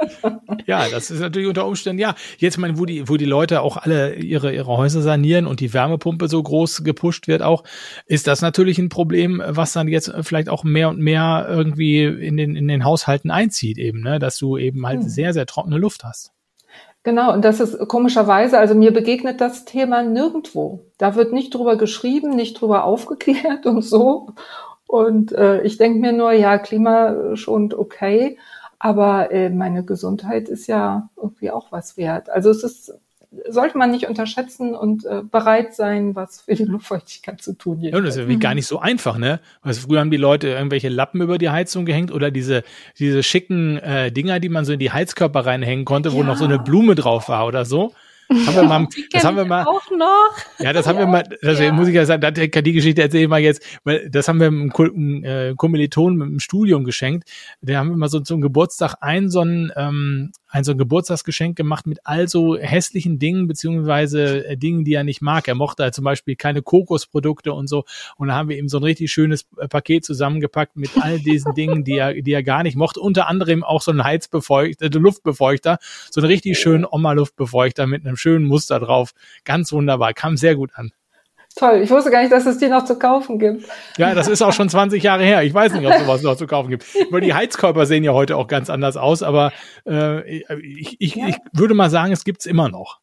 Ja, 0.66 0.88
das 0.88 1.10
ist 1.10 1.20
natürlich 1.20 1.48
unter 1.48 1.66
Umständen, 1.66 2.00
ja. 2.00 2.14
Jetzt 2.38 2.56
meine, 2.56 2.78
wo 2.78 2.86
die, 2.86 3.08
wo 3.08 3.18
die 3.18 3.26
Leute 3.26 3.60
auch 3.60 3.76
alle 3.76 4.14
ihre, 4.14 4.54
ihre 4.54 4.76
Häuser 4.76 5.02
sanieren 5.02 5.46
und 5.46 5.60
die 5.60 5.74
Wärmepumpe 5.74 6.28
so 6.28 6.42
groß 6.42 6.82
gepusht 6.82 7.28
wird 7.28 7.42
auch, 7.42 7.62
ist 8.06 8.26
das 8.26 8.40
natürlich 8.40 8.78
ein 8.78 8.88
Problem, 8.88 9.42
was 9.46 9.72
dann 9.72 9.86
jetzt 9.88 10.12
vielleicht 10.22 10.48
auch 10.48 10.64
mehr 10.64 10.88
und 10.88 10.98
mehr 10.98 11.46
irgendwie 11.48 12.04
in 12.04 12.38
den, 12.38 12.56
in 12.56 12.66
den 12.66 12.84
Haushalten 12.84 13.30
einzieht 13.30 13.76
eben, 13.76 14.00
ne, 14.00 14.18
dass 14.18 14.38
du 14.38 14.56
eben 14.56 14.86
halt 14.86 15.00
hm. 15.00 15.08
sehr, 15.08 15.34
sehr 15.34 15.44
trockene 15.44 15.76
Luft 15.76 16.04
hast. 16.04 16.32
Genau, 17.02 17.32
und 17.32 17.44
das 17.44 17.60
ist 17.60 17.88
komischerweise, 17.88 18.58
also 18.58 18.74
mir 18.74 18.92
begegnet 18.92 19.40
das 19.40 19.64
Thema 19.64 20.02
nirgendwo. 20.02 20.84
Da 20.98 21.14
wird 21.14 21.32
nicht 21.32 21.54
drüber 21.54 21.76
geschrieben, 21.76 22.36
nicht 22.36 22.60
drüber 22.60 22.84
aufgeklärt 22.84 23.64
und 23.66 23.82
so. 23.82 24.30
Und 24.90 25.30
äh, 25.30 25.62
ich 25.62 25.78
denke 25.78 26.00
mir 26.00 26.12
nur, 26.12 26.32
ja, 26.32 26.58
klimaschonend 26.58 27.74
okay, 27.74 28.38
aber 28.80 29.30
äh, 29.30 29.48
meine 29.48 29.84
Gesundheit 29.84 30.48
ist 30.48 30.66
ja 30.66 31.08
irgendwie 31.16 31.52
auch 31.52 31.70
was 31.70 31.96
wert. 31.96 32.28
Also 32.28 32.50
es 32.50 32.64
ist 32.64 32.92
sollte 33.48 33.78
man 33.78 33.92
nicht 33.92 34.08
unterschätzen 34.08 34.74
und 34.74 35.04
äh, 35.04 35.22
bereit 35.22 35.76
sein, 35.76 36.16
was 36.16 36.40
für 36.40 36.56
die 36.56 36.64
Luftfeuchtigkeit 36.64 37.40
zu 37.40 37.52
tun. 37.52 37.80
Ja, 37.80 38.00
das 38.00 38.16
ist 38.16 38.28
ja 38.28 38.36
gar 38.36 38.56
nicht 38.56 38.66
so 38.66 38.80
einfach, 38.80 39.16
ne? 39.16 39.38
Weil 39.62 39.74
früher 39.74 40.00
haben 40.00 40.10
die 40.10 40.16
Leute 40.16 40.48
irgendwelche 40.48 40.88
Lappen 40.88 41.20
über 41.20 41.38
die 41.38 41.50
Heizung 41.50 41.84
gehängt 41.84 42.10
oder 42.10 42.32
diese, 42.32 42.64
diese 42.98 43.22
schicken 43.22 43.76
äh, 43.76 44.10
Dinger, 44.10 44.40
die 44.40 44.48
man 44.48 44.64
so 44.64 44.72
in 44.72 44.80
die 44.80 44.90
Heizkörper 44.90 45.46
reinhängen 45.46 45.84
konnte, 45.84 46.08
ja. 46.08 46.16
wo 46.16 46.24
noch 46.24 46.36
so 46.36 46.44
eine 46.44 46.58
Blume 46.58 46.96
drauf 46.96 47.28
war 47.28 47.46
oder 47.46 47.64
so. 47.64 47.92
Haben 48.30 48.54
wir 48.54 48.62
mal, 48.62 48.88
das 49.12 49.24
haben 49.24 49.36
wir 49.36 49.44
mal. 49.44 49.64
Auch 49.64 49.90
noch. 49.90 50.36
Ja, 50.58 50.72
das 50.72 50.86
haben 50.86 50.96
ja. 50.96 51.02
wir 51.02 51.06
mal, 51.08 51.24
das 51.42 51.58
ja. 51.58 51.72
muss 51.72 51.88
ich 51.88 51.94
ja 51.94 52.06
sagen, 52.06 52.34
die 52.34 52.72
Geschichte 52.72 53.02
erzähle 53.02 53.24
ich 53.24 53.28
mal 53.28 53.40
jetzt, 53.40 53.62
weil 53.84 54.08
das 54.08 54.28
haben 54.28 54.38
wir 54.38 54.46
einem 54.46 55.24
äh, 55.24 55.54
Kommiliton 55.56 56.16
mit 56.16 56.28
dem 56.28 56.40
Studium 56.40 56.84
geschenkt. 56.84 57.28
Der 57.60 57.78
haben 57.78 57.90
wir 57.90 57.96
mal 57.96 58.08
so 58.08 58.20
zum 58.20 58.40
Geburtstag 58.40 58.94
ein 59.00 59.30
so 59.30 59.40
ein, 59.40 59.72
ähm, 59.76 60.32
ein 60.50 60.64
so 60.64 60.72
ein 60.72 60.78
Geburtstagsgeschenk 60.78 61.56
gemacht 61.56 61.86
mit 61.86 62.00
all 62.04 62.28
so 62.28 62.56
hässlichen 62.56 63.18
Dingen, 63.18 63.46
beziehungsweise 63.46 64.46
äh, 64.46 64.56
Dingen, 64.56 64.84
die 64.84 64.94
er 64.94 65.04
nicht 65.04 65.22
mag. 65.22 65.46
Er 65.48 65.54
mochte 65.54 65.84
halt 65.84 65.94
zum 65.94 66.04
Beispiel 66.04 66.36
keine 66.36 66.62
Kokosprodukte 66.62 67.52
und 67.52 67.68
so. 67.68 67.84
Und 68.16 68.28
da 68.28 68.34
haben 68.34 68.48
wir 68.48 68.58
ihm 68.58 68.68
so 68.68 68.78
ein 68.78 68.84
richtig 68.84 69.12
schönes 69.12 69.46
äh, 69.56 69.68
Paket 69.68 70.04
zusammengepackt 70.04 70.76
mit 70.76 70.90
all 71.00 71.18
diesen 71.18 71.54
Dingen, 71.54 71.84
die 71.84 71.96
er, 71.96 72.14
die 72.14 72.32
er 72.32 72.42
gar 72.42 72.62
nicht 72.62 72.76
mochte. 72.76 73.00
Unter 73.00 73.28
anderem 73.28 73.62
auch 73.64 73.80
so 73.80 73.92
ein 73.92 74.02
Heizbefeuchter, 74.02 74.86
äh, 74.86 74.98
Luftbefeuchter, 74.98 75.78
so 76.10 76.20
einen 76.20 76.28
richtig 76.28 76.58
schönen 76.58 76.84
Oma-Luftbefeuchter 76.84 77.86
mit 77.86 78.04
einem 78.04 78.16
schönen 78.16 78.46
Muster 78.46 78.80
drauf. 78.80 79.12
Ganz 79.44 79.72
wunderbar, 79.72 80.12
kam 80.14 80.36
sehr 80.36 80.56
gut 80.56 80.72
an. 80.74 80.92
Toll, 81.56 81.80
ich 81.82 81.90
wusste 81.90 82.10
gar 82.10 82.20
nicht, 82.20 82.32
dass 82.32 82.46
es 82.46 82.58
die 82.58 82.68
noch 82.68 82.84
zu 82.84 82.98
kaufen 82.98 83.38
gibt. 83.38 83.64
Ja, 83.98 84.14
das 84.14 84.28
ist 84.28 84.40
auch 84.40 84.52
schon 84.52 84.68
20 84.68 85.02
Jahre 85.02 85.24
her. 85.24 85.42
Ich 85.42 85.52
weiß 85.52 85.72
nicht, 85.72 85.84
ob 85.86 85.94
sowas 85.94 86.22
noch 86.22 86.36
zu 86.36 86.46
kaufen 86.46 86.70
gibt. 86.70 86.86
Weil 87.10 87.20
die 87.20 87.34
Heizkörper 87.34 87.86
sehen 87.86 88.04
ja 88.04 88.12
heute 88.12 88.36
auch 88.36 88.46
ganz 88.46 88.70
anders 88.70 88.96
aus, 88.96 89.22
aber 89.22 89.52
äh, 89.86 90.38
ich, 90.60 90.96
ich, 91.00 91.14
ja. 91.16 91.26
ich 91.28 91.36
würde 91.52 91.74
mal 91.74 91.90
sagen, 91.90 92.12
es 92.12 92.24
gibt's 92.24 92.46
immer 92.46 92.68
noch. 92.68 93.00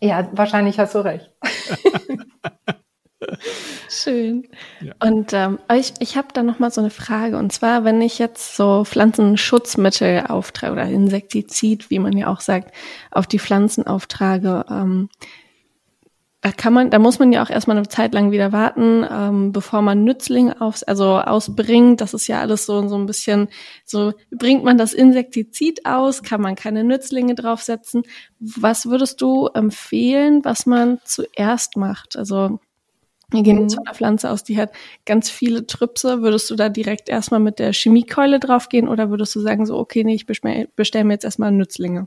Ja, 0.00 0.28
wahrscheinlich 0.32 0.78
hast 0.78 0.94
du 0.94 1.00
recht. 1.00 1.30
Schön. 3.90 4.48
Ja. 4.80 4.94
Und 5.00 5.32
ähm, 5.34 5.58
ich, 5.74 5.92
ich 5.98 6.16
habe 6.16 6.28
da 6.32 6.42
noch 6.42 6.58
mal 6.58 6.70
so 6.70 6.80
eine 6.80 6.90
Frage. 6.90 7.36
Und 7.36 7.52
zwar, 7.52 7.84
wenn 7.84 8.00
ich 8.00 8.18
jetzt 8.18 8.56
so 8.56 8.84
Pflanzenschutzmittel 8.84 10.26
auftrage 10.28 10.72
oder 10.72 10.84
Insektizid, 10.84 11.90
wie 11.90 11.98
man 11.98 12.16
ja 12.16 12.28
auch 12.28 12.40
sagt, 12.40 12.72
auf 13.10 13.26
die 13.26 13.38
Pflanzen 13.38 13.86
auftrage, 13.86 14.64
ähm, 14.70 15.10
kann 16.56 16.72
man, 16.72 16.90
da 16.90 16.98
muss 16.98 17.18
man 17.18 17.32
ja 17.32 17.42
auch 17.42 17.50
erstmal 17.50 17.76
eine 17.76 17.88
Zeit 17.88 18.14
lang 18.14 18.30
wieder 18.30 18.50
warten, 18.50 19.04
ähm, 19.10 19.52
bevor 19.52 19.82
man 19.82 20.04
Nützlinge 20.04 20.58
aufs, 20.60 20.82
also 20.82 21.18
ausbringt. 21.18 22.00
Das 22.00 22.14
ist 22.14 22.28
ja 22.28 22.40
alles 22.40 22.64
so, 22.64 22.88
so 22.88 22.96
ein 22.96 23.04
bisschen, 23.04 23.48
so 23.84 24.14
bringt 24.30 24.64
man 24.64 24.78
das 24.78 24.94
Insektizid 24.94 25.84
aus, 25.84 26.22
kann 26.22 26.40
man 26.40 26.54
keine 26.54 26.82
Nützlinge 26.82 27.34
draufsetzen. 27.34 28.04
Was 28.38 28.86
würdest 28.86 29.20
du 29.20 29.48
empfehlen, 29.48 30.42
was 30.42 30.64
man 30.64 30.98
zuerst 31.04 31.76
macht? 31.76 32.16
Also, 32.16 32.58
wir 33.30 33.42
gehen 33.42 33.60
jetzt 33.60 33.74
von 33.74 33.86
einer 33.86 33.94
Pflanze 33.94 34.30
aus, 34.30 34.42
die 34.42 34.56
hat 34.56 34.72
ganz 35.04 35.30
viele 35.30 35.66
Trüpse. 35.66 36.22
Würdest 36.22 36.50
du 36.50 36.56
da 36.56 36.70
direkt 36.70 37.10
erstmal 37.10 37.40
mit 37.40 37.58
der 37.58 37.74
Chemiekeule 37.74 38.40
draufgehen 38.40 38.88
oder 38.88 39.10
würdest 39.10 39.34
du 39.36 39.40
sagen 39.40 39.66
so, 39.66 39.76
okay, 39.76 40.04
nee, 40.04 40.14
ich 40.14 40.26
bestelle 40.26 40.68
bestell 40.74 41.04
mir 41.04 41.12
jetzt 41.12 41.24
erstmal 41.24 41.52
Nützlinge? 41.52 42.06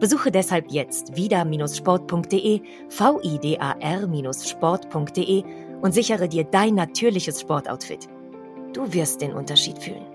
Besuche 0.00 0.30
deshalb 0.30 0.70
jetzt 0.70 1.14
vida-sport.de, 1.14 2.62
vidar-sport.de 2.88 5.44
und 5.82 5.92
sichere 5.92 6.28
dir 6.28 6.44
dein 6.44 6.74
natürliches 6.74 7.40
Sportoutfit. 7.40 8.08
Du 8.72 8.92
wirst 8.94 9.20
den 9.20 9.34
Unterschied 9.34 9.78
fühlen. 9.78 10.06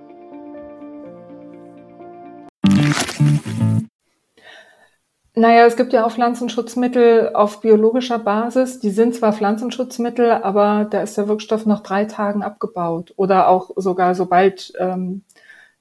Naja, 5.38 5.66
es 5.66 5.76
gibt 5.76 5.92
ja 5.92 6.06
auch 6.06 6.12
Pflanzenschutzmittel 6.12 7.36
auf 7.36 7.60
biologischer 7.60 8.20
Basis. 8.20 8.80
Die 8.80 8.90
sind 8.90 9.14
zwar 9.14 9.34
Pflanzenschutzmittel, 9.34 10.32
aber 10.32 10.88
da 10.90 11.02
ist 11.02 11.18
der 11.18 11.28
Wirkstoff 11.28 11.66
nach 11.66 11.82
drei 11.82 12.06
Tagen 12.06 12.42
abgebaut 12.42 13.14
oder 13.18 13.50
auch 13.50 13.72
sogar 13.76 14.16
sobald 14.16 14.72
ähm, 14.80 15.24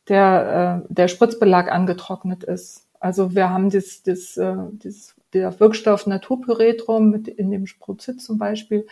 der, 0.08 0.82
äh, 0.84 0.92
der 0.92 1.08
Spritzbelag 1.08 1.70
angetrocknet 1.70 2.44
ist. 2.44 2.83
Also 3.04 3.34
wir 3.34 3.50
haben 3.50 3.68
das, 3.68 4.02
das, 4.02 4.38
äh, 4.38 4.56
das, 4.82 5.14
der 5.34 5.60
Wirkstoff 5.60 6.06
Naturpyretrum 6.06 7.10
mit 7.10 7.28
in 7.28 7.50
dem 7.50 7.66
Sprozit 7.66 8.22
zum 8.22 8.38
Beispiel. 8.38 8.86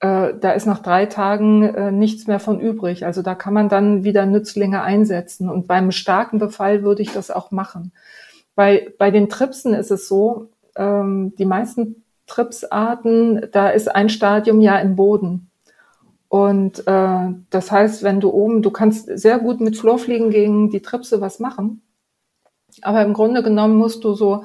Äh, 0.00 0.34
da 0.38 0.52
ist 0.52 0.66
nach 0.66 0.80
drei 0.80 1.06
Tagen 1.06 1.62
äh, 1.62 1.92
nichts 1.92 2.26
mehr 2.26 2.40
von 2.40 2.60
übrig. 2.60 3.06
Also 3.06 3.22
da 3.22 3.34
kann 3.34 3.54
man 3.54 3.70
dann 3.70 4.04
wieder 4.04 4.26
Nützlinge 4.26 4.82
einsetzen. 4.82 5.48
Und 5.48 5.66
beim 5.66 5.92
starken 5.92 6.40
Befall 6.40 6.82
würde 6.82 7.00
ich 7.00 7.10
das 7.10 7.30
auch 7.30 7.50
machen. 7.50 7.92
Bei, 8.54 8.92
bei 8.98 9.10
den 9.10 9.30
Tripsen 9.30 9.72
ist 9.72 9.90
es 9.90 10.08
so, 10.08 10.50
ähm, 10.76 11.34
die 11.38 11.46
meisten 11.46 12.04
Tripsarten, 12.26 13.48
da 13.50 13.70
ist 13.70 13.88
ein 13.94 14.10
Stadium 14.10 14.60
ja 14.60 14.78
im 14.78 14.94
Boden. 14.94 15.50
Und 16.28 16.86
äh, 16.86 17.28
das 17.48 17.72
heißt, 17.72 18.02
wenn 18.02 18.20
du 18.20 18.28
oben, 18.28 18.60
du 18.60 18.70
kannst 18.70 19.06
sehr 19.18 19.38
gut 19.38 19.62
mit 19.62 19.78
Florfliegen 19.78 20.28
gegen 20.28 20.68
die 20.68 20.82
Tripse 20.82 21.22
was 21.22 21.38
machen. 21.38 21.80
Aber 22.82 23.02
im 23.02 23.12
Grunde 23.12 23.42
genommen 23.42 23.76
musst 23.76 24.04
du 24.04 24.14
so, 24.14 24.44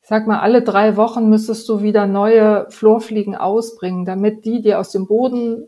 ich 0.00 0.08
sag 0.08 0.26
mal, 0.26 0.40
alle 0.40 0.62
drei 0.62 0.96
Wochen 0.96 1.28
müsstest 1.28 1.68
du 1.68 1.82
wieder 1.82 2.06
neue 2.06 2.66
Florfliegen 2.70 3.36
ausbringen, 3.36 4.04
damit 4.04 4.44
die 4.44 4.62
dir 4.62 4.78
aus 4.78 4.90
dem 4.90 5.06
Boden 5.06 5.66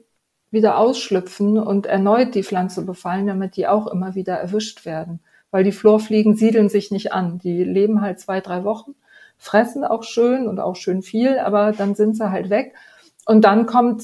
wieder 0.51 0.79
ausschlüpfen 0.79 1.59
und 1.59 1.87
erneut 1.87 2.35
die 2.35 2.45
Pflanze 2.45 2.85
befallen, 2.85 3.27
damit 3.27 3.57
die 3.57 3.67
auch 3.67 3.87
immer 3.87 4.15
wieder 4.15 4.35
erwischt 4.35 4.87
werden 4.87 5.21
weil 5.55 5.63
die 5.63 5.71
Florfliegen 5.71 6.35
siedeln 6.35 6.69
sich 6.69 6.91
nicht 6.91 7.13
an. 7.13 7.39
Die 7.39 7.63
leben 7.63 8.01
halt 8.01 8.19
zwei, 8.19 8.41
drei 8.41 8.65
Wochen, 8.65 8.97
fressen 9.39 9.85
auch 9.85 10.03
schön 10.03 10.49
und 10.49 10.59
auch 10.59 10.75
schön 10.75 11.01
viel, 11.01 11.39
aber 11.39 11.71
dann 11.71 11.95
sind 11.95 12.17
sie 12.17 12.29
halt 12.29 12.51
weg. 12.51 12.75
Und 13.25 13.45
dann 13.45 13.65
kommt, 13.65 14.03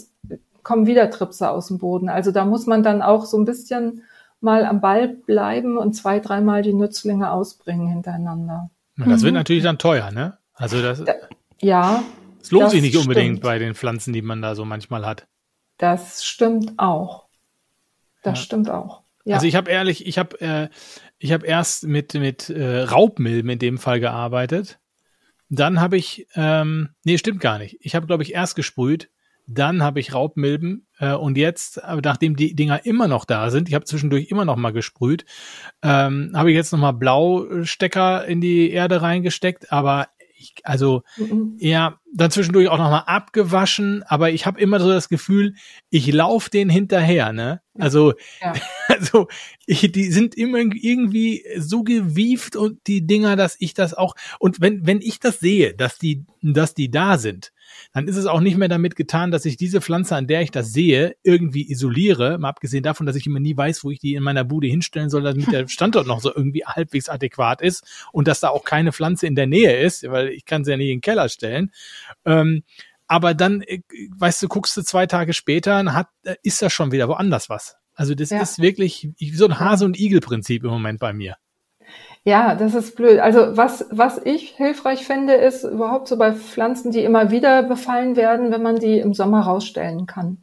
kommen 0.63 0.87
wieder 0.87 1.11
Tripse 1.11 1.51
aus 1.51 1.67
dem 1.67 1.79
Boden. 1.79 2.09
Also 2.09 2.31
da 2.31 2.45
muss 2.45 2.67
man 2.67 2.85
dann 2.85 3.03
auch 3.03 3.25
so 3.25 3.37
ein 3.37 3.47
bisschen 3.47 4.05
mal 4.41 4.65
am 4.65 4.81
Ball 4.81 5.09
bleiben 5.09 5.79
und 5.79 5.95
zwei, 5.95 6.21
dreimal 6.21 6.63
die 6.63 6.73
Nützlinge 6.73 7.31
ausbringen 7.31 7.89
hintereinander. 7.89 8.71
Das 8.97 9.23
wird 9.23 9.33
mhm. 9.33 9.39
natürlich 9.39 9.63
dann 9.63 9.79
teuer, 9.79 10.11
ne? 10.11 10.39
Also 10.55 10.83
das. 10.83 11.03
Ja. 11.61 12.03
Es 12.41 12.51
lohnt 12.51 12.71
sich 12.71 12.83
nicht 12.83 12.97
unbedingt 12.97 13.39
stimmt. 13.39 13.43
bei 13.43 13.59
den 13.59 13.75
Pflanzen, 13.75 14.13
die 14.13 14.23
man 14.23 14.43
da 14.43 14.55
so 14.55 14.65
manchmal 14.65 15.07
hat. 15.07 15.27
Das 15.79 16.25
stimmt 16.25 16.75
auch. 16.79 17.27
Das 18.23 18.39
ja. 18.39 18.45
stimmt 18.45 18.71
auch. 18.71 19.03
Ja. 19.25 19.37
Also 19.37 19.47
ich 19.47 19.55
habe 19.55 19.71
ehrlich, 19.71 20.07
ich 20.07 20.19
habe 20.19 20.41
äh, 20.41 20.69
ich 21.19 21.33
habe 21.33 21.47
erst 21.47 21.87
mit, 21.87 22.15
mit 22.15 22.49
äh, 22.49 22.81
Raubmilben 22.81 23.51
in 23.51 23.59
dem 23.59 23.79
Fall 23.79 24.01
gearbeitet. 24.01 24.79
Dann 25.51 25.81
habe 25.81 25.99
ich, 25.99 26.27
ähm, 26.35 26.91
nee, 27.05 27.19
stimmt 27.19 27.41
gar 27.41 27.59
nicht. 27.59 27.77
Ich 27.81 27.95
habe, 27.95 28.07
glaube 28.07 28.23
ich, 28.23 28.33
erst 28.33 28.57
gesprüht, 28.57 29.11
dann 29.53 29.83
habe 29.83 30.01
ich 30.01 30.15
Raubmilben 30.15 30.87
äh, 30.99 31.13
und 31.13 31.37
jetzt, 31.37 31.79
äh, 31.79 31.97
nachdem 32.03 32.37
die 32.37 32.55
Dinger 32.55 32.85
immer 32.87 33.09
noch 33.09 33.25
da 33.25 33.51
sind, 33.51 33.69
ich 33.69 33.75
habe 33.75 33.85
zwischendurch 33.85 34.31
immer 34.31 34.45
noch 34.45 34.57
mal 34.57 34.73
gesprüht, 34.73 35.25
ähm, 35.83 36.33
habe 36.35 36.51
ich 36.51 36.57
jetzt 36.57 36.73
noch 36.73 36.79
mal 36.79 36.93
Blaustecker 36.93 38.27
in 38.27 38.41
die 38.41 38.71
Erde 38.71 39.03
reingesteckt, 39.03 39.73
aber 39.73 40.09
ich, 40.41 40.55
also 40.65 41.03
mhm. 41.17 41.57
ja, 41.59 42.01
dann 42.13 42.31
zwischendurch 42.31 42.69
auch 42.69 42.79
nochmal 42.79 43.05
abgewaschen, 43.07 44.03
aber 44.05 44.31
ich 44.31 44.47
habe 44.47 44.61
immer 44.61 44.81
so 44.81 44.89
das 44.91 45.09
Gefühl, 45.09 45.55
ich 45.91 46.11
laufe 46.13 46.51
den 46.51 46.71
hinterher, 46.71 47.33
ne? 47.33 47.61
Also, 47.79 48.15
ja. 48.41 48.55
also 48.89 49.29
ich, 49.67 49.93
die 49.93 50.11
sind 50.11 50.35
immer 50.35 50.59
irgendwie 50.59 51.45
so 51.59 51.83
gewieft 51.83 52.57
und 52.57 52.87
die 52.87 53.07
Dinger, 53.07 53.37
dass 53.37 53.57
ich 53.59 53.75
das 53.75 53.95
auch 53.95 54.15
und 54.39 54.61
wenn 54.61 54.87
wenn 54.87 55.01
ich 55.01 55.21
das 55.21 55.41
sehe, 55.41 55.75
dass 55.75 55.99
die 55.99 56.25
dass 56.43 56.75
die 56.75 56.91
da 56.91 57.19
sind, 57.19 57.53
dann 57.93 58.09
ist 58.09 58.17
es 58.17 58.27
auch 58.27 58.41
nicht 58.41 58.57
mehr 58.57 58.69
damit 58.69 58.97
getan, 58.97 59.31
dass 59.31 59.45
ich 59.45 59.57
diese 59.57 59.81
Pflanze, 59.81 60.17
an 60.17 60.27
der 60.27 60.43
ich 60.43 60.51
das 60.51 60.73
sehe, 60.73 61.17
irgendwie 61.23 61.71
isoliere. 61.71 62.39
Mal 62.39 62.49
abgesehen 62.49 62.83
davon, 62.83 63.07
dass 63.07 63.17
ich 63.17 63.27
immer 63.27 63.41
nie 63.41 63.57
weiß, 63.57 63.85
wo 63.85 63.91
ich 63.91 63.99
die 63.99 64.15
in 64.15 64.23
meiner 64.23 64.45
Bude 64.45 64.67
hinstellen 64.67 65.11
soll, 65.11 65.23
damit 65.23 65.51
der 65.53 65.69
Standort 65.69 66.07
noch 66.07 66.21
so 66.21 66.35
irgendwie 66.35 66.65
halbwegs 66.65 67.09
adäquat 67.09 67.63
ist 67.63 67.85
und 68.13 68.29
dass 68.29 68.41
da 68.41 68.49
auch 68.49 68.65
keine 68.65 68.93
Pflanze 68.93 69.27
in 69.27 69.35
der 69.35 69.47
Nähe 69.47 69.81
ist, 69.81 70.03
weil 70.11 70.29
ich 70.29 70.45
kann 70.45 70.65
sie 70.65 70.73
ja 70.73 70.77
nicht 70.77 70.89
in 70.89 70.97
den 70.97 71.01
Keller 71.01 71.29
stellen. 71.29 71.73
Ähm, 72.25 72.63
aber 73.07 73.35
dann, 73.35 73.63
äh, 73.63 73.81
weißt 74.17 74.43
du, 74.43 74.49
guckst 74.49 74.77
du 74.77 74.83
zwei 74.83 75.07
Tage 75.07 75.33
später, 75.33 75.93
hat, 75.93 76.09
äh, 76.23 76.37
ist 76.43 76.63
da 76.63 76.71
schon 76.71 76.93
wieder 76.93 77.09
woanders 77.09 77.51
was. 77.51 77.77
Also 77.95 78.15
das 78.15 78.31
ja. 78.31 78.41
ist 78.41 78.61
wirklich 78.61 79.09
so 79.33 79.47
ein 79.47 79.59
Hase- 79.59 79.85
und 79.85 79.99
Igel-Prinzip 79.99 80.65
im 80.65 80.71
Moment 80.71 81.01
bei 81.01 81.13
mir. 81.13 81.37
Ja, 82.25 82.55
das 82.55 82.75
ist 82.75 82.97
blöd. 82.97 83.19
Also 83.19 83.57
was, 83.57 83.87
was 83.91 84.21
ich 84.25 84.51
hilfreich 84.51 85.07
finde, 85.07 85.35
ist 85.35 85.65
überhaupt 85.65 86.07
so 86.09 86.19
bei 86.19 86.35
Pflanzen, 86.35 86.91
die 86.91 87.03
immer 87.03 87.31
wieder 87.31 87.63
befallen 87.63 88.15
werden, 88.15 88.51
wenn 88.53 88.63
man 88.63 88.77
die 88.77 88.99
im 88.99 89.15
Sommer 89.15 89.41
rausstellen 89.43 90.07
kann. 90.07 90.39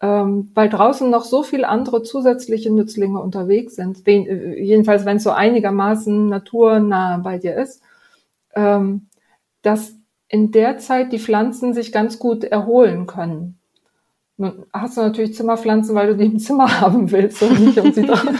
Ähm, 0.00 0.50
weil 0.54 0.68
draußen 0.68 1.10
noch 1.10 1.24
so 1.24 1.42
viel 1.42 1.64
andere 1.64 2.02
zusätzliche 2.02 2.72
Nützlinge 2.72 3.20
unterwegs 3.20 3.74
sind, 3.76 4.06
wen, 4.06 4.26
äh, 4.26 4.60
jedenfalls 4.60 5.04
wenn 5.04 5.16
es 5.16 5.24
so 5.24 5.30
einigermaßen 5.30 6.28
naturnah 6.28 7.18
bei 7.18 7.38
dir 7.38 7.56
ist, 7.56 7.82
ähm, 8.54 9.08
dass 9.62 9.94
in 10.28 10.52
der 10.52 10.78
Zeit 10.78 11.12
die 11.12 11.18
Pflanzen 11.18 11.74
sich 11.74 11.90
ganz 11.90 12.18
gut 12.18 12.44
erholen 12.44 13.06
können. 13.06 13.58
Nun 14.36 14.66
hast 14.72 14.96
du 14.96 15.00
natürlich 15.00 15.34
Zimmerpflanzen, 15.34 15.96
weil 15.96 16.08
du 16.08 16.16
die 16.16 16.26
im 16.26 16.38
Zimmer 16.38 16.80
haben 16.80 17.10
willst 17.10 17.42
und 17.42 17.58
nicht 17.60 17.78
um 17.78 17.92
sie 17.92 18.02
dran. 18.06 18.38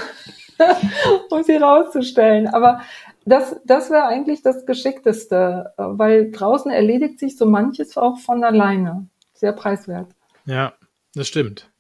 um 1.31 1.43
sie 1.43 1.57
rauszustellen. 1.57 2.49
Aber 2.49 2.81
das, 3.25 3.61
das 3.65 3.91
wäre 3.91 4.07
eigentlich 4.07 4.43
das 4.43 4.67
Geschickteste, 4.67 5.73
weil 5.77 6.31
draußen 6.31 6.71
erledigt 6.71 7.19
sich 7.19 7.37
so 7.37 7.47
manches 7.47 7.97
auch 7.97 8.19
von 8.19 8.43
alleine. 8.45 9.09
Sehr 9.35 9.53
preiswert. 9.53 10.09
Ja, 10.47 10.75
das 11.15 11.29
stimmt. 11.29 11.71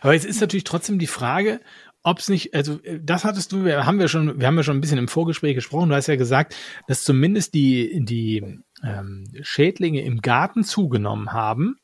Aber 0.00 0.12
jetzt 0.12 0.26
ist 0.26 0.40
natürlich 0.40 0.64
trotzdem 0.64 0.98
die 0.98 1.06
Frage, 1.06 1.60
ob 2.02 2.20
es 2.20 2.28
nicht, 2.28 2.54
also 2.54 2.78
das 3.02 3.24
hattest 3.24 3.50
du, 3.50 3.64
wir 3.64 3.84
haben 3.84 3.98
wir 3.98 4.06
schon, 4.06 4.38
wir 4.38 4.46
haben 4.46 4.56
ja 4.56 4.62
schon 4.62 4.76
ein 4.76 4.80
bisschen 4.80 4.98
im 4.98 5.08
Vorgespräch 5.08 5.56
gesprochen. 5.56 5.88
Du 5.88 5.96
hast 5.96 6.06
ja 6.06 6.14
gesagt, 6.14 6.54
dass 6.86 7.02
zumindest 7.02 7.54
die 7.54 8.04
die 8.04 8.60
ähm, 8.84 9.24
Schädlinge 9.42 10.02
im 10.02 10.20
Garten 10.20 10.62
zugenommen 10.62 11.32
haben. 11.32 11.78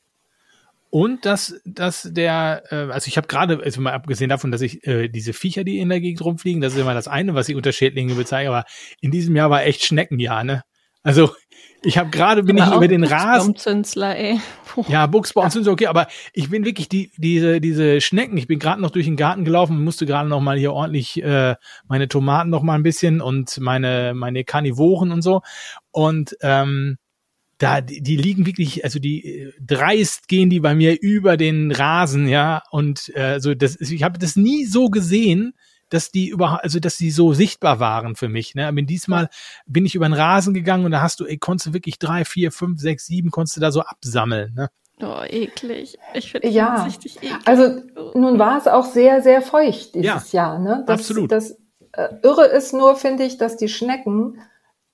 Und 0.93 1.25
dass, 1.25 1.59
dass 1.65 2.07
der, 2.11 2.65
äh, 2.69 2.91
also 2.91 3.07
ich 3.07 3.17
habe 3.17 3.25
gerade, 3.25 3.59
also 3.63 3.81
mal 3.81 3.93
abgesehen 3.93 4.29
davon, 4.29 4.51
dass 4.51 4.61
ich 4.61 4.85
äh, 4.85 5.07
diese 5.07 5.33
Viecher, 5.33 5.63
die 5.63 5.79
in 5.79 5.89
der 5.89 5.99
Gegend 5.99 6.23
rumfliegen, 6.23 6.61
das 6.61 6.75
ist 6.75 6.79
immer 6.79 6.93
das 6.93 7.07
eine, 7.07 7.33
was 7.33 7.49
ich 7.49 7.55
unter 7.55 7.71
Schädlinge 7.71 8.13
bezeichne, 8.13 8.49
aber 8.49 8.65
in 9.01 9.09
diesem 9.09 9.35
Jahr 9.35 9.49
war 9.49 9.63
echt 9.63 9.83
Schneckenjahr, 9.83 10.43
ne? 10.43 10.61
Also 11.01 11.31
ich 11.81 11.97
habe 11.97 12.11
gerade 12.11 12.43
bin 12.43 12.57
ich 12.57 12.67
über 12.67 12.87
den 12.87 13.03
Rasen. 13.03 13.55
ey. 14.15 14.39
Ja, 14.87 15.07
Buchsbaumzünsler, 15.07 15.73
okay, 15.73 15.87
aber 15.87 16.05
ich 16.31 16.51
bin 16.51 16.63
wirklich 16.63 16.89
die 16.89 17.11
diese 17.17 17.59
diese 17.59 17.99
Schnecken. 17.99 18.37
Ich 18.37 18.45
bin 18.45 18.59
gerade 18.59 18.79
noch 18.79 18.91
durch 18.91 19.05
den 19.05 19.17
Garten 19.17 19.45
gelaufen, 19.45 19.83
musste 19.83 20.05
gerade 20.05 20.29
noch 20.29 20.41
mal 20.41 20.59
hier 20.59 20.73
ordentlich 20.73 21.23
äh, 21.23 21.55
meine 21.87 22.07
Tomaten 22.07 22.51
noch 22.51 22.61
mal 22.61 22.75
ein 22.75 22.83
bisschen 22.83 23.19
und 23.19 23.57
meine 23.59 24.13
meine 24.15 24.43
Karnivoren 24.43 25.11
und 25.11 25.23
so 25.23 25.41
und 25.89 26.37
ähm, 26.41 26.99
da, 27.57 27.81
die, 27.81 28.01
die 28.01 28.17
liegen 28.17 28.45
wirklich, 28.45 28.83
also 28.83 28.99
die 28.99 29.25
äh, 29.25 29.53
dreist 29.59 30.27
gehen 30.27 30.49
die 30.49 30.59
bei 30.59 30.75
mir 30.75 31.01
über 31.01 31.37
den 31.37 31.71
Rasen, 31.71 32.27
ja. 32.27 32.63
Und 32.71 33.15
äh, 33.15 33.39
so 33.39 33.53
das, 33.53 33.79
ich 33.79 34.03
habe 34.03 34.19
das 34.19 34.35
nie 34.35 34.65
so 34.65 34.89
gesehen, 34.89 35.53
dass 35.93 36.11
die 36.11 36.29
überhaupt, 36.29 36.63
also 36.63 36.79
dass 36.79 36.97
die 36.97 37.11
so 37.11 37.33
sichtbar 37.33 37.79
waren 37.79 38.15
für 38.15 38.27
mich. 38.27 38.55
Ne? 38.55 38.67
Aber 38.67 38.81
diesmal 38.81 39.29
bin 39.67 39.85
ich 39.85 39.95
über 39.95 40.07
den 40.07 40.13
Rasen 40.13 40.53
gegangen 40.53 40.85
und 40.85 40.91
da 40.91 41.01
hast 41.01 41.19
du, 41.19 41.25
ey, 41.25 41.37
konntest 41.37 41.67
du 41.67 41.73
wirklich 41.73 41.99
drei, 41.99 42.25
vier, 42.25 42.51
fünf, 42.51 42.81
sechs, 42.81 43.05
sieben, 43.05 43.29
konntest 43.29 43.57
du 43.57 43.61
da 43.61 43.71
so 43.71 43.81
absammeln. 43.81 44.53
Ne? 44.55 44.69
Oh, 45.01 45.21
eklig. 45.27 45.97
Ich 46.13 46.31
finde 46.31 46.49
ja. 46.49 46.77
das 46.77 46.87
richtig 46.87 47.17
eklig. 47.17 47.33
Also 47.45 47.81
nun 48.15 48.39
war 48.39 48.57
es 48.57 48.67
auch 48.67 48.85
sehr, 48.85 49.21
sehr 49.21 49.41
feucht 49.41 49.93
dieses 49.93 50.31
ja, 50.31 50.47
Jahr. 50.47 50.59
Ne? 50.59 50.83
Das, 50.87 50.99
absolut. 51.01 51.31
Das 51.31 51.51
äh, 51.91 52.09
Irre 52.23 52.45
ist 52.45 52.73
nur, 52.73 52.95
finde 52.95 53.23
ich, 53.23 53.37
dass 53.37 53.55
die 53.57 53.69
Schnecken 53.69 54.39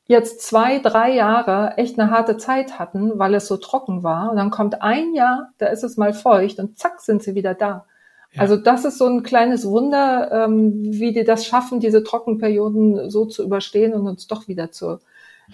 jetzt 0.10 0.41
zwei, 0.41 0.80
drei 0.80 1.13
Jahre 1.13 1.78
echt 1.78 1.98
eine 1.98 2.12
harte 2.12 2.38
Zeit 2.38 2.78
hatten, 2.78 3.17
weil 3.17 3.34
es 3.36 3.48
so 3.48 3.56
trocken 3.56 4.04
war. 4.04 4.32
Und 4.32 4.36
dann 4.36 4.50
kommt 4.50 4.82
ein 4.82 5.13
Jahr, 5.13 5.52
da 5.60 5.67
ist 5.67 5.84
es 5.84 5.95
mal 5.95 6.13
feucht 6.13 6.60
und 6.60 6.78
zack 6.78 7.00
sind 7.00 7.24
sie 7.24 7.36
wieder 7.36 7.54
da. 7.54 7.86
Ja. 8.34 8.41
Also 8.41 8.58
das 8.58 8.84
ist 8.84 8.98
so 8.98 9.06
ein 9.06 9.24
kleines 9.24 9.65
Wunder, 9.65 10.45
ähm, 10.45 10.74
wie 10.84 11.13
die 11.13 11.24
das 11.24 11.45
schaffen, 11.45 11.80
diese 11.80 12.04
Trockenperioden 12.04 13.10
so 13.10 13.26
zu 13.26 13.43
überstehen 13.43 13.93
und 13.93 14.08
uns 14.08 14.28
doch 14.28 14.48
wieder 14.48 14.72
zu 14.72 15.00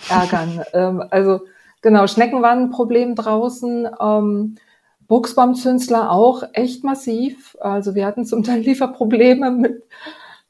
ärgern. 0.09 0.63
ähm, 0.73 1.03
also 1.11 1.41
Genau, 1.85 2.07
Schnecken 2.07 2.41
waren 2.41 2.63
ein 2.63 2.69
Problem 2.71 3.13
draußen. 3.13 3.87
Ähm, 4.01 4.55
Buchsbaumzünsler 5.07 6.09
auch 6.09 6.41
echt 6.53 6.83
massiv. 6.83 7.55
Also 7.59 7.93
wir 7.93 8.07
hatten 8.07 8.25
zum 8.25 8.41
Teil 8.41 8.61
Lieferprobleme 8.61 9.51
mit 9.51 9.83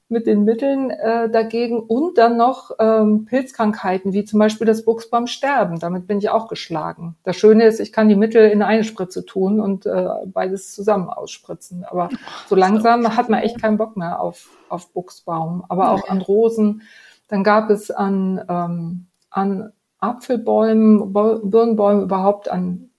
mit 0.07 0.27
den 0.27 0.43
Mitteln 0.43 0.91
äh, 0.91 1.29
dagegen 1.29 1.79
und 1.79 2.17
dann 2.19 2.37
noch 2.37 2.71
ähm, 2.79 3.25
Pilzkrankheiten, 3.25 4.13
wie 4.13 4.23
zum 4.23 4.39
Beispiel 4.39 4.67
das 4.67 4.85
Buchsbaumsterben. 4.85 5.79
Damit 5.79 6.05
bin 6.05 6.19
ich 6.19 6.29
auch 6.29 6.47
geschlagen. 6.47 7.15
Das 7.23 7.37
Schöne 7.37 7.65
ist, 7.65 7.79
ich 7.79 7.91
kann 7.91 8.07
die 8.07 8.15
Mittel 8.15 8.47
in 8.49 8.61
eine 8.61 8.83
Spritze 8.83 9.25
tun 9.25 9.59
und 9.59 9.87
äh, 9.87 10.07
beides 10.27 10.75
zusammen 10.75 11.09
ausspritzen. 11.09 11.85
Aber 11.85 12.09
so 12.47 12.55
langsam 12.55 13.17
hat 13.17 13.29
man 13.29 13.41
echt 13.41 13.59
keinen 13.59 13.77
Bock 13.77 13.97
mehr 13.97 14.19
auf, 14.19 14.49
auf 14.69 14.93
Buchsbaum, 14.93 15.65
aber 15.69 15.91
auch 15.91 16.07
an 16.07 16.21
Rosen. 16.21 16.83
Dann 17.27 17.43
gab 17.43 17.71
es 17.71 17.89
an, 17.89 18.45
ähm, 18.47 19.07
an 19.31 19.71
Apfelbäumen, 19.99 21.13
Birnbäumen, 21.13 22.03
überhaupt 22.03 22.47
an 22.47 22.91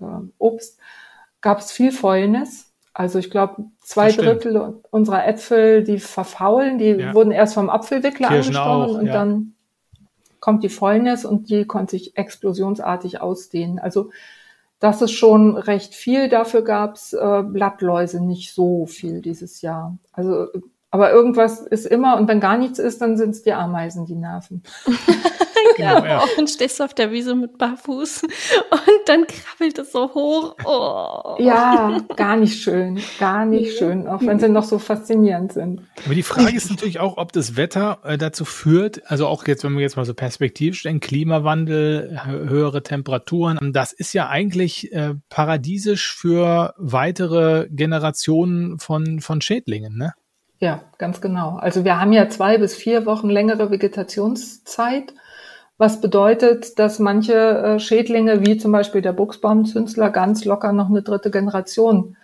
äh, 0.00 0.04
Obst, 0.38 0.78
gab 1.42 1.58
es 1.58 1.70
viel 1.70 1.92
Fäulnis 1.92 2.73
also 2.94 3.18
ich 3.18 3.30
glaube, 3.30 3.64
zwei 3.80 4.12
Drittel 4.12 4.80
unserer 4.90 5.26
Äpfel, 5.26 5.82
die 5.82 5.98
verfaulen, 5.98 6.78
die 6.78 6.90
ja. 6.90 7.12
wurden 7.12 7.32
erst 7.32 7.54
vom 7.54 7.68
Apfelwickler 7.68 8.28
Kirschen 8.28 8.56
angestochen 8.56 8.96
auch, 8.96 9.00
und 9.00 9.06
ja. 9.06 9.12
dann 9.12 9.54
kommt 10.38 10.62
die 10.62 10.68
Fäulnis 10.68 11.24
und 11.24 11.50
die 11.50 11.64
konnte 11.64 11.92
sich 11.92 12.16
explosionsartig 12.16 13.20
ausdehnen. 13.20 13.80
Also 13.80 14.10
das 14.78 15.02
ist 15.02 15.12
schon 15.12 15.56
recht 15.56 15.94
viel. 15.94 16.28
Dafür 16.28 16.62
gab's 16.62 17.12
äh, 17.14 17.42
Blattläuse 17.42 18.24
nicht 18.24 18.54
so 18.54 18.86
viel 18.86 19.22
dieses 19.22 19.60
Jahr. 19.60 19.98
Also 20.12 20.48
aber 20.94 21.10
irgendwas 21.10 21.58
ist 21.58 21.86
immer 21.86 22.16
und 22.16 22.28
wenn 22.28 22.38
gar 22.38 22.56
nichts 22.56 22.78
ist, 22.78 23.00
dann 23.00 23.16
sind 23.16 23.30
es 23.30 23.42
die 23.42 23.52
Ameisen, 23.52 24.06
die 24.06 24.14
nerven. 24.14 24.62
ja, 25.76 25.94
genau, 25.96 26.06
ja. 26.06 26.22
Und 26.38 26.48
stehst 26.48 26.78
du 26.78 26.84
auf 26.84 26.94
der 26.94 27.10
Wiese 27.10 27.34
mit 27.34 27.58
Barfuß 27.58 28.22
und 28.22 29.08
dann 29.08 29.26
krabbelt 29.26 29.76
es 29.80 29.90
so 29.90 30.14
hoch. 30.14 30.54
Oh. 30.64 31.34
Ja, 31.42 32.00
gar 32.14 32.36
nicht 32.36 32.62
schön, 32.62 33.00
gar 33.18 33.44
nicht 33.44 33.76
schön, 33.76 34.06
auch 34.06 34.20
wenn 34.22 34.38
sie 34.38 34.48
noch 34.48 34.62
so 34.62 34.78
faszinierend 34.78 35.52
sind. 35.54 35.82
Aber 36.04 36.14
die 36.14 36.22
Frage 36.22 36.56
ist 36.56 36.70
natürlich 36.70 37.00
auch, 37.00 37.16
ob 37.16 37.32
das 37.32 37.56
Wetter 37.56 37.98
äh, 38.04 38.16
dazu 38.16 38.44
führt, 38.44 39.02
also 39.10 39.26
auch 39.26 39.48
jetzt, 39.48 39.64
wenn 39.64 39.74
wir 39.74 39.80
jetzt 39.80 39.96
mal 39.96 40.04
so 40.04 40.14
perspektivisch 40.14 40.84
denken, 40.84 41.00
Klimawandel, 41.00 42.20
höhere 42.24 42.84
Temperaturen, 42.84 43.72
das 43.72 43.92
ist 43.92 44.12
ja 44.12 44.28
eigentlich 44.28 44.92
äh, 44.92 45.14
paradiesisch 45.28 46.14
für 46.14 46.72
weitere 46.76 47.66
Generationen 47.68 48.78
von, 48.78 49.18
von 49.18 49.40
Schädlingen, 49.40 49.96
ne? 49.96 50.14
Ja, 50.64 50.80
ganz 50.96 51.20
genau. 51.20 51.56
Also 51.56 51.84
wir 51.84 52.00
haben 52.00 52.14
ja 52.14 52.30
zwei 52.30 52.56
bis 52.56 52.74
vier 52.74 53.04
Wochen 53.04 53.28
längere 53.28 53.70
Vegetationszeit 53.70 55.12
was 55.76 56.00
bedeutet, 56.00 56.78
dass 56.78 56.98
manche 56.98 57.34
äh, 57.34 57.78
Schädlinge, 57.78 58.46
wie 58.46 58.56
zum 58.56 58.72
Beispiel 58.72 59.02
der 59.02 59.12
Buchsbaumzünsler, 59.12 60.08
ganz 60.08 60.46
locker 60.46 60.72
noch 60.72 60.88
eine 60.88 61.02
dritte 61.02 61.30
Generation 61.30 62.16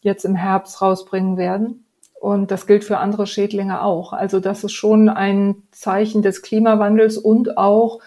jetzt 0.00 0.24
im 0.24 0.34
Herbst 0.34 0.82
rausbringen 0.82 1.36
werden. 1.36 1.84
Und 2.18 2.50
das 2.50 2.66
gilt 2.66 2.82
für 2.82 2.98
andere 2.98 3.28
Schädlinge 3.28 3.82
auch. 3.82 4.12
Also 4.12 4.40
das 4.40 4.64
ist 4.64 4.72
schon 4.72 5.08
ein 5.08 5.62
Zeichen 5.70 6.22
des 6.22 6.42
Klimawandels 6.42 7.16
und 7.16 7.56
auch, 7.58 8.00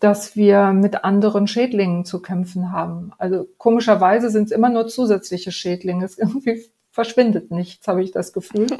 dass 0.00 0.36
wir 0.36 0.72
mit 0.72 1.04
anderen 1.04 1.48
Schädlingen 1.48 2.06
zu 2.06 2.22
kämpfen 2.22 2.72
haben. 2.72 3.12
Also 3.18 3.46
komischerweise 3.58 4.30
sind 4.30 4.44
es 4.44 4.52
immer 4.52 4.70
nur 4.70 4.86
zusätzliche 4.86 5.52
Schädlinge. 5.52 6.06
Es 6.06 6.12
ist 6.12 6.20
irgendwie 6.20 6.64
verschwindet 6.94 7.50
nichts, 7.50 7.88
habe 7.88 8.02
ich 8.02 8.12
das 8.12 8.32
Gefühl. 8.32 8.68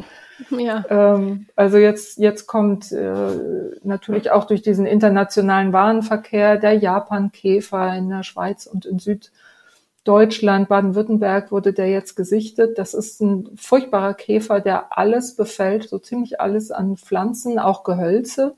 Ja. 0.51 0.85
Ähm, 0.89 1.47
also 1.55 1.79
jetzt, 1.79 2.19
jetzt 2.19 2.49
kommt 2.49 2.91
äh, 2.91 3.71
natürlich 3.85 4.33
auch 4.33 4.47
durch 4.47 4.63
diesen 4.63 4.85
internationalen 4.85 5.73
Warenverkehr 5.73 6.57
der 6.57 6.73
Japan-Käfer 6.73 7.97
in 7.97 8.09
der 8.09 8.25
Schweiz 8.25 8.67
und 8.67 8.85
in 8.85 8.99
Süddeutschland, 8.99 10.69
Baden-Württemberg 10.69 11.53
wurde 11.53 11.73
der 11.73 11.89
jetzt 11.89 12.17
gesichtet. 12.17 12.79
Das 12.79 12.95
ist 12.95 13.21
ein 13.21 13.49
furchtbarer 13.55 14.15
Käfer, 14.15 14.59
der 14.59 14.99
alles 14.99 15.37
befällt, 15.37 15.89
so 15.89 16.01
ziemlich 16.01 16.41
alles 16.41 16.73
an 16.73 16.97
Pflanzen, 16.97 17.61
auch 17.61 17.85
Gehölze 17.85 18.57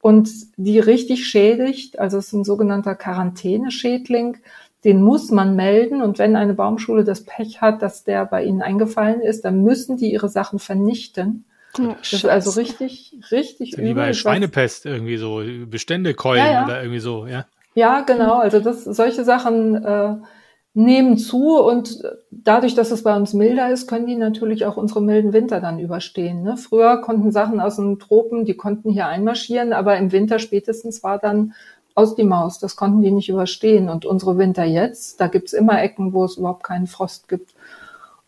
und 0.00 0.30
die 0.56 0.78
richtig 0.78 1.26
schädigt. 1.26 1.98
Also 1.98 2.16
es 2.16 2.28
ist 2.28 2.32
ein 2.32 2.44
sogenannter 2.44 2.94
Quarantäneschädling 2.94 4.38
den 4.84 5.02
muss 5.02 5.30
man 5.30 5.56
melden. 5.56 6.02
Und 6.02 6.18
wenn 6.18 6.36
eine 6.36 6.54
Baumschule 6.54 7.04
das 7.04 7.24
Pech 7.24 7.60
hat, 7.60 7.82
dass 7.82 8.04
der 8.04 8.26
bei 8.26 8.44
ihnen 8.44 8.62
eingefallen 8.62 9.20
ist, 9.20 9.44
dann 9.44 9.62
müssen 9.62 9.96
die 9.96 10.12
ihre 10.12 10.28
Sachen 10.28 10.58
vernichten. 10.58 11.46
Oh, 11.78 11.94
das 11.98 12.12
ist 12.12 12.26
also 12.26 12.50
richtig, 12.52 13.18
richtig 13.30 13.72
übel. 13.74 13.84
Wie 13.86 13.94
bei 13.94 14.12
Schweinepest 14.12 14.86
irgendwie 14.86 15.16
so, 15.16 15.42
Bestände 15.66 16.14
keulen 16.14 16.44
ja, 16.44 16.52
ja. 16.52 16.64
oder 16.64 16.82
irgendwie 16.82 17.00
so, 17.00 17.26
ja. 17.26 17.46
Ja, 17.74 18.02
genau. 18.02 18.38
Also 18.38 18.60
das, 18.60 18.84
solche 18.84 19.24
Sachen 19.24 19.74
äh, 19.84 20.16
nehmen 20.74 21.18
zu 21.18 21.58
und 21.58 22.02
dadurch, 22.30 22.74
dass 22.74 22.90
es 22.90 23.02
bei 23.02 23.16
uns 23.16 23.32
milder 23.32 23.70
ist, 23.70 23.88
können 23.88 24.06
die 24.06 24.16
natürlich 24.16 24.66
auch 24.66 24.76
unsere 24.76 25.00
milden 25.00 25.32
Winter 25.32 25.60
dann 25.60 25.78
überstehen. 25.78 26.42
Ne? 26.42 26.56
Früher 26.56 27.00
konnten 27.00 27.32
Sachen 27.32 27.60
aus 27.60 27.76
den 27.76 27.98
Tropen, 27.98 28.44
die 28.44 28.56
konnten 28.56 28.90
hier 28.90 29.06
einmarschieren, 29.06 29.72
aber 29.72 29.96
im 29.96 30.12
Winter 30.12 30.38
spätestens 30.38 31.02
war 31.02 31.18
dann 31.18 31.54
aus 31.94 32.14
die 32.14 32.24
Maus. 32.24 32.58
Das 32.58 32.76
konnten 32.76 33.02
die 33.02 33.10
nicht 33.10 33.28
überstehen. 33.28 33.88
Und 33.88 34.04
unsere 34.04 34.38
Winter 34.38 34.64
jetzt, 34.64 35.20
da 35.20 35.28
gibt's 35.28 35.52
immer 35.52 35.80
Ecken, 35.82 36.12
wo 36.12 36.24
es 36.24 36.36
überhaupt 36.36 36.64
keinen 36.64 36.86
Frost 36.86 37.28
gibt. 37.28 37.54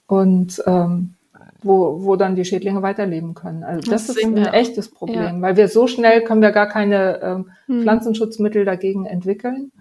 Und 0.06 0.62
ähm, 0.66 1.14
wo, 1.62 2.04
wo 2.04 2.16
dann 2.16 2.36
die 2.36 2.44
Schädlinge 2.44 2.82
weiterleben 2.82 3.34
können. 3.34 3.64
Also 3.64 3.90
das, 3.90 4.06
das 4.06 4.16
ist 4.16 4.24
ein 4.24 4.36
echtes 4.36 4.90
Problem, 4.90 5.36
ja. 5.36 5.40
weil 5.40 5.56
wir 5.56 5.68
so 5.68 5.86
schnell 5.86 6.22
können 6.22 6.42
wir 6.42 6.52
gar 6.52 6.68
keine 6.68 7.20
ähm, 7.22 7.50
hm. 7.66 7.82
Pflanzenschutzmittel 7.82 8.64
dagegen 8.64 9.06
entwickeln. 9.06 9.72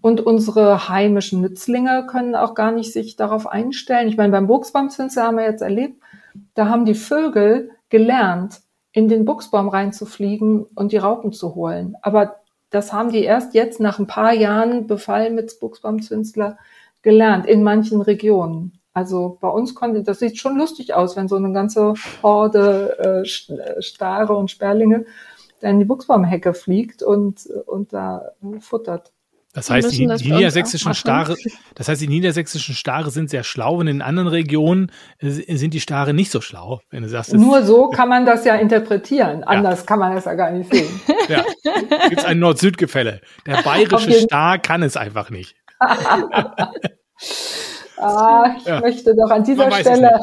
Und 0.00 0.20
unsere 0.20 0.88
heimischen 0.88 1.40
Nützlinge 1.40 2.06
können 2.08 2.36
auch 2.36 2.54
gar 2.54 2.70
nicht 2.70 2.92
sich 2.92 3.16
darauf 3.16 3.48
einstellen. 3.48 4.08
Ich 4.08 4.16
meine, 4.16 4.30
beim 4.30 4.46
Buchsbaumzinsel 4.46 5.24
haben 5.24 5.38
wir 5.38 5.44
jetzt 5.44 5.62
erlebt, 5.62 6.00
da 6.54 6.68
haben 6.68 6.84
die 6.84 6.94
Vögel 6.94 7.70
gelernt, 7.88 8.60
in 8.92 9.08
den 9.08 9.24
Buchsbaum 9.24 9.68
reinzufliegen 9.68 10.64
und 10.74 10.92
die 10.92 10.98
Raupen 10.98 11.32
zu 11.32 11.54
holen. 11.56 11.96
Aber 12.00 12.36
das 12.70 12.92
haben 12.92 13.10
die 13.10 13.24
erst 13.24 13.54
jetzt 13.54 13.80
nach 13.80 13.98
ein 13.98 14.06
paar 14.06 14.32
Jahren 14.32 14.86
Befall 14.86 15.30
mit 15.30 15.58
Buchsbaumzünsler 15.60 16.58
gelernt 17.02 17.46
in 17.46 17.62
manchen 17.62 18.00
Regionen. 18.00 18.78
Also 18.92 19.38
bei 19.40 19.48
uns 19.48 19.74
konnte, 19.74 20.02
das 20.02 20.18
sieht 20.18 20.38
schon 20.38 20.58
lustig 20.58 20.94
aus, 20.94 21.16
wenn 21.16 21.28
so 21.28 21.36
eine 21.36 21.52
ganze 21.52 21.94
Horde 22.22 23.22
äh, 23.24 23.80
Stare 23.80 24.34
und 24.34 24.50
Sperlinge 24.50 25.06
da 25.60 25.68
in 25.68 25.78
die 25.78 25.84
Buchsbaumhecke 25.84 26.54
fliegt 26.54 27.02
und, 27.02 27.46
und 27.66 27.92
da 27.92 28.32
futtert. 28.60 29.12
Das 29.58 29.70
heißt, 29.70 29.90
die, 29.90 30.06
die 30.06 30.30
niedersächsischen 30.32 30.94
Stare, 30.94 31.34
das 31.74 31.88
heißt, 31.88 32.00
die 32.00 32.06
niedersächsischen 32.06 32.76
Stare 32.76 33.10
sind 33.10 33.28
sehr 33.28 33.42
schlau 33.42 33.78
und 33.78 33.88
in 33.88 34.02
anderen 34.02 34.28
Regionen 34.28 34.92
äh, 35.18 35.30
sind 35.30 35.74
die 35.74 35.80
Stare 35.80 36.14
nicht 36.14 36.30
so 36.30 36.40
schlau, 36.40 36.80
wenn 36.90 37.02
du 37.02 37.08
sagst. 37.08 37.34
Nur 37.34 37.64
so 37.64 37.88
kann 37.88 38.08
man 38.08 38.24
das 38.24 38.44
ja 38.44 38.54
interpretiar. 38.54 39.42
Anders 39.46 39.80
ja. 39.80 39.86
kann 39.86 39.98
man 39.98 40.14
das 40.14 40.26
ja 40.26 40.34
gar 40.34 40.52
nicht 40.52 40.72
sehen. 40.72 40.88
Ja. 41.28 41.44
Gibt 42.08 42.20
es 42.20 42.24
ein 42.24 42.38
Nord-Süd-Gefälle. 42.38 43.20
Der 43.46 43.60
bayerische 43.64 44.12
Star 44.12 44.58
kann 44.58 44.82
es 44.82 44.96
einfach 44.96 45.28
nicht. 45.28 45.54
ah, 47.98 48.54
ich 48.56 48.64
ja. 48.64 48.80
möchte 48.80 49.14
doch 49.14 49.30
an 49.30 49.44
dieser 49.44 49.68
man 49.68 49.80
Stelle. 49.80 50.18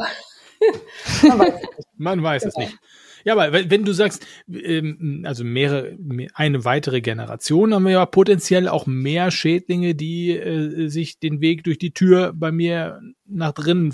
man 1.22 1.38
weiß, 1.38 1.54
man 1.96 2.22
weiß 2.22 2.44
es 2.46 2.56
nicht. 2.56 2.76
Ja, 3.26 3.32
aber 3.32 3.52
wenn 3.52 3.84
du 3.84 3.92
sagst, 3.92 4.24
ähm, 4.48 5.24
also 5.26 5.42
mehrere, 5.42 5.98
eine 6.32 6.64
weitere 6.64 7.00
Generation, 7.00 7.74
haben 7.74 7.84
wir 7.84 7.90
ja 7.90 8.06
potenziell 8.06 8.68
auch 8.68 8.86
mehr 8.86 9.32
Schädlinge, 9.32 9.96
die 9.96 10.30
äh, 10.30 10.86
sich 10.86 11.18
den 11.18 11.40
Weg 11.40 11.64
durch 11.64 11.78
die 11.78 11.90
Tür 11.90 12.32
bei 12.32 12.52
mir 12.52 13.00
nach 13.24 13.50
drinnen 13.50 13.92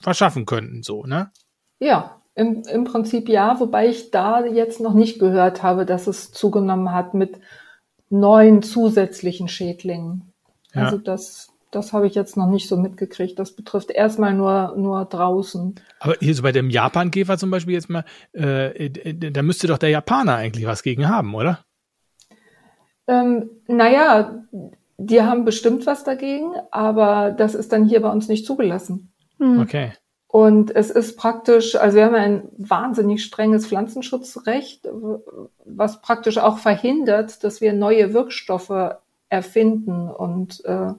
verschaffen 0.00 0.46
könnten, 0.46 0.82
so, 0.82 1.04
ne? 1.04 1.30
Ja, 1.78 2.22
im, 2.34 2.62
im 2.62 2.84
Prinzip 2.84 3.28
ja, 3.28 3.60
wobei 3.60 3.88
ich 3.88 4.10
da 4.10 4.46
jetzt 4.46 4.80
noch 4.80 4.94
nicht 4.94 5.18
gehört 5.18 5.62
habe, 5.62 5.84
dass 5.84 6.06
es 6.06 6.32
zugenommen 6.32 6.90
hat 6.90 7.12
mit 7.12 7.38
neuen 8.08 8.62
zusätzlichen 8.62 9.46
Schädlingen. 9.46 10.32
Ja. 10.72 10.84
Also 10.84 10.96
das 10.96 11.53
das 11.74 11.92
habe 11.92 12.06
ich 12.06 12.14
jetzt 12.14 12.36
noch 12.36 12.48
nicht 12.48 12.68
so 12.68 12.76
mitgekriegt. 12.76 13.38
Das 13.38 13.52
betrifft 13.52 13.90
erstmal 13.90 14.34
nur, 14.34 14.74
nur 14.76 15.04
draußen. 15.04 15.74
Aber 16.00 16.14
hier 16.20 16.34
so 16.34 16.42
bei 16.42 16.52
dem 16.52 16.70
Japan-Käfer 16.70 17.38
zum 17.38 17.50
Beispiel 17.50 17.74
jetzt 17.74 17.90
mal, 17.90 18.04
äh, 18.32 18.90
da 19.30 19.42
müsste 19.42 19.66
doch 19.66 19.78
der 19.78 19.90
Japaner 19.90 20.36
eigentlich 20.36 20.66
was 20.66 20.82
gegen 20.82 21.08
haben, 21.08 21.34
oder? 21.34 21.64
Ähm, 23.06 23.50
naja, 23.66 24.44
die 24.96 25.22
haben 25.22 25.44
bestimmt 25.44 25.86
was 25.86 26.04
dagegen, 26.04 26.52
aber 26.70 27.30
das 27.30 27.54
ist 27.54 27.72
dann 27.72 27.86
hier 27.86 28.00
bei 28.00 28.10
uns 28.10 28.28
nicht 28.28 28.46
zugelassen. 28.46 29.12
Hm. 29.38 29.60
Okay. 29.60 29.92
Und 30.34 30.74
es 30.74 30.90
ist 30.90 31.16
praktisch, 31.16 31.76
also 31.76 31.96
wir 31.96 32.06
haben 32.06 32.14
ein 32.16 32.48
wahnsinnig 32.58 33.22
strenges 33.22 33.68
Pflanzenschutzrecht, 33.68 34.88
was 35.64 36.02
praktisch 36.02 36.38
auch 36.38 36.58
verhindert, 36.58 37.44
dass 37.44 37.60
wir 37.60 37.72
neue 37.72 38.12
Wirkstoffe 38.14 38.96
erfinden 39.28 40.08
und 40.08 40.64
äh, 40.64 40.92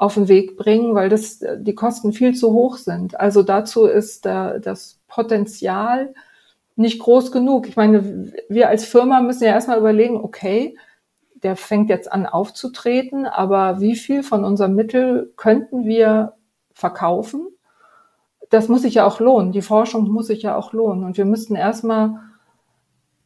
auf 0.00 0.14
den 0.14 0.28
Weg 0.28 0.56
bringen, 0.56 0.94
weil 0.94 1.10
das 1.10 1.44
die 1.58 1.74
Kosten 1.74 2.14
viel 2.14 2.34
zu 2.34 2.54
hoch 2.54 2.78
sind. 2.78 3.20
Also 3.20 3.42
dazu 3.42 3.84
ist 3.84 4.24
da, 4.24 4.58
das 4.58 4.98
Potenzial 5.08 6.14
nicht 6.74 7.00
groß 7.00 7.30
genug. 7.32 7.68
Ich 7.68 7.76
meine, 7.76 8.32
wir 8.48 8.70
als 8.70 8.86
Firma 8.86 9.20
müssen 9.20 9.44
ja 9.44 9.50
erstmal 9.50 9.78
überlegen, 9.78 10.16
okay, 10.16 10.74
der 11.42 11.54
fängt 11.54 11.90
jetzt 11.90 12.10
an 12.10 12.24
aufzutreten, 12.24 13.26
aber 13.26 13.82
wie 13.82 13.94
viel 13.94 14.22
von 14.22 14.42
unserem 14.42 14.74
Mittel 14.74 15.34
könnten 15.36 15.84
wir 15.84 16.32
verkaufen? 16.72 17.48
Das 18.48 18.68
muss 18.68 18.80
sich 18.80 18.94
ja 18.94 19.06
auch 19.06 19.20
lohnen. 19.20 19.52
Die 19.52 19.60
Forschung 19.60 20.10
muss 20.10 20.28
sich 20.28 20.40
ja 20.40 20.56
auch 20.56 20.72
lohnen. 20.72 21.04
Und 21.04 21.18
wir 21.18 21.26
müssten 21.26 21.56
erstmal 21.56 22.20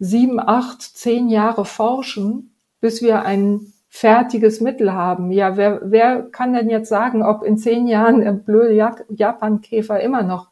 sieben, 0.00 0.40
acht, 0.40 0.82
zehn 0.82 1.28
Jahre 1.28 1.64
forschen, 1.64 2.52
bis 2.80 3.00
wir 3.00 3.22
ein 3.22 3.73
fertiges 3.94 4.60
Mittel 4.60 4.92
haben. 4.92 5.30
Ja, 5.30 5.56
wer, 5.56 5.80
wer 5.84 6.22
kann 6.22 6.52
denn 6.52 6.68
jetzt 6.68 6.88
sagen, 6.88 7.22
ob 7.22 7.44
in 7.44 7.56
zehn 7.56 7.86
Jahren 7.86 8.22
der 8.22 8.32
blöde 8.32 8.74
Japankäfer 9.08 10.00
immer 10.00 10.24
noch 10.24 10.48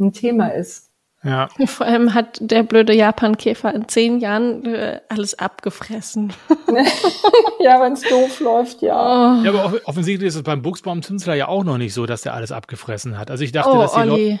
ein 0.00 0.12
Thema 0.12 0.48
ist? 0.48 0.90
Ja. 1.22 1.48
Vor 1.66 1.86
allem 1.86 2.14
hat 2.14 2.38
der 2.40 2.64
blöde 2.64 2.92
Japankäfer 2.92 3.72
in 3.72 3.86
zehn 3.86 4.18
Jahren 4.18 4.66
äh, 4.66 5.00
alles 5.08 5.38
abgefressen. 5.38 6.32
ja, 7.60 7.80
wenn 7.80 7.92
es 7.92 8.02
doof 8.02 8.40
läuft, 8.40 8.82
ja. 8.82 9.38
Oh. 9.38 9.44
Ja, 9.44 9.52
aber 9.52 9.78
offensichtlich 9.84 10.26
ist 10.26 10.34
es 10.34 10.42
beim 10.42 10.60
Buchsbaum-Zünsler 10.60 11.34
ja 11.34 11.46
auch 11.46 11.62
noch 11.62 11.78
nicht 11.78 11.94
so, 11.94 12.06
dass 12.06 12.22
der 12.22 12.34
alles 12.34 12.50
abgefressen 12.50 13.16
hat. 13.16 13.30
Also 13.30 13.44
ich 13.44 13.52
dachte, 13.52 13.70
oh, 13.70 13.78
dass 13.78 13.92
die 13.92 14.00
Olli. 14.00 14.30
Leute. 14.30 14.40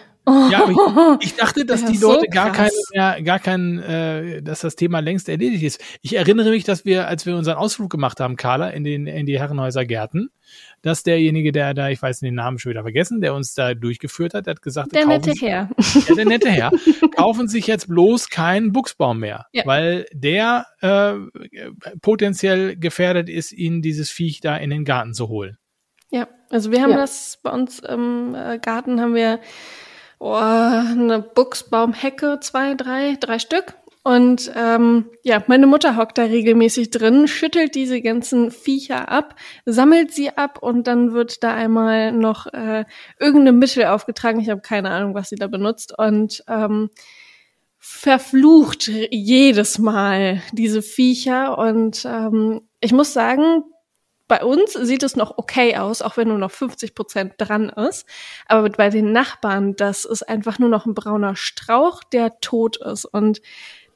Ja, 0.50 0.64
aber 0.64 1.18
ich, 1.20 1.26
ich 1.32 1.36
dachte, 1.36 1.64
dass 1.64 1.84
die 1.84 1.98
Leute 1.98 2.26
so 2.26 2.30
gar 2.30 2.52
kein, 2.52 2.70
mehr, 2.92 3.22
gar 3.22 3.38
kein, 3.38 3.78
äh, 3.80 4.42
dass 4.42 4.60
das 4.60 4.76
Thema 4.76 5.00
längst 5.00 5.28
erledigt 5.28 5.62
ist. 5.62 5.80
Ich 6.02 6.16
erinnere 6.16 6.50
mich, 6.50 6.64
dass 6.64 6.84
wir, 6.84 7.08
als 7.08 7.26
wir 7.26 7.36
unseren 7.36 7.56
Ausflug 7.56 7.90
gemacht 7.90 8.20
haben, 8.20 8.36
Carla, 8.36 8.70
in 8.70 8.84
den 8.84 9.06
in 9.06 9.26
die 9.26 9.38
Herrenhäuser 9.38 9.84
Gärten, 9.84 10.30
dass 10.82 11.02
derjenige, 11.02 11.52
der 11.52 11.74
da, 11.74 11.88
ich 11.88 12.00
weiß 12.00 12.20
den 12.20 12.34
Namen 12.34 12.58
schon 12.58 12.70
wieder 12.70 12.82
vergessen, 12.82 13.20
der 13.20 13.34
uns 13.34 13.54
da 13.54 13.74
durchgeführt 13.74 14.34
hat, 14.34 14.46
hat 14.46 14.62
gesagt, 14.62 14.94
der 14.94 15.06
nette 15.06 15.32
Herr. 15.32 15.70
Ja, 15.78 16.14
der 16.14 16.24
nette 16.24 16.50
Herr. 16.50 16.70
kaufen 17.16 17.48
sich 17.48 17.66
jetzt 17.66 17.88
bloß 17.88 18.28
keinen 18.28 18.72
Buchsbaum 18.72 19.18
mehr, 19.20 19.46
ja. 19.52 19.64
weil 19.66 20.06
der 20.12 20.66
äh, 20.80 21.14
potenziell 22.00 22.76
gefährdet 22.76 23.28
ist, 23.28 23.52
ihnen 23.52 23.82
dieses 23.82 24.10
Viech 24.10 24.40
da 24.40 24.56
in 24.56 24.70
den 24.70 24.84
Garten 24.84 25.14
zu 25.14 25.28
holen. 25.28 25.58
Ja, 26.10 26.28
also 26.50 26.72
wir 26.72 26.82
haben 26.82 26.90
ja. 26.90 26.96
das 26.96 27.38
bei 27.42 27.50
uns 27.50 27.78
im 27.78 28.34
äh, 28.34 28.58
Garten 28.58 29.00
haben 29.00 29.14
wir 29.14 29.40
oh, 30.20 30.34
eine 30.34 31.20
Buchsbaumhecke, 31.34 32.38
zwei, 32.40 32.74
drei, 32.74 33.16
drei 33.18 33.38
Stück. 33.40 33.74
Und 34.02 34.50
ähm, 34.56 35.10
ja, 35.22 35.42
meine 35.46 35.66
Mutter 35.66 35.96
hockt 35.96 36.16
da 36.16 36.22
regelmäßig 36.22 36.88
drin, 36.90 37.28
schüttelt 37.28 37.74
diese 37.74 38.00
ganzen 38.00 38.50
Viecher 38.50 39.10
ab, 39.10 39.34
sammelt 39.66 40.12
sie 40.12 40.30
ab 40.30 40.58
und 40.62 40.86
dann 40.86 41.12
wird 41.12 41.42
da 41.42 41.54
einmal 41.54 42.12
noch 42.12 42.46
äh, 42.46 42.86
irgendein 43.18 43.58
Mittel 43.58 43.84
aufgetragen. 43.84 44.40
Ich 44.40 44.48
habe 44.48 44.62
keine 44.62 44.90
Ahnung, 44.90 45.14
was 45.14 45.28
sie 45.28 45.36
da 45.36 45.48
benutzt. 45.48 45.92
Und 45.98 46.42
ähm, 46.48 46.88
verflucht 47.78 48.88
jedes 48.88 49.78
Mal 49.78 50.40
diese 50.52 50.80
Viecher. 50.80 51.58
Und 51.58 52.06
ähm, 52.06 52.62
ich 52.80 52.92
muss 52.92 53.12
sagen, 53.12 53.64
bei 54.30 54.44
uns 54.44 54.74
sieht 54.74 55.02
es 55.02 55.16
noch 55.16 55.38
okay 55.38 55.76
aus, 55.76 56.02
auch 56.02 56.16
wenn 56.16 56.28
nur 56.28 56.38
noch 56.38 56.52
50 56.52 56.94
Prozent 56.94 57.34
dran 57.36 57.68
ist. 57.68 58.06
Aber 58.46 58.70
bei 58.70 58.88
den 58.88 59.10
Nachbarn, 59.10 59.74
das 59.74 60.04
ist 60.04 60.22
einfach 60.22 60.60
nur 60.60 60.68
noch 60.68 60.86
ein 60.86 60.94
brauner 60.94 61.34
Strauch, 61.34 62.04
der 62.04 62.38
tot 62.38 62.76
ist. 62.76 63.06
Und 63.06 63.42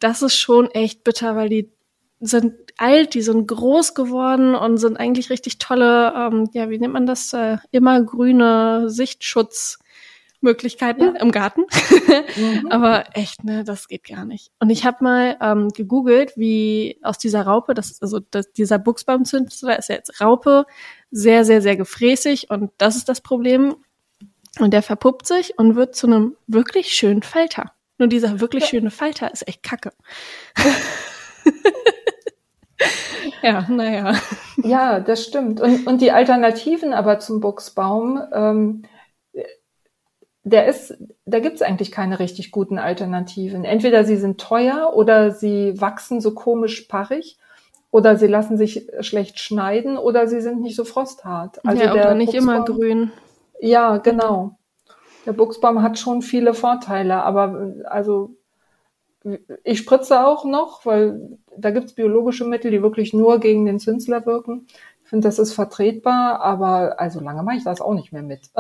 das 0.01 0.23
ist 0.23 0.37
schon 0.37 0.73
echt 0.73 1.05
bitter, 1.05 1.37
weil 1.37 1.49
die 1.49 1.71
sind 2.19 2.55
alt, 2.79 3.15
die 3.15 3.23
sind 3.23 3.47
groß 3.47 3.95
geworden 3.95 4.57
und 4.57 4.79
sind 4.79 4.97
eigentlich 4.97 5.31
richtig 5.31 5.59
tolle, 5.59 6.13
ähm, 6.17 6.51
ja, 6.53 6.69
wie 6.69 6.81
nennt 6.81 6.95
man 6.95 7.07
das, 7.07 7.33
äh, 7.33 7.59
immergrüne 7.71 8.91
Sichtschutzmöglichkeiten 10.45 11.15
ja. 11.15 11.21
im 11.21 11.31
Garten. 11.31 11.63
mhm. 12.37 12.69
Aber 12.71 13.05
echt, 13.15 13.45
ne, 13.45 13.65
das 13.65 13.89
geht 13.89 14.05
gar 14.05 14.25
nicht. 14.25 14.51
Und 14.61 14.71
ich 14.71 14.85
habe 14.85 15.03
mal 15.03 15.37
ähm, 15.41 15.71
gegoogelt, 15.71 16.33
wie 16.37 16.99
aus 17.03 17.19
dieser 17.19 17.43
Raupe, 17.43 17.75
das 17.75 18.01
also 18.03 18.21
das, 18.31 18.53
dieser 18.53 18.79
Buchsbaumzündler 18.79 19.79
ist 19.79 19.89
ja 19.89 19.97
jetzt 19.97 20.21
Raupe, 20.21 20.67
sehr, 21.11 21.45
sehr, 21.45 21.63
sehr 21.63 21.77
gefräßig 21.77 22.51
und 22.51 22.71
das 22.79 22.97
ist 22.97 23.09
das 23.09 23.21
Problem. 23.21 23.77
Und 24.61 24.73
der 24.73 24.83
verpuppt 24.83 25.27
sich 25.27 25.59
und 25.59 25.75
wird 25.75 25.97
zu 25.97 26.07
einem 26.07 26.37
wirklich 26.47 26.93
schönen 26.95 27.23
Falter. 27.23 27.73
Nur 27.99 28.09
dieser 28.09 28.39
wirklich 28.41 28.67
schöne 28.67 28.91
Falter 28.91 29.33
ist 29.33 29.49
echt 29.49 29.65
kacke. 29.65 29.93
ja, 33.43 33.67
naja. 33.69 34.15
Ja, 34.63 35.01
das 35.01 35.25
stimmt. 35.25 35.61
Und, 35.61 35.89
und 35.89 36.01
die 36.01 36.13
Alternativen 36.13 36.93
aber 36.93 37.19
zum 37.19 37.41
Buchsbaum, 37.41 38.23
ähm, 38.33 38.83
der 40.45 40.67
ist, 40.67 40.97
da 41.27 41.41
gibt's 41.41 41.63
eigentlich 41.63 41.91
keine 41.91 42.19
richtig 42.19 42.51
guten 42.53 42.79
Alternativen. 42.79 43.65
Entweder 43.65 44.05
sie 44.05 44.17
sind 44.17 44.41
teuer 44.41 44.93
oder 44.95 45.31
sie 45.31 45.81
wachsen 45.81 46.21
so 46.21 46.35
komisch 46.35 46.83
parrig 46.83 47.39
oder 47.91 48.17
sie 48.17 48.27
lassen 48.27 48.57
sich 48.57 48.89
schlecht 49.01 49.41
schneiden 49.41 49.97
oder 49.97 50.29
sie 50.29 50.41
sind 50.41 50.61
nicht 50.61 50.77
so 50.77 50.85
frosthart. 50.85 51.65
Also 51.67 51.83
ja, 51.83 51.93
oder 51.93 52.15
nicht 52.15 52.33
Buchsbaum, 52.33 52.55
immer 52.55 52.65
grün. 52.65 53.13
Ja, 53.61 53.97
genau 53.99 54.57
der 55.27 55.33
Buchsbaum 55.33 55.83
hat 55.83 55.99
schon 55.99 56.23
viele 56.23 56.55
Vorteile, 56.55 57.23
aber 57.23 57.75
also 57.85 58.37
ich 59.63 59.79
spritze 59.79 60.27
auch 60.27 60.45
noch, 60.45 60.85
weil 60.85 61.39
da 61.57 61.71
gibt's 61.71 61.95
biologische 61.95 62.45
Mittel, 62.45 62.71
die 62.71 62.83
wirklich 62.83 63.15
nur 63.15 63.41
gegen 63.41 63.65
den 63.65 63.79
Zünsler 63.79 64.27
wirken. 64.27 64.67
Finde, 65.15 65.29
das 65.29 65.39
ist 65.39 65.53
vertretbar, 65.53 66.41
aber 66.41 66.99
also 66.99 67.21
lange 67.21 67.45
mache 67.45 67.59
ich 67.59 67.63
das 67.63 67.81
auch 67.81 67.95
nicht 67.95 68.13
mehr 68.13 68.25
mit. 68.25 68.51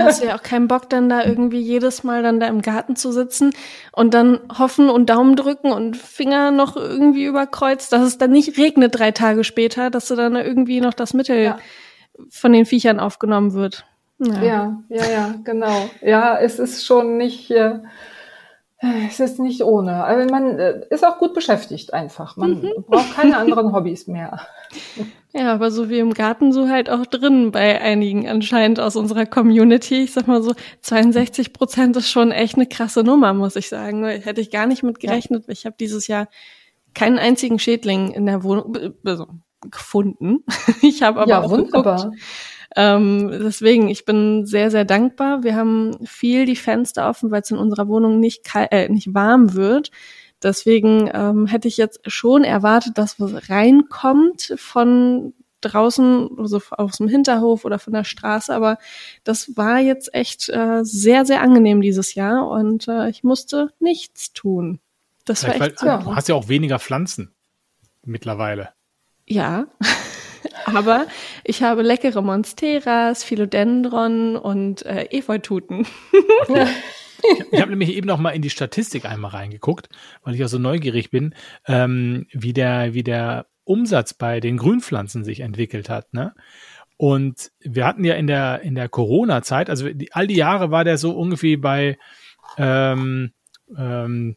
Hast 0.00 0.20
du 0.20 0.26
ja 0.26 0.34
auch 0.34 0.42
keinen 0.42 0.66
Bock, 0.66 0.90
dann 0.90 1.08
da 1.08 1.24
irgendwie 1.24 1.60
jedes 1.60 2.02
Mal 2.02 2.24
dann 2.24 2.40
da 2.40 2.48
im 2.48 2.62
Garten 2.62 2.96
zu 2.96 3.12
sitzen 3.12 3.52
und 3.92 4.12
dann 4.12 4.40
hoffen 4.58 4.90
und 4.90 5.08
Daumen 5.08 5.36
drücken 5.36 5.70
und 5.70 5.96
Finger 5.96 6.50
noch 6.50 6.74
irgendwie 6.74 7.26
überkreuzt, 7.26 7.92
dass 7.92 8.02
es 8.02 8.18
dann 8.18 8.32
nicht 8.32 8.58
regnet 8.58 8.98
drei 8.98 9.12
Tage 9.12 9.44
später, 9.44 9.88
dass 9.88 10.08
du 10.08 10.16
dann 10.16 10.34
irgendwie 10.34 10.80
noch 10.80 10.94
das 10.94 11.14
Mittel 11.14 11.40
ja. 11.44 11.58
von 12.28 12.52
den 12.52 12.66
Viechern 12.66 12.98
aufgenommen 12.98 13.52
wird. 13.52 13.86
Ja. 14.18 14.42
ja, 14.42 14.82
ja, 14.88 15.06
ja, 15.06 15.34
genau. 15.44 15.90
Ja, 16.02 16.36
es 16.40 16.58
ist 16.58 16.84
schon 16.84 17.18
nicht, 17.18 17.52
äh, 17.52 17.78
es 19.06 19.20
ist 19.20 19.38
nicht 19.40 19.62
ohne. 19.62 20.04
Also 20.04 20.30
man 20.30 20.58
äh, 20.58 20.86
ist 20.90 21.04
auch 21.04 21.18
gut 21.18 21.34
beschäftigt 21.34 21.92
einfach. 21.92 22.36
Man 22.36 22.60
mhm. 22.60 22.84
braucht 22.86 23.14
keine 23.14 23.36
anderen 23.36 23.72
Hobbys 23.72 24.06
mehr. 24.06 24.40
Ja, 25.36 25.52
aber 25.52 25.72
so 25.72 25.90
wie 25.90 25.98
im 25.98 26.14
Garten, 26.14 26.52
so 26.52 26.68
halt 26.68 26.88
auch 26.88 27.06
drin 27.06 27.50
bei 27.50 27.80
einigen 27.80 28.28
anscheinend 28.28 28.78
aus 28.78 28.94
unserer 28.94 29.26
Community. 29.26 30.04
Ich 30.04 30.12
sag 30.12 30.28
mal 30.28 30.40
so, 30.44 30.54
62 30.82 31.52
Prozent 31.52 31.96
ist 31.96 32.08
schon 32.08 32.30
echt 32.30 32.54
eine 32.54 32.68
krasse 32.68 33.02
Nummer, 33.02 33.34
muss 33.34 33.56
ich 33.56 33.68
sagen. 33.68 34.04
Hätte 34.04 34.40
ich 34.40 34.52
gar 34.52 34.68
nicht 34.68 34.84
mit 34.84 35.00
gerechnet. 35.00 35.48
Ja. 35.48 35.52
Ich 35.52 35.66
habe 35.66 35.74
dieses 35.78 36.06
Jahr 36.06 36.28
keinen 36.94 37.18
einzigen 37.18 37.58
Schädling 37.58 38.12
in 38.12 38.26
der 38.26 38.44
Wohnung 38.44 38.94
also, 39.04 39.26
gefunden. 39.70 40.44
Ich 40.82 41.02
habe 41.02 41.20
aber 41.20 41.30
ja, 41.30 41.42
auch 41.42 41.50
wunderbar. 41.50 41.96
Geguckt, 41.96 42.20
ähm, 42.76 43.30
deswegen, 43.30 43.88
ich 43.88 44.04
bin 44.04 44.46
sehr, 44.46 44.70
sehr 44.70 44.84
dankbar. 44.84 45.42
Wir 45.42 45.54
haben 45.54 45.96
viel 46.04 46.44
die 46.44 46.56
Fenster 46.56 47.08
offen, 47.08 47.30
weil 47.30 47.42
es 47.42 47.50
in 47.50 47.58
unserer 47.58 47.88
Wohnung 47.88 48.20
nicht, 48.20 48.42
äh, 48.54 48.88
nicht 48.88 49.14
warm 49.14 49.54
wird. 49.54 49.90
Deswegen 50.42 51.10
ähm, 51.12 51.46
hätte 51.46 51.68
ich 51.68 51.76
jetzt 51.76 52.00
schon 52.10 52.44
erwartet, 52.44 52.98
dass 52.98 53.18
was 53.18 53.48
reinkommt 53.48 54.54
von 54.56 55.32
draußen, 55.62 56.38
also 56.38 56.60
aus 56.70 56.98
dem 56.98 57.08
Hinterhof 57.08 57.64
oder 57.64 57.78
von 57.78 57.92
der 57.92 58.04
Straße, 58.04 58.54
aber 58.54 58.78
das 59.24 59.56
war 59.56 59.80
jetzt 59.80 60.14
echt 60.14 60.50
äh, 60.50 60.80
sehr, 60.82 61.24
sehr 61.24 61.40
angenehm 61.40 61.80
dieses 61.80 62.14
Jahr 62.14 62.48
und 62.48 62.86
äh, 62.88 63.08
ich 63.08 63.24
musste 63.24 63.70
nichts 63.80 64.34
tun. 64.34 64.80
Das 65.24 65.40
Vielleicht 65.40 65.60
war 65.60 65.66
echt 65.66 65.82
weil, 65.82 65.98
Du 66.00 66.14
hast 66.16 66.28
ja 66.28 66.34
auch 66.34 66.48
weniger 66.48 66.78
Pflanzen 66.78 67.34
mittlerweile. 68.04 68.70
Ja. 69.26 69.66
Aber 70.66 71.06
ich 71.44 71.62
habe 71.62 71.82
leckere 71.82 72.22
Monsteras, 72.22 73.24
Philodendron 73.24 74.36
und 74.36 74.84
äh, 74.86 75.06
Efeututen. 75.10 75.86
Ich 77.50 77.60
habe 77.60 77.70
nämlich 77.70 77.96
eben 77.96 78.06
noch 78.06 78.18
mal 78.18 78.32
in 78.32 78.42
die 78.42 78.50
Statistik 78.50 79.06
einmal 79.06 79.30
reingeguckt, 79.30 79.88
weil 80.22 80.34
ich 80.34 80.44
auch 80.44 80.48
so 80.48 80.58
neugierig 80.58 81.10
bin, 81.10 81.34
ähm, 81.66 82.26
wie 82.32 82.52
der 82.52 82.92
wie 82.92 83.02
der 83.02 83.46
Umsatz 83.64 84.12
bei 84.12 84.40
den 84.40 84.58
Grünpflanzen 84.58 85.24
sich 85.24 85.40
entwickelt 85.40 85.88
hat. 85.88 86.12
Ne? 86.12 86.34
Und 86.98 87.50
wir 87.60 87.86
hatten 87.86 88.04
ja 88.04 88.14
in 88.14 88.26
der 88.26 88.60
in 88.60 88.74
der 88.74 88.90
Corona-Zeit, 88.90 89.70
also 89.70 89.88
die, 89.88 90.12
all 90.12 90.26
die 90.26 90.36
Jahre 90.36 90.70
war 90.70 90.84
der 90.84 90.98
so 90.98 91.12
ungefähr 91.12 91.56
bei 91.56 91.96
ähm, 92.58 93.32
ähm, 93.76 94.36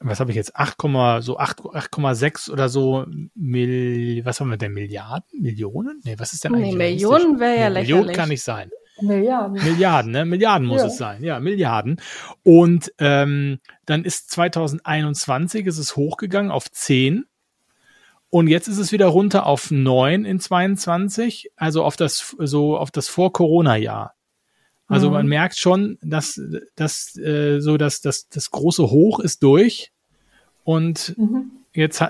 was 0.00 0.20
habe 0.20 0.30
ich 0.30 0.36
jetzt, 0.36 0.54
8, 0.54 0.76
so 1.22 1.38
8,6 1.38 2.50
oder 2.50 2.68
so, 2.68 3.06
Mil, 3.34 4.24
was 4.24 4.40
haben 4.40 4.50
wir 4.50 4.56
denn, 4.56 4.72
Milliarden, 4.72 5.40
Millionen? 5.40 6.00
Nee, 6.04 6.14
was 6.18 6.32
ist 6.32 6.44
denn 6.44 6.54
eigentlich? 6.54 6.72
Nee, 6.72 6.90
Millionen 6.90 7.40
wäre 7.40 7.56
ja 7.56 7.68
nee, 7.68 7.74
lächerlich. 7.74 7.88
Millionen 7.88 8.14
kann 8.14 8.28
nicht 8.28 8.42
sein. 8.42 8.70
Milliarden. 9.00 9.62
Milliarden, 9.62 10.10
ne? 10.12 10.24
Milliarden 10.24 10.66
muss 10.66 10.80
ja. 10.80 10.86
es 10.88 10.96
sein. 10.96 11.22
Ja, 11.22 11.40
Milliarden. 11.40 12.00
Und 12.42 12.92
ähm, 12.98 13.60
dann 13.86 14.04
ist 14.04 14.30
2021 14.30 15.66
ist 15.66 15.78
es 15.78 15.96
hochgegangen 15.96 16.50
auf 16.50 16.70
10. 16.70 17.26
Und 18.30 18.48
jetzt 18.48 18.68
ist 18.68 18.78
es 18.78 18.92
wieder 18.92 19.06
runter 19.06 19.46
auf 19.46 19.70
9 19.70 20.24
in 20.24 20.38
22, 20.38 21.52
also 21.56 21.82
auf 21.84 21.96
das 21.96 22.36
so 22.38 22.76
auf 22.76 22.90
das 22.90 23.08
Vor-Corona-Jahr. 23.08 24.14
Also 24.88 25.08
mhm. 25.08 25.12
man 25.12 25.26
merkt 25.26 25.58
schon, 25.58 25.98
dass, 26.02 26.40
dass 26.74 27.16
äh, 27.16 27.60
so 27.60 27.76
dass 27.76 28.00
das, 28.00 28.28
das 28.28 28.50
große 28.50 28.90
Hoch 28.90 29.20
ist 29.20 29.42
durch 29.42 29.92
und 30.64 31.14
mhm. 31.18 31.50
jetzt 31.74 32.02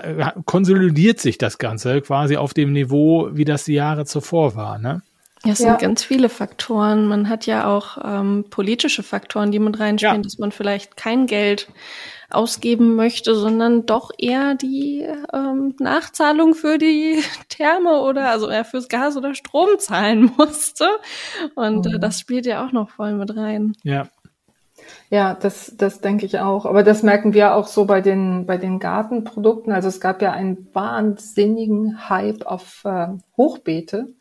konsolidiert 0.45 1.19
sich 1.19 1.37
das 1.37 1.57
Ganze 1.57 2.01
quasi 2.01 2.37
auf 2.37 2.53
dem 2.53 2.71
Niveau, 2.71 3.29
wie 3.33 3.45
das 3.45 3.65
die 3.65 3.73
Jahre 3.73 4.05
zuvor 4.05 4.55
war, 4.55 4.79
ne? 4.79 5.01
Ja, 5.45 5.53
es 5.53 5.59
ja. 5.59 5.69
sind 5.69 5.79
ganz 5.79 6.03
viele 6.03 6.27
Faktoren. 6.27 7.07
Man 7.07 7.29
hat 7.29 7.45
ja 7.45 7.65
auch 7.65 7.97
ähm, 8.03 8.45
politische 8.49 9.03
Faktoren, 9.03 9.51
die 9.51 9.59
mit 9.59 9.79
reinspielen, 9.79 10.17
ja. 10.17 10.21
dass 10.21 10.37
man 10.37 10.51
vielleicht 10.51 10.97
kein 10.97 11.27
Geld 11.27 11.69
ausgeben 12.29 12.95
möchte, 12.95 13.35
sondern 13.35 13.85
doch 13.85 14.11
eher 14.17 14.55
die 14.55 15.07
ähm, 15.33 15.75
Nachzahlung 15.79 16.53
für 16.53 16.77
die 16.77 17.21
Therme 17.49 18.01
oder 18.01 18.29
also 18.29 18.49
eher 18.49 18.65
fürs 18.65 18.87
Gas 18.87 19.17
oder 19.17 19.35
Strom 19.35 19.79
zahlen 19.79 20.31
musste. 20.37 20.87
Und 21.55 21.85
äh, 21.85 21.95
mhm. 21.95 22.01
das 22.01 22.19
spielt 22.19 22.45
ja 22.45 22.65
auch 22.65 22.71
noch 22.71 22.89
voll 22.89 23.13
mit 23.13 23.35
rein. 23.35 23.73
Ja. 23.83 24.07
Ja, 25.09 25.33
das, 25.33 25.73
das 25.75 26.01
denke 26.01 26.25
ich 26.25 26.39
auch. 26.39 26.65
Aber 26.65 26.83
das 26.83 27.03
merken 27.03 27.33
wir 27.33 27.55
auch 27.55 27.67
so 27.67 27.85
bei 27.85 27.99
den, 28.01 28.45
bei 28.45 28.57
den 28.57 28.79
Gartenprodukten. 28.79 29.73
Also 29.73 29.87
es 29.87 29.99
gab 29.99 30.21
ja 30.21 30.31
einen 30.31 30.67
wahnsinnigen 30.73 32.09
Hype 32.09 32.45
auf 32.45 32.85
äh, 32.85 33.07
Hochbeete 33.35 34.13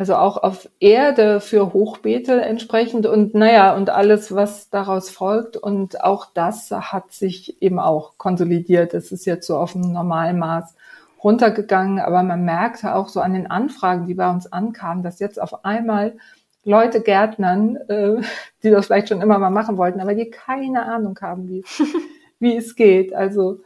also 0.00 0.14
auch 0.14 0.38
auf 0.38 0.66
Erde 0.80 1.42
für 1.42 1.74
Hochbeete 1.74 2.40
entsprechend 2.40 3.04
und 3.04 3.34
naja, 3.34 3.76
und 3.76 3.90
alles, 3.90 4.34
was 4.34 4.70
daraus 4.70 5.10
folgt. 5.10 5.58
Und 5.58 6.02
auch 6.02 6.28
das 6.32 6.70
hat 6.70 7.12
sich 7.12 7.60
eben 7.60 7.78
auch 7.78 8.16
konsolidiert. 8.16 8.94
Es 8.94 9.12
ist 9.12 9.26
jetzt 9.26 9.46
so 9.46 9.58
auf 9.58 9.72
dem 9.72 9.92
Normalmaß 9.92 10.74
runtergegangen, 11.22 11.98
aber 11.98 12.22
man 12.22 12.46
merkte 12.46 12.94
auch 12.94 13.10
so 13.10 13.20
an 13.20 13.34
den 13.34 13.50
Anfragen, 13.50 14.06
die 14.06 14.14
bei 14.14 14.30
uns 14.30 14.50
ankamen, 14.50 15.02
dass 15.02 15.18
jetzt 15.18 15.38
auf 15.38 15.66
einmal 15.66 16.16
Leute 16.64 17.02
Gärtnern, 17.02 17.76
äh, 17.88 18.22
die 18.62 18.70
das 18.70 18.86
vielleicht 18.86 19.10
schon 19.10 19.20
immer 19.20 19.38
mal 19.38 19.50
machen 19.50 19.76
wollten, 19.76 20.00
aber 20.00 20.14
die 20.14 20.30
keine 20.30 20.86
Ahnung 20.86 21.18
haben, 21.20 21.46
wie, 21.46 21.62
wie 22.38 22.56
es 22.56 22.74
geht. 22.74 23.12
Also 23.12 23.60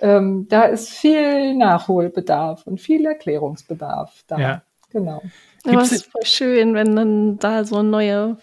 ähm, 0.00 0.48
da 0.50 0.64
ist 0.64 0.90
viel 0.90 1.54
Nachholbedarf 1.54 2.66
und 2.66 2.78
viel 2.78 3.06
Erklärungsbedarf 3.06 4.24
da. 4.26 4.38
Ja. 4.38 4.62
Genau. 4.90 5.22
Aber 5.64 5.82
es 5.82 5.92
ist 5.92 6.10
voll 6.10 6.24
schön, 6.24 6.74
wenn 6.74 6.96
dann 6.96 7.38
da 7.38 7.64
so 7.64 7.82
neue 7.82 8.38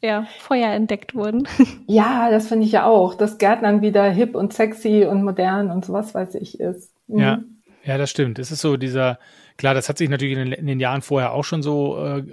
ja, 0.00 0.26
Feuer 0.38 0.70
entdeckt 0.70 1.14
wurden. 1.14 1.48
Ja, 1.86 2.30
das 2.30 2.48
finde 2.48 2.66
ich 2.66 2.72
ja 2.72 2.84
auch, 2.84 3.14
dass 3.14 3.38
Gärtnern 3.38 3.80
wieder 3.80 4.04
hip 4.10 4.34
und 4.34 4.52
sexy 4.52 5.06
und 5.08 5.24
modern 5.24 5.70
und 5.70 5.86
sowas 5.86 6.14
weiß 6.14 6.34
ich 6.34 6.60
ist. 6.60 6.92
Mhm. 7.06 7.18
Ja, 7.18 7.38
ja, 7.84 7.96
das 7.96 8.10
stimmt. 8.10 8.38
Es 8.38 8.52
ist 8.52 8.60
so 8.60 8.76
dieser, 8.76 9.18
klar, 9.56 9.72
das 9.72 9.88
hat 9.88 9.96
sich 9.96 10.10
natürlich 10.10 10.36
in 10.36 10.50
den, 10.50 10.52
in 10.52 10.66
den 10.66 10.80
Jahren 10.80 11.00
vorher 11.00 11.32
auch 11.32 11.44
schon 11.44 11.62
so, 11.62 11.96
äh, 12.04 12.24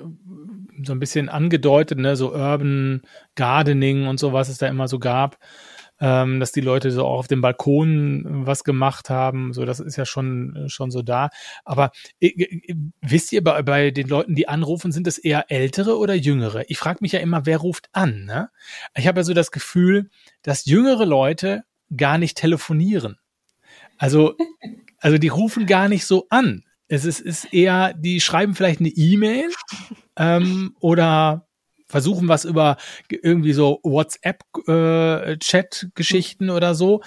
so 0.84 0.92
ein 0.92 1.00
bisschen 1.00 1.30
angedeutet, 1.30 1.98
ne, 1.98 2.18
so 2.18 2.34
Urban 2.34 3.02
Gardening 3.36 4.08
und 4.08 4.20
so, 4.20 4.34
was 4.34 4.50
es 4.50 4.58
da 4.58 4.68
immer 4.68 4.90
so 4.90 5.00
gab 5.00 5.38
ähm, 6.00 6.40
dass 6.40 6.52
die 6.52 6.62
Leute 6.62 6.92
so 6.92 7.06
auch 7.06 7.20
auf 7.20 7.28
dem 7.28 7.42
Balkon 7.42 8.24
was 8.46 8.64
gemacht 8.64 9.10
haben. 9.10 9.54
So, 9.54 9.66
das 9.66 9.80
ist 9.80 9.96
ja 9.96 10.06
schon, 10.06 10.66
schon 10.68 10.92
so 10.92 11.02
da. 11.02 11.30
Aber 11.64 11.92
äh, 12.20 12.28
äh, 12.28 12.76
wisst 13.02 13.32
ihr, 13.32 13.44
bei, 13.44 13.62
bei 13.62 13.92
den 13.92 14.08
Leuten, 14.08 14.36
die 14.36 14.48
anrufen, 14.48 14.92
sind 14.92 15.08
es 15.08 15.18
eher 15.18 15.50
ältere 15.50 15.98
oder 15.98 16.14
jüngere? 16.14 16.64
Ich 16.70 16.78
frage 16.78 17.00
mich 17.02 17.14
ja 17.14 17.20
immer, 17.20 17.46
wer 17.46 17.58
ruft 17.58 17.90
an? 17.94 18.26
Ne? 18.26 18.50
Ich 18.96 19.08
habe 19.08 19.20
ja 19.20 19.24
so 19.24 19.34
das 19.34 19.52
Gefühl, 19.52 20.10
dass 20.42 20.66
jüngere 20.66 21.06
Leute 21.06 21.64
gar 21.96 22.18
nicht 22.18 22.38
telefonieren. 22.38 23.18
Also, 23.98 24.36
also 25.00 25.18
die 25.18 25.30
rufen 25.30 25.66
gar 25.66 25.88
nicht 25.88 26.06
so 26.06 26.28
an. 26.30 26.64
Es 26.88 27.06
ist, 27.06 27.20
ist 27.20 27.54
eher, 27.54 27.94
die 27.94 28.22
schreiben 28.22 28.54
vielleicht 28.54 28.80
eine 28.80 28.90
E-Mail 28.90 29.50
ähm, 30.18 30.76
oder 30.80 31.45
versuchen 31.96 32.28
was 32.28 32.44
über 32.44 32.76
irgendwie 33.08 33.54
so 33.54 33.80
WhatsApp-Chat-Geschichten 33.84 36.50
äh, 36.50 36.52
oder 36.52 36.76
so 36.76 37.02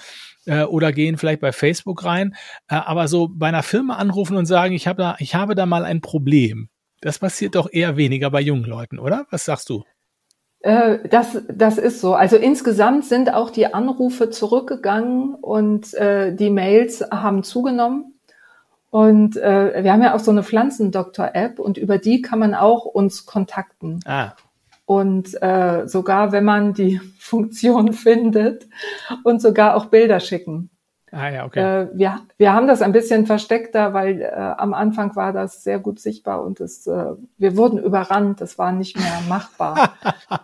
äh, 0.47 0.63
oder 0.63 0.91
gehen 0.91 1.19
vielleicht 1.19 1.41
bei 1.41 1.51
Facebook 1.51 2.05
rein. 2.05 2.33
Äh, 2.67 2.77
aber 2.77 3.07
so 3.07 3.29
bei 3.31 3.49
einer 3.49 3.61
Firma 3.61 3.97
anrufen 3.97 4.35
und 4.35 4.47
sagen, 4.47 4.73
ich 4.73 4.87
habe 4.87 4.99
da, 4.99 5.15
ich 5.19 5.35
habe 5.35 5.53
da 5.53 5.67
mal 5.67 5.85
ein 5.85 6.01
Problem. 6.01 6.69
Das 7.01 7.19
passiert 7.19 7.53
doch 7.53 7.69
eher 7.71 7.97
weniger 7.97 8.31
bei 8.31 8.41
jungen 8.41 8.65
Leuten, 8.65 8.97
oder? 8.97 9.27
Was 9.29 9.45
sagst 9.45 9.69
du? 9.69 9.83
Äh, 10.61 11.07
das, 11.07 11.39
das 11.47 11.77
ist 11.77 12.01
so. 12.01 12.15
Also 12.15 12.35
insgesamt 12.35 13.05
sind 13.05 13.31
auch 13.31 13.51
die 13.51 13.71
Anrufe 13.71 14.31
zurückgegangen 14.31 15.35
und 15.35 15.93
äh, 15.93 16.35
die 16.35 16.49
Mails 16.49 17.05
haben 17.11 17.43
zugenommen. 17.43 18.15
Und 18.89 19.37
äh, 19.37 19.83
wir 19.83 19.93
haben 19.93 20.01
ja 20.01 20.15
auch 20.15 20.19
so 20.19 20.31
eine 20.31 20.41
Pflanzendoktor-App 20.41 21.59
und 21.59 21.77
über 21.77 21.99
die 21.99 22.23
kann 22.23 22.39
man 22.39 22.55
auch 22.55 22.85
uns 22.85 23.27
kontakten. 23.27 23.99
Ah. 24.05 24.33
Und 24.89 25.39
äh, 25.43 25.87
sogar, 25.87 26.31
wenn 26.31 26.45
man 26.45 26.73
die 26.73 26.99
Funktion 27.19 27.93
findet 27.93 28.67
und 29.23 29.39
sogar 29.39 29.75
auch 29.75 29.85
Bilder 29.85 30.19
schicken. 30.19 30.71
Ah 31.11 31.29
ja, 31.29 31.45
okay. 31.45 31.59
Äh, 31.59 31.87
wir, 31.93 32.19
wir 32.37 32.53
haben 32.53 32.67
das 32.67 32.81
ein 32.81 32.91
bisschen 32.91 33.25
versteckter, 33.25 33.93
weil 33.93 34.21
äh, 34.21 34.27
am 34.27 34.73
Anfang 34.73 35.15
war 35.15 35.33
das 35.33 35.63
sehr 35.63 35.79
gut 35.79 35.99
sichtbar 35.99 36.43
und 36.43 36.59
es, 36.59 36.85
äh, 36.85 37.05
wir 37.37 37.57
wurden 37.57 37.79
überrannt, 37.79 38.41
das 38.41 38.57
war 38.57 38.71
nicht 38.71 38.97
mehr 38.97 39.19
machbar. 39.29 39.93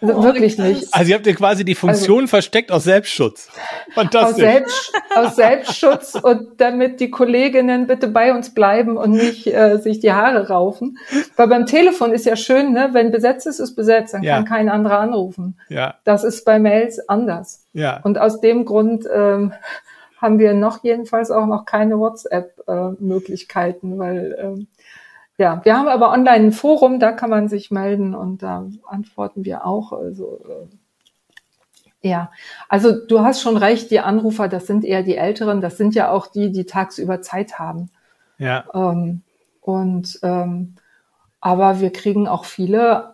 also, 0.00 0.22
wirklich 0.22 0.58
nicht. 0.58 0.92
Also 0.92 1.10
ihr 1.10 1.16
habt 1.16 1.26
ihr 1.26 1.34
quasi 1.34 1.64
die 1.64 1.74
Funktion 1.74 2.22
also, 2.22 2.28
versteckt 2.28 2.70
aus 2.70 2.84
Selbstschutz. 2.84 3.48
Fantastisch. 3.94 4.32
Aus, 4.32 4.36
Selbst, 4.36 4.92
aus 5.14 5.36
Selbstschutz 5.36 6.14
und 6.22 6.60
damit 6.60 7.00
die 7.00 7.10
Kolleginnen 7.10 7.86
bitte 7.86 8.08
bei 8.08 8.34
uns 8.34 8.52
bleiben 8.52 8.96
und 8.96 9.12
nicht 9.12 9.46
äh, 9.46 9.78
sich 9.78 10.00
die 10.00 10.12
Haare 10.12 10.48
raufen. 10.48 10.98
Weil 11.36 11.48
beim 11.48 11.66
Telefon 11.66 12.12
ist 12.12 12.26
ja 12.26 12.36
schön, 12.36 12.72
ne? 12.72 12.90
wenn 12.92 13.10
besetzt 13.10 13.46
ist, 13.46 13.60
ist 13.60 13.74
besetzt, 13.74 14.12
dann 14.12 14.22
ja. 14.22 14.36
kann 14.36 14.44
kein 14.44 14.68
anderer 14.68 14.98
anrufen. 14.98 15.56
Ja. 15.68 15.94
Das 16.04 16.24
ist 16.24 16.44
bei 16.44 16.58
Mails 16.58 17.08
anders. 17.08 17.64
Ja. 17.72 18.00
Und 18.02 18.18
aus 18.18 18.40
dem 18.40 18.64
Grund 18.66 19.06
ähm, 19.12 19.52
haben 20.22 20.38
wir 20.38 20.54
noch 20.54 20.84
jedenfalls 20.84 21.30
auch 21.30 21.46
noch 21.46 21.66
keine 21.66 21.98
WhatsApp-Möglichkeiten, 21.98 23.98
weil 23.98 24.36
ähm, 24.38 24.68
ja, 25.36 25.60
wir 25.64 25.76
haben 25.76 25.88
aber 25.88 26.12
online 26.12 26.46
ein 26.46 26.52
Forum, 26.52 27.00
da 27.00 27.10
kann 27.10 27.28
man 27.28 27.48
sich 27.48 27.72
melden 27.72 28.14
und 28.14 28.42
da 28.42 28.68
antworten 28.84 29.44
wir 29.44 29.66
auch. 29.66 29.92
Also 29.92 30.40
äh, 30.48 32.08
ja, 32.08 32.30
also 32.68 33.04
du 33.06 33.20
hast 33.20 33.42
schon 33.42 33.56
recht, 33.56 33.90
die 33.90 34.00
Anrufer, 34.00 34.48
das 34.48 34.66
sind 34.66 34.84
eher 34.84 35.02
die 35.02 35.16
Älteren, 35.16 35.60
das 35.60 35.76
sind 35.76 35.94
ja 35.94 36.10
auch 36.10 36.28
die, 36.28 36.52
die 36.52 36.64
tagsüber 36.64 37.20
Zeit 37.22 37.58
haben. 37.58 37.90
Ja. 38.38 38.64
Ähm, 38.72 39.22
und 39.60 40.20
ähm, 40.22 40.76
aber 41.40 41.80
wir 41.80 41.90
kriegen 41.90 42.28
auch 42.28 42.44
viele 42.44 43.11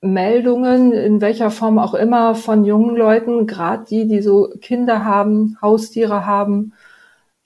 Meldungen, 0.00 0.92
in 0.92 1.20
welcher 1.20 1.50
Form 1.50 1.78
auch 1.78 1.94
immer, 1.94 2.34
von 2.34 2.64
jungen 2.64 2.96
Leuten, 2.96 3.46
gerade 3.46 3.84
die, 3.84 4.06
die 4.06 4.20
so 4.20 4.50
Kinder 4.60 5.04
haben, 5.04 5.56
Haustiere 5.62 6.26
haben, 6.26 6.72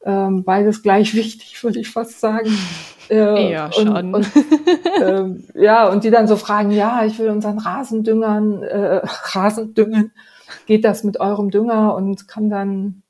ähm, 0.04 0.44
beides 0.44 0.82
gleich 0.82 1.14
wichtig, 1.14 1.62
würde 1.62 1.80
ich 1.80 1.90
fast 1.90 2.20
sagen. 2.20 2.50
Äh, 3.10 3.50
ja, 3.50 3.72
schon. 3.72 3.88
Und, 3.88 4.14
und, 4.14 4.26
äh, 5.02 5.60
ja, 5.60 5.88
und 5.88 6.04
die 6.04 6.10
dann 6.10 6.28
so 6.28 6.36
fragen, 6.36 6.70
ja, 6.70 7.04
ich 7.04 7.18
will 7.18 7.28
unseren 7.28 7.58
Rasendüngern, 7.58 8.62
äh, 8.62 9.00
Rasendüngen, 9.04 10.12
geht 10.66 10.84
das 10.84 11.02
mit 11.02 11.18
eurem 11.18 11.50
Dünger 11.50 11.96
und 11.96 12.28
kann 12.28 12.50
dann 12.50 13.02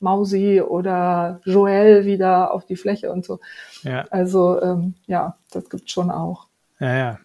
Mausi 0.00 0.60
oder 0.60 1.40
Joel 1.44 2.04
wieder 2.04 2.52
auf 2.52 2.64
die 2.66 2.74
Fläche 2.74 3.12
und 3.12 3.24
so. 3.24 3.38
Ja. 3.82 4.06
Also 4.10 4.60
ähm, 4.60 4.94
ja, 5.06 5.36
das 5.52 5.70
gibt's 5.70 5.92
schon 5.92 6.10
auch. 6.10 6.48
Ja, 6.80 6.96
ja. 6.96 7.18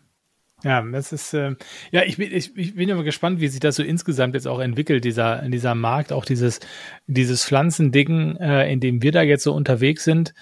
Ja, 0.64 0.82
das 0.82 1.14
ist, 1.14 1.34
äh, 1.34 1.56
ja, 1.92 2.04
ich 2.04 2.18
bin, 2.18 2.34
ich, 2.34 2.56
ich 2.58 2.76
bin 2.76 2.90
immer 2.90 3.04
gespannt, 3.04 3.40
wie 3.40 3.48
sich 3.48 3.62
das 3.62 3.78
so 3.78 3.84
insgesamt 3.84 4.34
jetzt 4.34 4.48
auch 4.48 4.60
entwickelt, 4.60 5.06
dieser, 5.06 5.48
dieser 5.48 5.74
Markt, 5.74 6.12
auch 6.12 6.26
dieses, 6.26 6.60
dieses 7.08 7.46
Pflanzending, 7.46 8.36
äh, 8.38 8.72
in 8.72 8.82
dem 8.82 9.02
wir 9.02 9.14
da 9.14 9.22
jetzt 9.22 9.44
so 9.44 9.54
unterwegs 9.54 10.04
sind, 10.04 10.34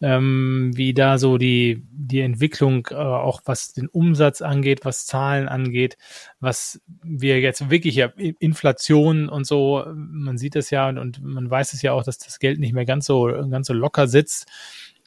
ähm, 0.00 0.70
wie 0.74 0.94
da 0.94 1.18
so 1.18 1.38
die, 1.38 1.86
die 1.92 2.20
Entwicklung, 2.20 2.88
äh, 2.90 2.94
auch 2.94 3.42
was 3.44 3.72
den 3.72 3.88
Umsatz 3.88 4.42
angeht, 4.42 4.84
was 4.84 5.06
Zahlen 5.06 5.48
angeht, 5.48 5.98
was 6.40 6.80
wir 7.02 7.40
jetzt 7.40 7.70
wirklich 7.70 7.96
ja, 7.96 8.06
Inflation 8.16 9.28
und 9.28 9.46
so, 9.46 9.84
man 9.94 10.38
sieht 10.38 10.56
es 10.56 10.70
ja 10.70 10.88
und, 10.88 10.98
und 10.98 11.22
man 11.22 11.50
weiß 11.50 11.72
es 11.72 11.82
ja 11.82 11.92
auch, 11.92 12.02
dass 12.02 12.18
das 12.18 12.38
Geld 12.38 12.60
nicht 12.60 12.72
mehr 12.72 12.86
ganz 12.86 13.06
so, 13.06 13.26
ganz 13.50 13.66
so 13.66 13.74
locker 13.74 14.08
sitzt 14.08 14.46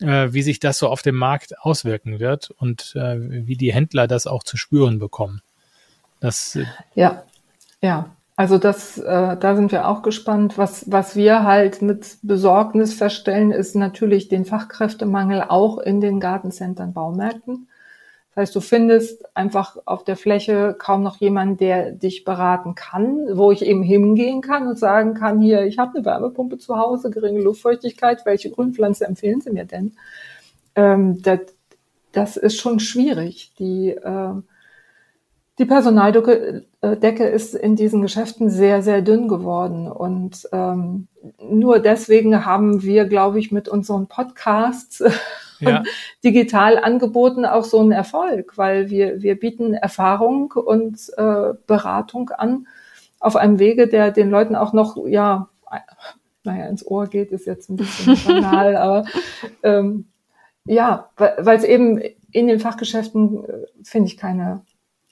äh, 0.01 0.33
wie 0.33 0.41
sich 0.41 0.59
das 0.59 0.77
so 0.77 0.89
auf 0.89 1.01
dem 1.01 1.15
Markt 1.15 1.59
auswirken 1.59 2.19
wird 2.19 2.51
und 2.51 2.93
äh, 2.95 3.47
wie 3.47 3.57
die 3.57 3.73
Händler 3.73 4.07
das 4.07 4.27
auch 4.27 4.43
zu 4.43 4.57
spüren 4.57 4.99
bekommen. 4.99 5.41
Das, 6.19 6.55
äh, 6.55 6.65
ja, 6.95 7.23
ja. 7.81 8.15
Also 8.35 8.57
das, 8.57 8.97
äh, 8.97 9.37
da 9.37 9.55
sind 9.55 9.71
wir 9.71 9.87
auch 9.87 10.01
gespannt. 10.01 10.57
Was, 10.57 10.91
was 10.91 11.15
wir 11.15 11.43
halt 11.43 11.81
mit 11.81 12.17
Besorgnis 12.23 12.93
feststellen, 12.95 13.51
ist 13.51 13.75
natürlich 13.75 14.27
den 14.27 14.45
Fachkräftemangel 14.45 15.43
auch 15.47 15.77
in 15.77 16.01
den 16.01 16.19
Gartencentern, 16.19 16.93
Baumärkten. 16.93 17.67
Das 18.33 18.41
heißt, 18.41 18.55
du 18.55 18.61
findest 18.61 19.23
einfach 19.35 19.77
auf 19.85 20.03
der 20.03 20.17
Fläche 20.17 20.75
kaum 20.79 21.03
noch 21.03 21.17
jemanden, 21.17 21.57
der 21.57 21.91
dich 21.91 22.23
beraten 22.23 22.73
kann, 22.73 23.27
wo 23.33 23.51
ich 23.51 23.63
eben 23.63 23.83
hingehen 23.83 24.41
kann 24.41 24.67
und 24.67 24.79
sagen 24.79 25.13
kann, 25.13 25.39
hier, 25.39 25.65
ich 25.67 25.77
habe 25.77 25.95
eine 25.95 26.05
Wärmepumpe 26.05 26.57
zu 26.57 26.75
Hause, 26.75 27.11
geringe 27.11 27.41
Luftfeuchtigkeit, 27.41 28.25
welche 28.25 28.49
Grünpflanze 28.49 29.05
empfehlen 29.05 29.41
Sie 29.41 29.51
mir 29.51 29.65
denn? 29.65 29.91
Ähm, 30.75 31.21
das, 31.21 31.41
das 32.11 32.37
ist 32.37 32.59
schon 32.59 32.79
schwierig. 32.79 33.51
Die, 33.59 33.89
äh, 33.89 34.33
Die 35.59 35.65
Personaldecke 35.65 36.65
äh, 36.81 37.35
ist 37.35 37.53
in 37.53 37.75
diesen 37.75 38.01
Geschäften 38.01 38.49
sehr, 38.49 38.81
sehr 38.81 39.03
dünn 39.03 39.27
geworden. 39.27 39.87
Und 39.87 40.47
ähm, 40.51 41.07
nur 41.39 41.79
deswegen 41.79 42.45
haben 42.45 42.81
wir, 42.81 43.05
glaube 43.05 43.39
ich, 43.39 43.51
mit 43.51 43.69
unseren 43.69 44.07
Podcasts 44.07 45.03
ja. 45.59 45.83
digital 46.23 46.79
angeboten 46.79 47.45
auch 47.45 47.65
so 47.65 47.79
einen 47.79 47.91
Erfolg, 47.91 48.57
weil 48.57 48.89
wir, 48.89 49.21
wir 49.21 49.39
bieten 49.39 49.75
Erfahrung 49.75 50.51
und 50.53 50.97
äh, 51.17 51.53
Beratung 51.67 52.29
an 52.31 52.67
auf 53.19 53.35
einem 53.35 53.59
Wege, 53.59 53.87
der 53.87 54.11
den 54.11 54.31
Leuten 54.31 54.55
auch 54.55 54.73
noch, 54.73 54.97
ja, 55.05 55.49
naja, 56.43 56.65
ins 56.65 56.85
Ohr 56.85 57.07
geht, 57.07 57.31
ist 57.31 57.45
jetzt 57.45 57.69
ein 57.69 57.77
bisschen 57.77 58.17
banal, 58.25 58.75
aber 58.75 59.05
ähm, 59.61 60.05
ja, 60.65 61.09
weil 61.15 61.57
es 61.57 61.63
eben 61.63 62.01
in 62.31 62.47
den 62.47 62.59
Fachgeschäften 62.59 63.45
äh, 63.45 63.83
finde 63.83 64.07
ich 64.07 64.17
keine 64.17 64.61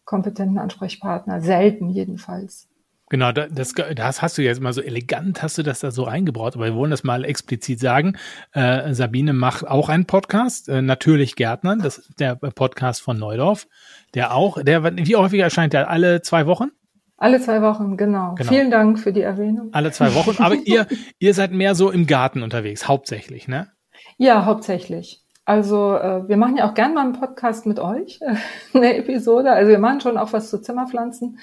kompetenten 0.06 0.58
Ansprechpartner, 0.58 1.42
selten 1.42 1.90
jedenfalls. 1.90 2.68
Genau, 3.12 3.34
das, 3.34 3.74
das 3.74 4.22
hast 4.22 4.38
du 4.38 4.42
jetzt 4.42 4.62
mal 4.62 4.72
so 4.72 4.82
elegant, 4.82 5.44
hast 5.44 5.58
du 5.58 5.64
das 5.64 5.82
da 5.82 5.92
so 5.92 6.06
eingebaut, 6.06 6.56
aber 6.56 6.68
wir 6.68 6.76
wollen 6.76 6.92
das 6.92 7.04
mal 7.04 7.26
explizit 7.26 7.82
sagen. 7.82 8.16
Äh, 8.54 8.94
Sabine 8.94 9.34
macht 9.34 9.68
auch 9.68 9.90
einen 9.90 10.06
Podcast, 10.06 10.70
äh, 10.70 10.82
natürlich 10.82 11.36
Gärtnern, 11.36 11.80
das 11.80 11.98
ist 11.98 12.22
der 12.22 12.36
Podcast 12.36 13.02
von 13.02 13.20
Neudorf, 13.20 13.68
der 14.14 14.34
auch, 14.34 14.64
der, 14.64 14.96
wie 14.96 15.18
häufig 15.18 15.42
erscheint 15.42 15.74
der? 15.74 15.90
Alle 15.90 16.22
zwei 16.22 16.46
Wochen? 16.46 16.70
Alle 17.18 17.42
zwei 17.42 17.62
Wochen, 17.62 17.98
genau. 17.98 18.36
genau. 18.36 18.50
Vielen 18.50 18.72
Dank 18.72 18.98
für 18.98 19.12
die 19.12 19.22
Erwähnung. 19.22 19.72
Alle 19.74 19.92
zwei 19.92 20.16
Wochen, 20.16 20.42
aber 20.42 20.56
ihr, 20.56 20.88
ihr 21.20 21.34
seid 21.34 21.52
mehr 21.52 21.76
so 21.76 21.92
im 21.92 22.08
Garten 22.08 22.44
unterwegs, 22.44 22.88
hauptsächlich, 22.88 23.50
ne? 23.50 23.68
Ja, 24.18 24.46
hauptsächlich. 24.46 25.22
Also 25.52 25.98
äh, 25.98 26.30
wir 26.30 26.38
machen 26.38 26.56
ja 26.56 26.70
auch 26.70 26.74
gern 26.74 26.94
mal 26.94 27.02
einen 27.02 27.12
Podcast 27.12 27.66
mit 27.66 27.78
euch, 27.78 28.22
eine 28.74 28.96
Episode. 28.96 29.52
Also 29.52 29.70
wir 29.70 29.80
machen 29.80 30.00
schon 30.00 30.18
auch 30.18 30.32
was 30.32 30.50
zu 30.50 30.62
Zimmerpflanzen, 30.62 31.40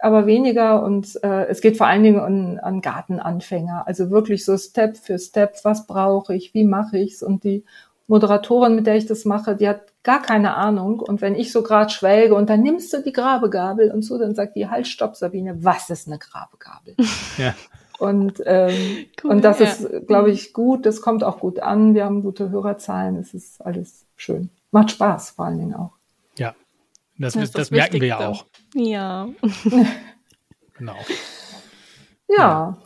aber 0.00 0.24
weniger. 0.24 0.82
Und 0.82 1.22
äh, 1.22 1.48
es 1.48 1.60
geht 1.60 1.76
vor 1.76 1.86
allen 1.86 2.02
Dingen 2.02 2.18
an, 2.18 2.58
an 2.60 2.80
Gartenanfänger. 2.80 3.86
Also 3.86 4.10
wirklich 4.10 4.46
so 4.46 4.56
Step 4.56 4.96
für 4.96 5.18
Step, 5.18 5.58
was 5.64 5.86
brauche 5.86 6.34
ich, 6.34 6.54
wie 6.54 6.64
mache 6.64 6.96
ich's? 6.96 7.22
Und 7.22 7.44
die 7.44 7.66
Moderatorin, 8.06 8.74
mit 8.74 8.86
der 8.86 8.96
ich 8.96 9.04
das 9.04 9.26
mache, 9.26 9.54
die 9.54 9.68
hat 9.68 9.82
gar 10.02 10.22
keine 10.22 10.54
Ahnung. 10.54 11.00
Und 11.00 11.20
wenn 11.20 11.34
ich 11.34 11.52
so 11.52 11.62
gerade 11.62 11.90
schwelge 11.90 12.34
und 12.34 12.48
dann 12.48 12.62
nimmst 12.62 12.90
du 12.94 13.02
die 13.02 13.12
Grabegabel 13.12 13.90
und 13.90 14.00
so, 14.00 14.16
dann 14.16 14.34
sagt 14.34 14.56
die, 14.56 14.70
halt, 14.70 14.88
stopp, 14.88 15.14
Sabine, 15.14 15.62
was 15.62 15.90
ist 15.90 16.08
eine 16.08 16.18
Grabegabel? 16.18 16.96
Ja. 17.36 17.54
Und, 18.02 18.42
ähm, 18.46 19.06
cool, 19.22 19.30
und 19.30 19.44
das 19.44 19.60
ja. 19.60 19.66
ist, 19.66 20.08
glaube 20.08 20.32
ich, 20.32 20.52
gut. 20.52 20.86
Das 20.86 21.00
kommt 21.02 21.22
auch 21.22 21.38
gut 21.38 21.60
an. 21.60 21.94
Wir 21.94 22.04
haben 22.04 22.22
gute 22.22 22.50
Hörerzahlen. 22.50 23.14
Es 23.14 23.32
ist 23.32 23.64
alles 23.64 24.06
schön. 24.16 24.50
Macht 24.72 24.90
Spaß 24.90 25.30
vor 25.30 25.44
allen 25.44 25.58
Dingen 25.58 25.74
auch. 25.74 25.92
Ja, 26.36 26.56
das, 27.16 27.34
das, 27.34 27.52
das 27.52 27.70
merken 27.70 28.00
wir 28.00 28.08
ja 28.08 28.28
auch. 28.28 28.44
Ja. 28.74 29.28
genau. 30.74 30.96
Ja. 32.28 32.36
ja. 32.36 32.78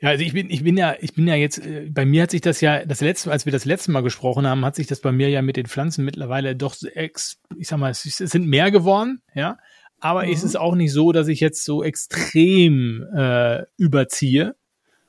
Ja, 0.00 0.08
also 0.08 0.24
ich 0.24 0.32
bin, 0.32 0.50
ich 0.50 0.64
bin 0.64 0.76
ja, 0.76 0.96
ich 0.98 1.14
bin 1.14 1.28
ja 1.28 1.36
jetzt, 1.36 1.64
äh, 1.64 1.88
bei 1.88 2.04
mir 2.04 2.24
hat 2.24 2.32
sich 2.32 2.40
das 2.40 2.60
ja, 2.60 2.84
das 2.84 3.00
letzte, 3.00 3.30
als 3.30 3.44
wir 3.44 3.52
das 3.52 3.64
letzte 3.64 3.92
Mal 3.92 4.02
gesprochen 4.02 4.48
haben, 4.48 4.64
hat 4.64 4.74
sich 4.74 4.88
das 4.88 5.00
bei 5.00 5.12
mir 5.12 5.28
ja 5.28 5.42
mit 5.42 5.56
den 5.56 5.66
Pflanzen 5.66 6.04
mittlerweile 6.04 6.56
doch, 6.56 6.74
ex, 6.82 7.40
ich 7.56 7.68
sag 7.68 7.78
mal, 7.78 7.92
es 7.92 8.02
sind 8.02 8.48
mehr 8.48 8.72
geworden, 8.72 9.22
ja. 9.36 9.58
Aber 10.02 10.24
mhm. 10.24 10.32
ist 10.32 10.42
es 10.42 10.56
auch 10.56 10.74
nicht 10.74 10.92
so, 10.92 11.12
dass 11.12 11.28
ich 11.28 11.38
jetzt 11.38 11.64
so 11.64 11.84
extrem 11.84 13.06
äh, 13.14 13.62
überziehe. 13.76 14.56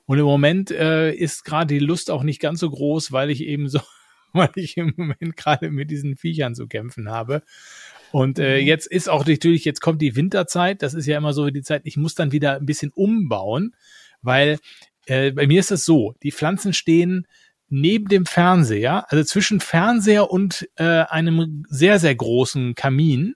Und 0.05 0.19
im 0.19 0.25
Moment 0.25 0.69
äh, 0.69 1.11
ist 1.11 1.43
gerade 1.43 1.73
die 1.73 1.83
Lust 1.83 2.11
auch 2.11 2.21
nicht 2.21 2.39
ganz 2.39 2.59
so 2.59 2.69
groß, 2.69 3.11
weil 3.11 3.31
ich 3.31 3.41
eben 3.41 3.67
so, 3.69 3.79
weil 4.33 4.51
ich 4.55 4.77
im 4.77 4.93
Moment 4.95 5.35
gerade 5.35 5.71
mit 5.71 5.89
diesen 5.89 6.15
Viechern 6.15 6.53
zu 6.53 6.67
kämpfen 6.67 7.09
habe. 7.09 7.41
Und 8.11 8.37
äh, 8.37 8.61
mhm. 8.61 8.67
jetzt 8.67 8.85
ist 8.85 9.09
auch 9.09 9.25
natürlich, 9.25 9.65
jetzt 9.65 9.81
kommt 9.81 9.99
die 9.99 10.15
Winterzeit, 10.15 10.83
das 10.83 10.93
ist 10.93 11.07
ja 11.07 11.17
immer 11.17 11.33
so 11.33 11.49
die 11.49 11.63
Zeit, 11.63 11.81
ich 11.85 11.97
muss 11.97 12.13
dann 12.13 12.31
wieder 12.31 12.57
ein 12.57 12.67
bisschen 12.67 12.91
umbauen, 12.93 13.75
weil 14.21 14.59
äh, 15.07 15.31
bei 15.31 15.47
mir 15.47 15.59
ist 15.59 15.71
es 15.71 15.85
so, 15.85 16.13
die 16.21 16.31
Pflanzen 16.31 16.71
stehen 16.73 17.25
neben 17.67 18.09
dem 18.09 18.27
Fernseher, 18.27 19.11
also 19.11 19.23
zwischen 19.23 19.59
Fernseher 19.59 20.29
und 20.29 20.69
äh, 20.75 20.83
einem 20.83 21.65
sehr, 21.67 21.97
sehr 21.97 22.13
großen 22.13 22.75
Kamin. 22.75 23.33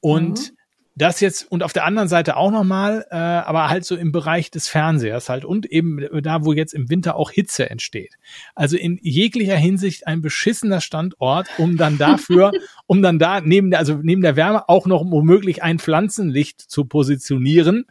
Und 0.00 0.52
mhm 0.52 0.57
das 0.98 1.20
jetzt 1.20 1.50
und 1.50 1.62
auf 1.62 1.72
der 1.72 1.84
anderen 1.84 2.08
Seite 2.08 2.36
auch 2.36 2.50
nochmal, 2.50 3.06
äh, 3.10 3.14
aber 3.16 3.68
halt 3.68 3.84
so 3.84 3.96
im 3.96 4.12
Bereich 4.12 4.50
des 4.50 4.68
Fernsehers 4.68 5.28
halt 5.28 5.44
und 5.44 5.66
eben 5.66 6.04
da, 6.22 6.44
wo 6.44 6.52
jetzt 6.52 6.74
im 6.74 6.90
Winter 6.90 7.16
auch 7.16 7.30
Hitze 7.30 7.70
entsteht. 7.70 8.16
Also 8.54 8.76
in 8.76 8.98
jeglicher 9.00 9.56
Hinsicht 9.56 10.06
ein 10.06 10.20
beschissener 10.20 10.80
Standort, 10.80 11.48
um 11.58 11.76
dann 11.76 11.98
dafür, 11.98 12.52
um 12.86 13.00
dann 13.00 13.18
da 13.18 13.40
neben 13.40 13.70
der, 13.70 13.78
also 13.78 13.98
neben 14.02 14.22
der 14.22 14.36
Wärme 14.36 14.68
auch 14.68 14.86
noch 14.86 15.04
womöglich 15.04 15.62
ein 15.62 15.78
Pflanzenlicht 15.78 16.60
zu 16.60 16.84
positionieren, 16.84 17.86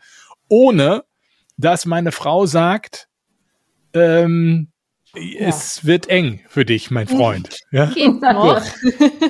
ohne 0.49 1.03
dass 1.57 1.85
meine 1.85 2.11
Frau 2.11 2.45
sagt, 2.45 3.07
ähm, 3.93 4.69
ja. 5.15 5.47
es 5.47 5.85
wird 5.85 6.09
eng 6.09 6.41
für 6.47 6.65
dich, 6.65 6.91
mein 6.91 7.07
Freund. 7.07 7.57
Ja? 7.71 7.91
Genau. 7.95 8.59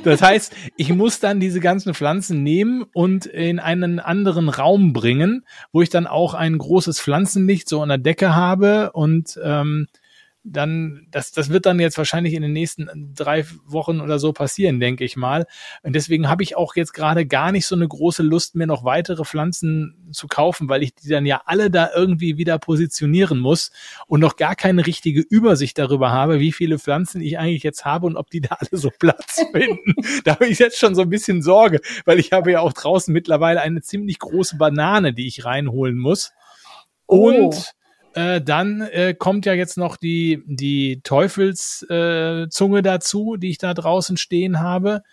Das 0.03 0.21
heißt, 0.21 0.53
ich 0.75 0.93
muss 0.93 1.19
dann 1.19 1.39
diese 1.39 1.59
ganzen 1.59 1.93
Pflanzen 1.93 2.43
nehmen 2.43 2.85
und 2.93 3.25
in 3.25 3.59
einen 3.59 3.99
anderen 3.99 4.49
Raum 4.49 4.93
bringen, 4.93 5.45
wo 5.71 5.81
ich 5.81 5.89
dann 5.89 6.07
auch 6.07 6.33
ein 6.33 6.57
großes 6.57 6.99
Pflanzenlicht 6.99 7.69
so 7.69 7.81
an 7.81 7.89
der 7.89 7.97
Decke 7.97 8.35
habe 8.35 8.91
und 8.93 9.39
ähm, 9.43 9.87
dann, 10.51 11.07
das, 11.11 11.31
das 11.31 11.49
wird 11.49 11.65
dann 11.65 11.79
jetzt 11.79 11.97
wahrscheinlich 11.97 12.33
in 12.33 12.41
den 12.41 12.53
nächsten 12.53 13.13
drei 13.15 13.45
Wochen 13.65 14.01
oder 14.01 14.19
so 14.19 14.33
passieren, 14.33 14.79
denke 14.79 15.03
ich 15.03 15.17
mal. 15.17 15.45
Und 15.83 15.93
deswegen 15.93 16.29
habe 16.29 16.43
ich 16.43 16.55
auch 16.55 16.75
jetzt 16.75 16.93
gerade 16.93 17.25
gar 17.25 17.51
nicht 17.51 17.65
so 17.65 17.75
eine 17.75 17.87
große 17.87 18.23
Lust, 18.23 18.55
mir 18.55 18.67
noch 18.67 18.83
weitere 18.83 19.25
Pflanzen 19.25 20.09
zu 20.11 20.27
kaufen, 20.27 20.69
weil 20.69 20.83
ich 20.83 20.95
die 20.95 21.09
dann 21.09 21.25
ja 21.25 21.41
alle 21.45 21.69
da 21.69 21.89
irgendwie 21.95 22.37
wieder 22.37 22.59
positionieren 22.59 23.39
muss 23.39 23.71
und 24.07 24.19
noch 24.19 24.35
gar 24.35 24.55
keine 24.55 24.85
richtige 24.85 25.21
Übersicht 25.21 25.77
darüber 25.77 26.11
habe, 26.11 26.39
wie 26.39 26.51
viele 26.51 26.79
Pflanzen 26.79 27.21
ich 27.21 27.37
eigentlich 27.37 27.63
jetzt 27.63 27.85
habe 27.85 28.07
und 28.07 28.15
ob 28.15 28.29
die 28.29 28.41
da 28.41 28.57
alle 28.59 28.79
so 28.79 28.89
Platz 28.97 29.45
finden. 29.51 29.95
da 30.23 30.35
habe 30.35 30.47
ich 30.47 30.59
jetzt 30.59 30.79
schon 30.79 30.95
so 30.95 31.01
ein 31.01 31.09
bisschen 31.09 31.41
Sorge, 31.41 31.81
weil 32.05 32.19
ich 32.19 32.31
habe 32.31 32.51
ja 32.51 32.61
auch 32.61 32.73
draußen 32.73 33.13
mittlerweile 33.13 33.61
eine 33.61 33.81
ziemlich 33.81 34.19
große 34.19 34.57
Banane, 34.57 35.13
die 35.13 35.27
ich 35.27 35.45
reinholen 35.45 35.97
muss. 35.97 36.31
Oh. 37.07 37.53
Äh, 38.17 38.41
dann 38.41 38.81
äh, 38.81 39.13
kommt 39.13 39.45
ja 39.45 39.53
jetzt 39.53 39.77
noch 39.77 39.95
die, 39.95 40.41
die 40.47 41.01
Teufelszunge 41.03 42.79
äh, 42.79 42.81
dazu, 42.81 43.37
die 43.37 43.51
ich 43.51 43.59
da 43.59 43.75
draußen 43.75 44.17
stehen 44.17 44.59
habe, 44.59 45.03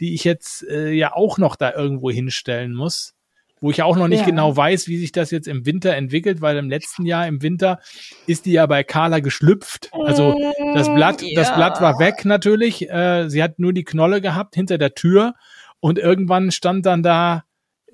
die 0.00 0.14
ich 0.14 0.24
jetzt 0.24 0.66
äh, 0.66 0.90
ja 0.90 1.12
auch 1.12 1.36
noch 1.36 1.56
da 1.56 1.74
irgendwo 1.74 2.10
hinstellen 2.10 2.74
muss. 2.74 3.12
Wo 3.60 3.70
ich 3.70 3.82
auch 3.82 3.96
noch 3.96 4.08
nicht 4.08 4.20
ja. 4.20 4.26
genau 4.26 4.56
weiß, 4.56 4.88
wie 4.88 4.96
sich 4.96 5.12
das 5.12 5.30
jetzt 5.30 5.46
im 5.46 5.66
Winter 5.66 5.94
entwickelt, 5.94 6.40
weil 6.40 6.56
im 6.56 6.70
letzten 6.70 7.04
Jahr 7.04 7.26
im 7.26 7.42
Winter 7.42 7.80
ist 8.26 8.46
die 8.46 8.52
ja 8.52 8.64
bei 8.64 8.82
Carla 8.82 9.20
geschlüpft. 9.20 9.90
Also 9.92 10.34
das 10.74 10.92
Blatt, 10.92 11.20
ja. 11.20 11.38
das 11.38 11.54
Blatt 11.54 11.82
war 11.82 11.98
weg 11.98 12.24
natürlich. 12.24 12.88
Äh, 12.88 13.28
sie 13.28 13.42
hat 13.42 13.58
nur 13.58 13.74
die 13.74 13.84
Knolle 13.84 14.22
gehabt 14.22 14.54
hinter 14.54 14.78
der 14.78 14.94
Tür 14.94 15.34
und 15.80 15.98
irgendwann 15.98 16.50
stand 16.50 16.86
dann 16.86 17.02
da 17.02 17.44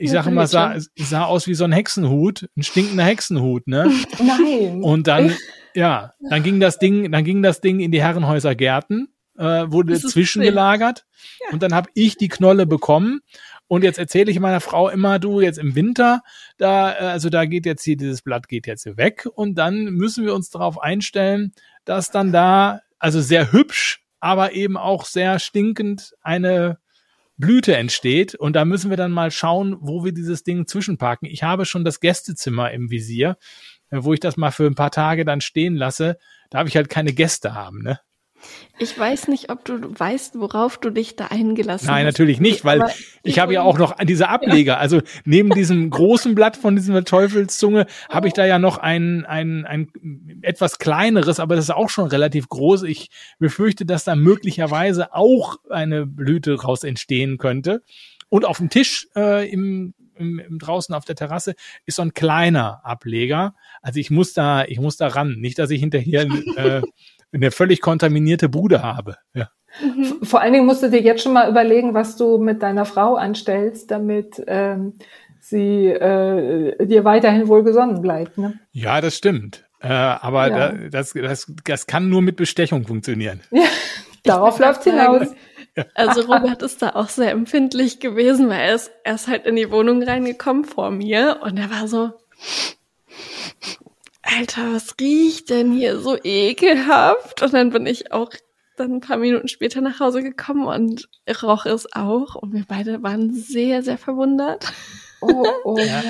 ich 0.00 0.10
sage 0.10 0.30
immer, 0.30 0.46
sah, 0.46 0.76
sah 0.96 1.24
aus 1.24 1.46
wie 1.46 1.54
so 1.54 1.64
ein 1.64 1.72
Hexenhut, 1.72 2.48
ein 2.56 2.62
stinkender 2.62 3.04
Hexenhut, 3.04 3.66
ne? 3.66 3.92
Nein. 4.18 4.82
Und 4.82 5.06
dann, 5.06 5.36
ja, 5.74 6.14
dann 6.28 6.42
ging 6.42 6.58
das 6.58 6.78
Ding, 6.78 7.12
dann 7.12 7.22
ging 7.22 7.42
das 7.42 7.60
Ding 7.60 7.80
in 7.80 7.92
die 7.92 8.02
Herrenhäuser 8.02 8.54
Gärten, 8.54 9.08
äh, 9.36 9.66
wurde 9.70 10.00
zwischengelagert 10.00 11.04
ja. 11.40 11.52
und 11.52 11.62
dann 11.62 11.74
habe 11.74 11.90
ich 11.94 12.16
die 12.16 12.28
Knolle 12.28 12.66
bekommen. 12.66 13.20
Und 13.68 13.84
jetzt 13.84 13.98
erzähle 13.98 14.32
ich 14.32 14.40
meiner 14.40 14.60
Frau 14.60 14.88
immer, 14.88 15.20
du 15.20 15.40
jetzt 15.40 15.58
im 15.58 15.76
Winter, 15.76 16.22
da, 16.56 16.92
äh, 16.92 16.96
also 17.04 17.28
da 17.28 17.44
geht 17.44 17.66
jetzt 17.66 17.84
hier, 17.84 17.96
dieses 17.96 18.22
Blatt 18.22 18.48
geht 18.48 18.66
jetzt 18.66 18.96
weg 18.96 19.28
und 19.34 19.56
dann 19.56 19.84
müssen 19.84 20.24
wir 20.24 20.34
uns 20.34 20.50
darauf 20.50 20.80
einstellen, 20.80 21.52
dass 21.84 22.10
dann 22.10 22.32
da, 22.32 22.80
also 22.98 23.20
sehr 23.20 23.52
hübsch, 23.52 24.02
aber 24.18 24.52
eben 24.52 24.76
auch 24.76 25.04
sehr 25.04 25.38
stinkend 25.38 26.14
eine 26.22 26.79
Blüte 27.40 27.76
entsteht. 27.76 28.34
Und 28.34 28.54
da 28.54 28.64
müssen 28.64 28.90
wir 28.90 28.96
dann 28.96 29.12
mal 29.12 29.30
schauen, 29.30 29.76
wo 29.80 30.04
wir 30.04 30.12
dieses 30.12 30.44
Ding 30.44 30.66
zwischenparken. 30.66 31.28
Ich 31.28 31.42
habe 31.42 31.64
schon 31.64 31.84
das 31.84 32.00
Gästezimmer 32.00 32.70
im 32.70 32.90
Visier, 32.90 33.38
äh, 33.90 33.98
wo 34.02 34.12
ich 34.12 34.20
das 34.20 34.36
mal 34.36 34.50
für 34.50 34.66
ein 34.66 34.74
paar 34.74 34.90
Tage 34.90 35.24
dann 35.24 35.40
stehen 35.40 35.74
lasse. 35.74 36.18
Da 36.50 36.58
habe 36.58 36.68
ich 36.68 36.76
halt 36.76 36.88
keine 36.88 37.12
Gäste 37.12 37.54
haben, 37.54 37.82
ne? 37.82 38.00
Ich 38.78 38.98
weiß 38.98 39.28
nicht, 39.28 39.50
ob 39.50 39.64
du 39.64 39.78
weißt, 39.80 40.40
worauf 40.40 40.78
du 40.78 40.90
dich 40.90 41.16
da 41.16 41.26
eingelassen 41.26 41.86
Nein, 41.86 41.94
hast. 41.94 41.98
Nein, 41.98 42.06
natürlich 42.06 42.40
nicht, 42.40 42.64
weil 42.64 42.82
Aber 42.82 42.92
ich 43.22 43.38
habe 43.38 43.52
ja 43.52 43.62
auch 43.62 43.78
noch 43.78 43.94
diese 44.02 44.28
Ableger. 44.28 44.78
Also 44.78 45.02
neben 45.24 45.50
diesem 45.50 45.90
großen 45.90 46.34
Blatt 46.34 46.56
von 46.56 46.76
dieser 46.76 47.04
Teufelszunge 47.04 47.86
habe 48.08 48.28
ich 48.28 48.32
da 48.32 48.46
ja 48.46 48.58
noch 48.58 48.78
ein, 48.78 49.26
ein, 49.26 49.66
ein 49.66 50.40
etwas 50.42 50.78
kleineres, 50.78 51.40
aber 51.40 51.56
das 51.56 51.66
ist 51.66 51.70
auch 51.70 51.90
schon 51.90 52.08
relativ 52.08 52.48
groß. 52.48 52.84
Ich 52.84 53.10
befürchte, 53.38 53.84
dass 53.84 54.04
da 54.04 54.16
möglicherweise 54.16 55.14
auch 55.14 55.58
eine 55.68 56.06
Blüte 56.06 56.60
raus 56.60 56.84
entstehen 56.84 57.38
könnte. 57.38 57.82
Und 58.30 58.44
auf 58.44 58.58
dem 58.58 58.70
Tisch 58.70 59.08
äh, 59.16 59.50
im, 59.50 59.92
im, 60.14 60.38
im 60.38 60.58
draußen 60.58 60.94
auf 60.94 61.04
der 61.04 61.16
Terrasse 61.16 61.54
ist 61.84 61.96
so 61.96 62.02
ein 62.02 62.14
kleiner 62.14 62.80
Ableger. 62.84 63.54
Also 63.82 63.98
ich 63.98 64.10
muss 64.10 64.32
da, 64.32 64.64
ich 64.64 64.78
muss 64.78 64.96
da 64.96 65.08
ran. 65.08 65.36
Nicht, 65.40 65.58
dass 65.58 65.70
ich 65.70 65.80
hinterher 65.80 66.22
äh, 66.56 66.82
eine 67.32 67.50
völlig 67.50 67.80
kontaminierte 67.80 68.48
Bude 68.48 68.82
habe. 68.82 69.16
Ja. 69.34 69.50
Mhm. 69.82 70.24
Vor 70.24 70.40
allen 70.40 70.52
Dingen 70.52 70.66
musst 70.66 70.82
du 70.82 70.90
dir 70.90 71.00
jetzt 71.00 71.22
schon 71.22 71.32
mal 71.32 71.48
überlegen, 71.48 71.94
was 71.94 72.16
du 72.16 72.38
mit 72.38 72.62
deiner 72.62 72.84
Frau 72.84 73.14
anstellst, 73.14 73.90
damit 73.90 74.42
ähm, 74.46 74.94
sie 75.38 75.86
äh, 75.86 76.86
dir 76.86 77.04
weiterhin 77.04 77.48
wohlgesonnen 77.48 78.02
bleibt. 78.02 78.36
Ne? 78.36 78.58
Ja, 78.72 79.00
das 79.00 79.16
stimmt. 79.16 79.64
Äh, 79.80 79.88
aber 79.88 80.48
ja. 80.48 80.72
da, 80.72 80.88
das, 80.90 81.12
das, 81.12 81.52
das 81.64 81.86
kann 81.86 82.08
nur 82.08 82.22
mit 82.22 82.36
Bestechung 82.36 82.86
funktionieren. 82.86 83.40
Ja, 84.22 84.34
darauf 84.34 84.58
läuft 84.58 84.84
hinaus. 84.84 85.28
Also 85.94 86.20
Robert 86.20 86.60
ist 86.62 86.82
da 86.82 86.90
auch 86.90 87.08
sehr 87.08 87.30
empfindlich 87.30 87.98
gewesen, 87.98 88.50
weil 88.50 88.60
er 88.60 88.74
ist, 88.74 88.90
er 89.02 89.14
ist 89.14 89.28
halt 89.28 89.46
in 89.46 89.56
die 89.56 89.70
Wohnung 89.70 90.02
reingekommen 90.02 90.66
vor 90.66 90.90
mir 90.90 91.40
und 91.42 91.58
er 91.58 91.70
war 91.70 91.88
so, 91.88 92.10
Alter, 94.36 94.74
was 94.74 94.94
riecht 95.00 95.50
denn 95.50 95.72
hier 95.72 95.98
so 95.98 96.16
ekelhaft? 96.22 97.42
Und 97.42 97.52
dann 97.52 97.70
bin 97.70 97.86
ich 97.86 98.12
auch 98.12 98.30
dann 98.76 98.94
ein 98.94 99.00
paar 99.00 99.16
Minuten 99.16 99.48
später 99.48 99.80
nach 99.80 100.00
Hause 100.00 100.22
gekommen 100.22 100.66
und 100.66 101.08
roch 101.42 101.66
es 101.66 101.92
auch 101.92 102.34
und 102.34 102.52
wir 102.52 102.64
beide 102.66 103.02
waren 103.02 103.32
sehr, 103.34 103.82
sehr 103.82 103.98
verwundert. 103.98 104.72
Oh, 105.20 105.46
oh. 105.64 105.78
Ja. 105.78 106.02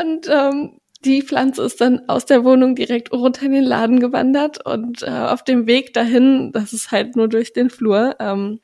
Und 0.00 0.28
ähm, 0.28 0.78
die 1.04 1.22
Pflanze 1.22 1.62
ist 1.62 1.80
dann 1.80 2.08
aus 2.08 2.26
der 2.26 2.44
Wohnung 2.44 2.76
direkt 2.76 3.12
runter 3.12 3.46
in 3.46 3.52
den 3.52 3.64
Laden 3.64 3.98
gewandert 3.98 4.64
und 4.64 5.02
äh, 5.02 5.10
auf 5.10 5.42
dem 5.42 5.66
Weg 5.66 5.94
dahin, 5.94 6.52
das 6.52 6.72
ist 6.72 6.92
halt 6.92 7.16
nur 7.16 7.28
durch 7.28 7.52
den 7.52 7.70
Flur, 7.70 8.16
ähm, 8.20 8.60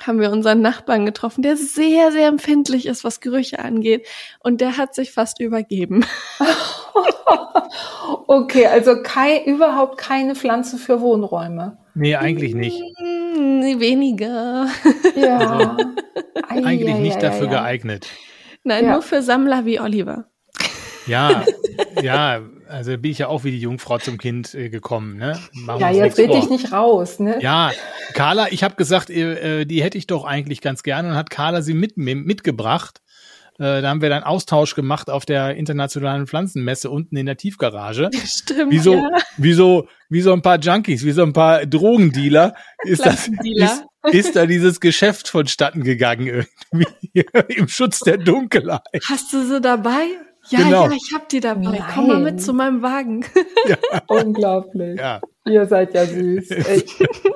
haben 0.00 0.20
wir 0.20 0.30
unseren 0.30 0.60
Nachbarn 0.60 1.06
getroffen, 1.06 1.42
der 1.42 1.56
sehr, 1.56 2.10
sehr 2.12 2.28
empfindlich 2.28 2.86
ist, 2.86 3.04
was 3.04 3.20
Gerüche 3.20 3.58
angeht. 3.58 4.06
Und 4.40 4.60
der 4.60 4.76
hat 4.76 4.94
sich 4.94 5.12
fast 5.12 5.40
übergeben. 5.40 6.04
okay, 8.26 8.66
also 8.66 9.02
kein, 9.02 9.44
überhaupt 9.44 9.98
keine 9.98 10.34
Pflanze 10.34 10.78
für 10.78 11.00
Wohnräume. 11.00 11.78
Nee, 11.94 12.16
eigentlich 12.16 12.54
nicht. 12.54 12.82
Nee, 13.00 13.78
weniger. 13.78 14.66
Ja. 15.14 15.76
Also, 16.48 16.64
eigentlich 16.66 16.94
ja, 16.94 17.00
nicht 17.00 17.22
ja, 17.22 17.30
dafür 17.30 17.46
ja. 17.46 17.60
geeignet. 17.60 18.08
Nein, 18.64 18.86
nur 18.86 19.02
für 19.02 19.22
Sammler 19.22 19.64
wie 19.64 19.78
Oliver. 19.78 20.24
Ja, 21.06 21.44
ja, 22.02 22.40
also 22.74 22.98
bin 22.98 23.12
ich 23.12 23.18
ja 23.18 23.28
auch 23.28 23.44
wie 23.44 23.52
die 23.52 23.60
Jungfrau 23.60 23.98
zum 23.98 24.18
Kind 24.18 24.52
äh, 24.54 24.68
gekommen. 24.68 25.16
Ne? 25.16 25.38
Machen 25.52 25.80
ja, 25.80 25.90
jetzt 25.90 26.18
red 26.18 26.34
ich 26.34 26.50
nicht 26.50 26.72
raus. 26.72 27.20
Ne? 27.20 27.38
Ja, 27.40 27.70
Carla, 28.14 28.48
ich 28.50 28.64
habe 28.64 28.74
gesagt, 28.74 29.10
äh, 29.10 29.60
äh, 29.60 29.64
die 29.64 29.82
hätte 29.82 29.96
ich 29.96 30.08
doch 30.08 30.24
eigentlich 30.24 30.60
ganz 30.60 30.82
gerne 30.82 31.10
und 31.10 31.14
hat 31.14 31.30
Carla 31.30 31.62
sie 31.62 31.74
mit, 31.74 31.96
mitgebracht. 31.96 33.00
Äh, 33.60 33.80
da 33.80 33.88
haben 33.88 34.02
wir 34.02 34.08
dann 34.08 34.24
Austausch 34.24 34.74
gemacht 34.74 35.08
auf 35.08 35.24
der 35.24 35.54
internationalen 35.54 36.26
Pflanzenmesse 36.26 36.90
unten 36.90 37.16
in 37.16 37.26
der 37.26 37.36
Tiefgarage. 37.36 38.10
Stimmt. 38.26 38.72
Wie 38.72 38.80
so, 38.80 38.94
ja. 38.94 39.08
wie 39.36 39.52
so, 39.52 39.86
wie 40.08 40.20
so 40.20 40.32
ein 40.32 40.42
paar 40.42 40.58
Junkies, 40.58 41.04
wie 41.04 41.12
so 41.12 41.22
ein 41.22 41.32
paar 41.32 41.64
Drogendealer 41.66 42.54
ist 42.82 43.06
das, 43.06 43.28
ist, 43.28 43.84
ist 44.10 44.34
da 44.34 44.46
dieses 44.46 44.80
Geschäft 44.80 45.28
vonstatten 45.28 45.84
gegangen 45.84 46.26
irgendwie 46.72 47.24
im 47.54 47.68
Schutz 47.68 48.00
der 48.00 48.18
Dunkelheit. 48.18 48.80
Hast 49.08 49.32
du 49.32 49.46
sie 49.46 49.60
dabei? 49.60 50.08
Ja, 50.48 50.58
genau. 50.58 50.84
ja, 50.86 50.92
ich 50.92 51.12
hab 51.14 51.28
die 51.28 51.40
dabei. 51.40 51.62
Nein. 51.62 51.84
Komm 51.94 52.08
mal 52.08 52.20
mit 52.20 52.42
zu 52.42 52.52
meinem 52.52 52.82
Wagen. 52.82 53.24
Ja. 53.66 53.76
Unglaublich. 54.08 54.98
Ja. 54.98 55.20
Ihr 55.46 55.66
seid 55.66 55.94
ja 55.94 56.04
süß. 56.04 56.48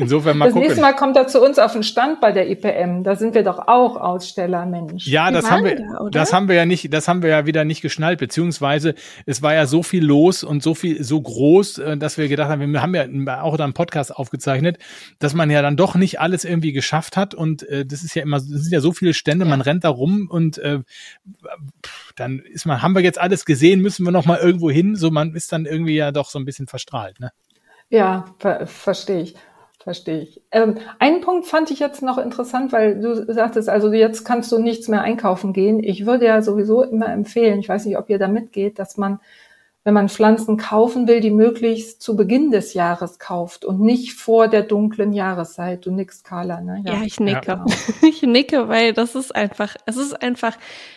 Insofern 0.00 0.38
mal 0.38 0.46
das 0.46 0.54
gucken. 0.54 0.68
nächste 0.68 0.80
Mal 0.80 0.94
kommt 0.94 1.16
er 1.16 1.26
zu 1.26 1.42
uns 1.42 1.58
auf 1.58 1.72
den 1.72 1.82
Stand 1.82 2.20
bei 2.20 2.30
der 2.30 2.48
IPM. 2.48 3.02
Da 3.02 3.16
sind 3.16 3.34
wir 3.34 3.42
doch 3.42 3.58
auch 3.66 3.96
Aussteller, 3.96 4.64
Mensch. 4.64 5.06
Ja, 5.08 5.32
das 5.32 5.50
haben 5.50 5.64
wir, 5.64 5.74
da, 5.74 6.08
das 6.10 6.32
haben 6.32 6.48
wir 6.48 6.54
ja 6.54 6.66
nicht, 6.66 6.92
das 6.94 7.08
haben 7.08 7.22
wir 7.22 7.30
ja 7.30 7.46
wieder 7.46 7.64
nicht 7.64 7.82
geschnallt, 7.82 8.20
beziehungsweise 8.20 8.94
es 9.26 9.42
war 9.42 9.54
ja 9.54 9.66
so 9.66 9.82
viel 9.82 10.04
los 10.04 10.44
und 10.44 10.62
so 10.62 10.74
viel, 10.74 11.02
so 11.02 11.20
groß, 11.20 11.78
äh, 11.78 11.96
dass 11.96 12.16
wir 12.16 12.28
gedacht 12.28 12.48
haben, 12.48 12.72
wir 12.72 12.80
haben 12.80 12.94
ja 12.94 13.42
auch 13.42 13.56
da 13.56 13.64
einen 13.64 13.72
Podcast 13.72 14.14
aufgezeichnet, 14.14 14.78
dass 15.18 15.34
man 15.34 15.50
ja 15.50 15.62
dann 15.62 15.76
doch 15.76 15.96
nicht 15.96 16.20
alles 16.20 16.44
irgendwie 16.44 16.72
geschafft 16.72 17.16
hat 17.16 17.34
und 17.34 17.68
äh, 17.68 17.84
das 17.84 18.04
ist 18.04 18.14
ja 18.14 18.22
immer, 18.22 18.36
das 18.36 18.46
sind 18.46 18.72
ja 18.72 18.80
so 18.80 18.92
viele 18.92 19.14
Stände, 19.14 19.44
man 19.46 19.60
rennt 19.60 19.82
da 19.82 19.88
rum 19.88 20.28
und 20.30 20.58
äh, 20.58 20.78
dann 22.14 22.38
ist 22.38 22.66
man, 22.66 22.82
haben 22.82 22.94
wir 22.94 23.02
jetzt 23.02 23.20
alles 23.20 23.44
gesehen, 23.44 23.80
müssen 23.80 24.04
wir 24.04 24.12
noch 24.12 24.26
mal 24.26 24.38
irgendwo 24.38 24.70
hin, 24.70 24.94
so 24.94 25.10
man 25.10 25.34
ist 25.34 25.50
dann 25.50 25.66
irgendwie 25.66 25.96
ja 25.96 26.12
doch 26.12 26.30
so 26.30 26.38
ein 26.38 26.44
bisschen 26.44 26.68
verstrahlt, 26.68 27.18
ne? 27.18 27.32
Ja, 27.90 28.26
ver 28.38 28.66
verstehe 28.66 29.22
ich. 29.22 29.34
Verstehe 29.80 30.22
ich. 30.22 30.42
Ähm, 30.50 30.78
einen 30.98 31.20
Punkt 31.20 31.46
fand 31.46 31.70
ich 31.70 31.78
jetzt 31.78 32.02
noch 32.02 32.18
interessant, 32.18 32.72
weil 32.72 33.00
du 33.00 33.32
sagtest, 33.32 33.68
also 33.68 33.92
jetzt 33.92 34.24
kannst 34.24 34.50
du 34.50 34.58
nichts 34.58 34.88
mehr 34.88 35.02
einkaufen 35.02 35.52
gehen. 35.52 35.82
Ich 35.82 36.04
würde 36.04 36.26
ja 36.26 36.42
sowieso 36.42 36.82
immer 36.82 37.08
empfehlen, 37.08 37.60
ich 37.60 37.68
weiß 37.68 37.86
nicht, 37.86 37.96
ob 37.96 38.10
ihr 38.10 38.18
da 38.18 38.26
mitgeht, 38.26 38.80
dass 38.80 38.96
man, 38.96 39.20
wenn 39.84 39.94
man 39.94 40.08
Pflanzen 40.08 40.56
kaufen 40.56 41.06
will, 41.06 41.20
die 41.20 41.30
möglichst 41.30 42.02
zu 42.02 42.16
Beginn 42.16 42.50
des 42.50 42.74
Jahres 42.74 43.20
kauft 43.20 43.64
und 43.64 43.80
nicht 43.80 44.14
vor 44.14 44.48
der 44.48 44.64
dunklen 44.64 45.12
Jahreszeit. 45.12 45.86
Du 45.86 45.92
nickst, 45.92 46.24
Carla, 46.24 46.60
ne? 46.60 46.82
Ja, 46.84 46.94
ja 46.94 47.02
ich 47.04 47.20
nicke. 47.20 47.46
Ja. 47.46 47.64
Ich 48.02 48.22
nicke, 48.22 48.68
weil 48.68 48.92
das 48.92 49.14
ist 49.14 49.34
einfach, 49.34 49.76
es 49.86 49.96
ist 49.96 50.20
einfach. 50.20 50.56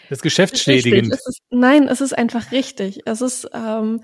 Das 0.09 0.23
Geschäftsschädigend. 0.23 1.15
Nein, 1.51 1.87
es 1.87 2.01
ist 2.01 2.17
einfach 2.17 2.51
richtig. 2.51 3.01
Es 3.05 3.21
ist, 3.21 3.47
ähm, 3.53 4.01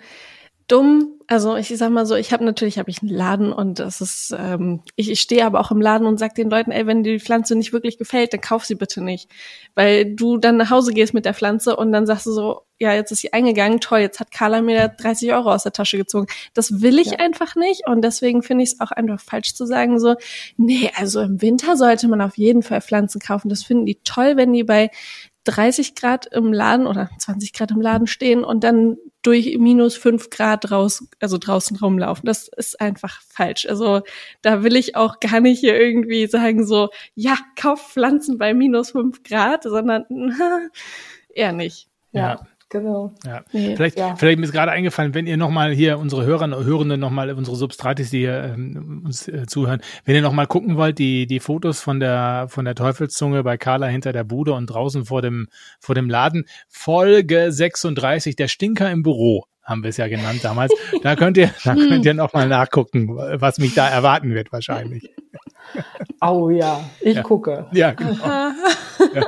dumm. 0.67 1.13
Also 1.29 1.57
ich 1.57 1.67
sag 1.75 1.91
mal 1.91 2.05
so, 2.05 2.15
ich 2.15 2.31
habe 2.31 2.45
natürlich 2.45 2.79
habe 2.79 2.89
ich 2.89 3.01
einen 3.01 3.11
Laden 3.11 3.51
und 3.51 3.79
das 3.79 3.99
ist, 3.99 4.33
ähm, 4.37 4.81
ich, 4.95 5.11
ich 5.11 5.19
stehe 5.19 5.45
aber 5.45 5.59
auch 5.59 5.71
im 5.71 5.81
Laden 5.81 6.07
und 6.07 6.17
sag 6.17 6.35
den 6.35 6.49
Leuten, 6.49 6.71
ey, 6.71 6.87
wenn 6.87 7.03
dir 7.03 7.13
die 7.13 7.19
Pflanze 7.19 7.55
nicht 7.55 7.73
wirklich 7.73 7.97
gefällt, 7.97 8.31
dann 8.31 8.39
kauf 8.39 8.63
sie 8.63 8.75
bitte 8.75 9.03
nicht, 9.03 9.29
weil 9.75 10.15
du 10.15 10.37
dann 10.37 10.55
nach 10.55 10.69
Hause 10.69 10.93
gehst 10.93 11.13
mit 11.13 11.25
der 11.25 11.33
Pflanze 11.33 11.75
und 11.75 11.91
dann 11.91 12.05
sagst 12.05 12.27
du 12.27 12.31
so, 12.31 12.61
ja, 12.79 12.93
jetzt 12.93 13.11
ist 13.11 13.19
sie 13.19 13.33
eingegangen, 13.33 13.81
toll, 13.81 13.99
jetzt 13.99 14.21
hat 14.21 14.31
Carla 14.31 14.61
mir 14.61 14.87
30 14.87 15.33
Euro 15.33 15.51
aus 15.51 15.63
der 15.63 15.73
Tasche 15.73 15.97
gezogen. 15.97 16.27
Das 16.53 16.81
will 16.81 16.97
ich 16.97 17.11
ja. 17.11 17.19
einfach 17.19 17.55
nicht 17.55 17.85
und 17.87 18.01
deswegen 18.01 18.41
finde 18.41 18.63
ich 18.63 18.73
es 18.73 18.79
auch 18.79 18.91
einfach 18.91 19.19
falsch 19.19 19.53
zu 19.53 19.65
sagen 19.65 19.99
so, 19.99 20.15
nee, 20.55 20.91
also 20.95 21.19
im 21.21 21.41
Winter 21.41 21.75
sollte 21.75 22.07
man 22.07 22.21
auf 22.21 22.37
jeden 22.37 22.63
Fall 22.63 22.81
Pflanzen 22.81 23.19
kaufen. 23.19 23.49
Das 23.49 23.63
finden 23.63 23.85
die 23.85 23.99
toll, 24.03 24.37
wenn 24.37 24.53
die 24.53 24.63
bei 24.63 24.91
30 25.43 25.95
Grad 25.95 26.25
im 26.27 26.53
Laden 26.53 26.87
oder 26.87 27.09
20 27.17 27.51
Grad 27.51 27.71
im 27.71 27.81
Laden 27.81 28.07
stehen 28.07 28.43
und 28.43 28.63
dann 28.63 28.97
durch 29.23 29.57
minus 29.57 29.97
5 29.97 30.29
Grad 30.29 30.71
raus, 30.71 31.07
also 31.19 31.37
draußen 31.37 31.77
rumlaufen. 31.77 32.25
Das 32.25 32.47
ist 32.47 32.79
einfach 32.79 33.21
falsch. 33.21 33.65
Also 33.67 34.01
da 34.41 34.63
will 34.63 34.75
ich 34.75 34.95
auch 34.95 35.19
gar 35.19 35.39
nicht 35.39 35.59
hier 35.59 35.79
irgendwie 35.79 36.27
sagen 36.27 36.65
so, 36.65 36.89
ja, 37.15 37.37
kauf 37.59 37.91
Pflanzen 37.91 38.37
bei 38.37 38.53
minus 38.53 38.91
5 38.91 39.23
Grad, 39.23 39.63
sondern 39.63 40.05
eher 41.29 41.51
nicht. 41.51 41.89
ja. 42.11 42.21
ja. 42.21 42.47
Genau. 42.69 43.13
Ja. 43.25 43.43
Nee. 43.53 43.75
Vielleicht, 43.75 43.97
ja. 43.97 44.15
vielleicht 44.17 44.39
ist 44.39 44.51
gerade 44.51 44.71
eingefallen, 44.71 45.13
wenn 45.13 45.25
ihr 45.25 45.37
nochmal 45.37 45.71
hier 45.71 45.99
unsere 45.99 46.25
Hörer 46.25 46.43
und 46.43 46.65
Hörende 46.65 46.97
nochmal, 46.97 47.31
unsere 47.31 47.55
Substratis, 47.55 48.09
die 48.09 48.19
hier 48.19 48.43
ähm, 48.43 49.03
uns 49.05 49.27
äh, 49.27 49.45
zuhören, 49.45 49.81
wenn 50.03 50.15
ihr 50.15 50.21
nochmal 50.21 50.47
gucken 50.47 50.75
wollt, 50.75 50.99
die, 50.99 51.27
die 51.27 51.39
Fotos 51.39 51.79
von 51.79 52.01
der, 52.01 52.47
von 52.49 52.65
der 52.65 52.75
Teufelszunge 52.75 53.43
bei 53.43 53.57
Carla 53.57 53.87
hinter 53.87 54.11
der 54.11 54.25
Bude 54.25 54.53
und 54.53 54.67
draußen 54.67 55.05
vor 55.05 55.21
dem, 55.21 55.47
vor 55.79 55.95
dem 55.95 56.09
Laden, 56.09 56.45
Folge 56.67 57.53
36, 57.53 58.35
der 58.35 58.49
Stinker 58.49 58.91
im 58.91 59.01
Büro 59.01 59.45
haben 59.67 59.83
wir 59.83 59.89
es 59.89 59.97
ja 59.97 60.07
genannt 60.07 60.39
damals. 60.43 60.71
Da 61.03 61.17
könnt 61.17 61.35
ihr, 61.37 61.53
da 61.65 61.75
könnt 61.75 62.05
ihr 62.05 62.13
nochmal 62.13 62.47
nachgucken, 62.47 63.09
was 63.15 63.57
mich 63.59 63.75
da 63.75 63.87
erwarten 63.87 64.33
wird 64.33 64.51
wahrscheinlich. 64.51 65.09
Oh 66.21 66.49
ja, 66.49 66.83
ich 67.01 67.17
ja. 67.17 67.21
gucke. 67.21 67.67
Ja, 67.73 67.91
genau. 67.91 68.15
ja. 69.13 69.23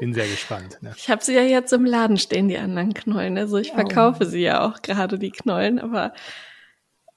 Bin 0.00 0.14
sehr 0.14 0.26
gespannt. 0.26 0.78
Ne? 0.80 0.94
Ich 0.96 1.10
habe 1.10 1.22
sie 1.22 1.34
ja 1.34 1.42
jetzt 1.42 1.72
im 1.72 1.84
Laden 1.84 2.16
stehen, 2.16 2.48
die 2.48 2.58
anderen 2.58 2.94
Knollen. 2.94 3.36
Also 3.36 3.58
ich 3.58 3.72
verkaufe 3.72 4.24
oh. 4.24 4.26
sie 4.26 4.40
ja 4.40 4.66
auch 4.66 4.80
gerade, 4.82 5.18
die 5.18 5.30
Knollen, 5.30 5.78
aber. 5.78 6.14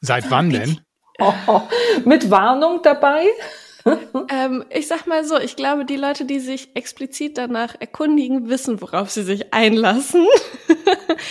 Seit 0.01 0.29
wann 0.29 0.49
denn? 0.49 0.81
Oh, 1.19 1.61
mit 2.03 2.29
Warnung 2.29 2.81
dabei? 2.83 3.25
ähm, 4.29 4.65
ich 4.69 4.87
sag 4.87 5.07
mal 5.07 5.25
so, 5.25 5.39
ich 5.39 5.55
glaube, 5.55 5.85
die 5.85 5.95
Leute, 5.95 6.25
die 6.25 6.39
sich 6.39 6.75
explizit 6.75 7.37
danach 7.37 7.75
erkundigen, 7.79 8.49
wissen, 8.49 8.81
worauf 8.81 9.09
sie 9.09 9.23
sich 9.23 9.53
einlassen. 9.53 10.27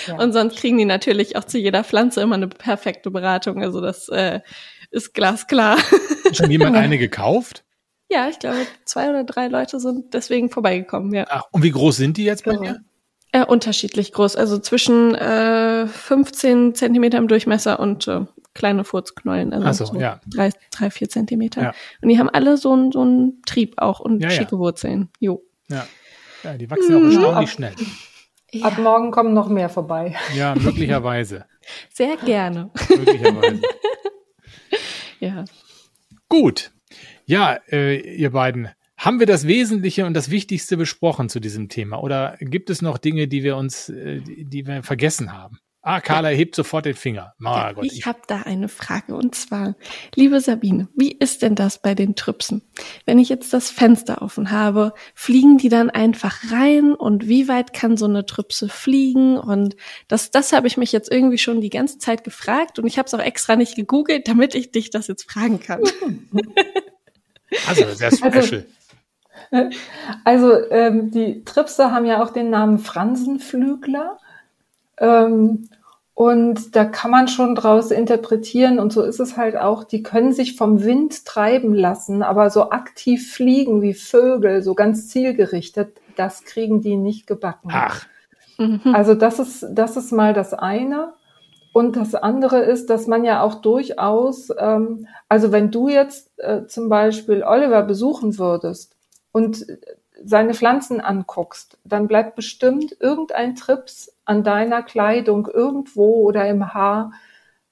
Ja. 0.07 0.17
Und 0.17 0.33
sonst 0.33 0.59
kriegen 0.59 0.79
die 0.79 0.85
natürlich 0.85 1.37
auch 1.37 1.45
zu 1.45 1.59
jeder 1.59 1.85
Pflanze 1.85 2.23
immer 2.23 2.37
eine 2.37 2.49
perfekte 2.49 3.11
Beratung. 3.11 3.63
Also 3.63 3.81
das 3.81 4.09
äh, 4.09 4.41
ist 4.91 5.13
glasklar. 5.13 5.77
Hat 5.77 6.37
schon 6.37 6.51
jemand 6.51 6.77
eine 6.77 6.99
gekauft? 6.99 7.65
Ja, 8.13 8.29
ich 8.29 8.39
glaube, 8.39 8.59
zwei 8.85 9.09
oder 9.09 9.25
drei 9.25 9.49
Leute 9.49 9.81
sind 9.81 10.13
deswegen 10.13 10.51
vorbeigekommen, 10.51 11.15
ja. 11.15 11.25
Ach, 11.31 11.45
und 11.51 11.63
wie 11.63 11.71
groß 11.71 11.97
sind 11.97 12.19
die 12.19 12.25
jetzt 12.25 12.45
bei 12.45 12.57
dir? 12.57 12.81
Äh, 13.33 13.47
unterschiedlich 13.47 14.13
groß, 14.13 14.37
also 14.37 14.59
zwischen 14.59 15.15
äh, 15.15 15.87
15 15.87 16.75
Zentimeter 16.75 17.17
im 17.17 17.29
Durchmesser 17.29 17.81
und 17.81 18.07
äh, 18.07 18.27
kleine 18.53 18.85
Furzknollen, 18.85 19.55
also 19.55 19.87
so, 19.87 19.95
so 19.95 19.99
ja. 19.99 20.21
drei, 20.27 20.51
drei, 20.71 20.91
vier 20.91 21.09
Zentimeter. 21.09 21.63
Ja. 21.63 21.75
Und 22.03 22.11
die 22.11 22.19
haben 22.19 22.29
alle 22.29 22.59
so, 22.59 22.75
einen 22.75 22.93
so 22.93 23.01
einen 23.01 23.41
Trieb 23.47 23.75
auch 23.79 24.01
und 24.01 24.21
ja, 24.21 24.29
schicke 24.29 24.57
ja. 24.57 24.59
Wurzeln. 24.59 25.09
Jo. 25.19 25.43
Ja. 25.69 25.87
ja, 26.43 26.59
die 26.59 26.71
wachsen 26.71 26.95
auch 26.95 27.05
erstaunlich 27.05 27.35
ab, 27.35 27.49
schnell. 27.49 27.75
Ab 28.61 28.77
morgen 28.77 29.11
kommen 29.11 29.33
noch 29.33 29.49
mehr 29.49 29.71
vorbei. 29.71 30.15
Ja, 30.37 30.55
möglicherweise. 30.55 31.47
Sehr 31.89 32.19
gerne. 32.19 32.71
möglicherweise. 32.91 33.63
ja. 35.21 35.45
Gut, 36.29 36.72
ja, 37.33 37.59
äh, 37.71 37.99
ihr 37.99 38.31
beiden, 38.31 38.69
haben 38.99 39.19
wir 39.19 39.27
das 39.27 39.47
Wesentliche 39.47 40.05
und 40.05 40.13
das 40.13 40.31
Wichtigste 40.31 40.77
besprochen 40.77 41.31
zu 41.31 41.41
diesem 41.41 41.71
Thema? 41.71 42.03
Oder 42.03 42.37
gibt 42.41 42.69
es 42.69 42.83
noch 42.83 42.99
Dinge, 42.99 43.27
die 43.27 43.43
wir 43.43 43.57
uns, 43.57 43.89
äh, 43.89 44.21
die 44.21 44.67
wir 44.67 44.83
vergessen 44.83 45.33
haben? 45.33 45.59
Ah, 45.81 46.01
Carla 46.01 46.29
hebt 46.29 46.55
sofort 46.55 46.85
den 46.85 46.95
Finger. 46.95 47.33
Ja, 47.41 47.73
Gott, 47.73 47.87
ich 47.87 47.99
ich 47.99 48.07
habe 48.07 48.21
da 48.29 48.43
eine 48.43 48.69
Frage 48.69 49.17
und 49.17 49.35
zwar, 49.35 49.75
liebe 50.15 50.41
Sabine, 50.41 50.89
wie 50.95 51.11
ist 51.11 51.41
denn 51.43 51.55
das 51.55 51.81
bei 51.81 51.95
den 51.95 52.15
Trüpsen? 52.15 52.63
Wenn 53.07 53.19
ich 53.19 53.31
jetzt 53.31 53.53
das 53.53 53.71
Fenster 53.71 54.21
offen 54.21 54.53
habe, 54.53 54.93
fliegen 55.15 55.57
die 55.57 55.71
dann 55.71 55.89
einfach 55.89 56.53
rein 56.53 56.95
und 56.95 57.27
wie 57.29 57.49
weit 57.49 57.73
kann 57.73 57.97
so 57.97 58.05
eine 58.05 58.27
Trüpse 58.27 58.69
fliegen? 58.69 59.39
Und 59.39 59.75
das, 60.07 60.31
das 60.31 60.53
habe 60.53 60.67
ich 60.69 60.77
mich 60.77 60.93
jetzt 60.93 61.11
irgendwie 61.11 61.39
schon 61.39 61.63
die 61.63 61.71
ganze 61.71 61.99
Zeit 61.99 62.25
gefragt 62.25 62.79
und 62.79 62.87
ich 62.87 62.99
habe 62.99 63.07
es 63.07 63.15
auch 63.15 63.19
extra 63.21 63.57
nicht 63.57 63.75
gegoogelt, 63.75 64.29
damit 64.29 64.55
ich 64.55 64.71
dich 64.71 64.91
das 64.91 65.09
jetzt 65.09 65.29
fragen 65.29 65.59
kann. 65.59 65.81
Also 67.69 67.85
sehr 67.95 68.09
also, 68.09 68.17
special. 68.17 68.67
Also, 69.51 69.71
also 70.25 70.71
ähm, 70.71 71.11
die 71.11 71.45
Tripse 71.45 71.91
haben 71.91 72.07
ja 72.07 72.23
auch 72.23 72.31
den 72.31 72.51
Namen 72.51 72.79
Fransenflügler. 72.79 74.19
Ähm, 74.99 75.69
und 76.15 76.77
da 76.77 76.85
kann 76.85 77.11
man 77.11 77.27
schon 77.27 77.55
draus 77.55 77.91
interpretieren, 77.91 78.79
und 78.79 78.93
so 78.93 79.03
ist 79.03 79.19
es 79.19 79.37
halt 79.37 79.57
auch, 79.57 79.83
die 79.85 80.03
können 80.03 80.33
sich 80.33 80.57
vom 80.57 80.85
Wind 80.85 81.25
treiben 81.25 81.75
lassen, 81.75 82.23
aber 82.23 82.51
so 82.51 82.71
aktiv 82.71 83.33
fliegen 83.33 83.81
wie 83.81 83.95
Vögel, 83.95 84.63
so 84.63 84.75
ganz 84.75 85.09
zielgerichtet, 85.09 85.97
das 86.17 86.45
kriegen 86.45 86.83
die 86.83 86.97
nicht 86.97 87.27
gebacken. 87.27 87.71
Ach. 87.73 88.07
Mhm. 88.59 88.95
Also 88.95 89.15
das 89.15 89.39
ist, 89.39 89.67
das 89.71 89.97
ist 89.97 90.13
mal 90.13 90.35
das 90.35 90.53
eine. 90.53 91.15
Und 91.73 91.97
das 91.97 92.15
andere 92.15 92.61
ist, 92.61 92.91
dass 92.91 93.07
man 93.07 93.25
ja 93.25 93.43
auch 93.43 93.57
durchaus, 93.57 94.51
ähm, 94.59 95.07
also 95.29 95.53
wenn 95.53 95.71
du 95.71 95.89
jetzt 95.89 96.31
äh, 96.39 96.67
zum 96.67 96.89
Beispiel 96.89 97.43
Oliver 97.43 97.83
besuchen 97.83 98.39
würdest 98.39 98.97
und 99.33 99.67
seine 100.25 100.55
Pflanzen 100.55 101.01
anguckst, 101.01 101.79
dann 101.85 102.09
bleibt 102.09 102.37
bestimmt 102.37 102.97
irgendein 103.01 103.57
Trips 103.57 104.15
an 104.25 104.45
deiner 104.45 104.83
Kleidung 104.83 105.47
irgendwo 105.47 106.23
oder 106.23 106.49
im 106.49 106.75
Haar 106.75 107.13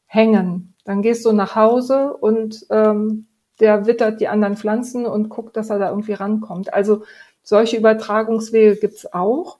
hängen. 0.06 0.74
Dann 0.84 1.02
gehst 1.02 1.24
du 1.24 1.32
nach 1.32 1.54
Hause 1.54 2.16
und 2.16 2.66
ähm, 2.70 3.26
der 3.60 3.86
wittert 3.86 4.20
die 4.20 4.28
anderen 4.28 4.56
Pflanzen 4.56 5.06
und 5.06 5.28
guckt, 5.28 5.56
dass 5.56 5.70
er 5.70 5.78
da 5.78 5.90
irgendwie 5.90 6.14
rankommt. 6.14 6.72
Also 6.72 7.04
solche 7.42 7.76
Übertragungswege 7.76 8.76
gibt's 8.76 9.12
auch. 9.12 9.58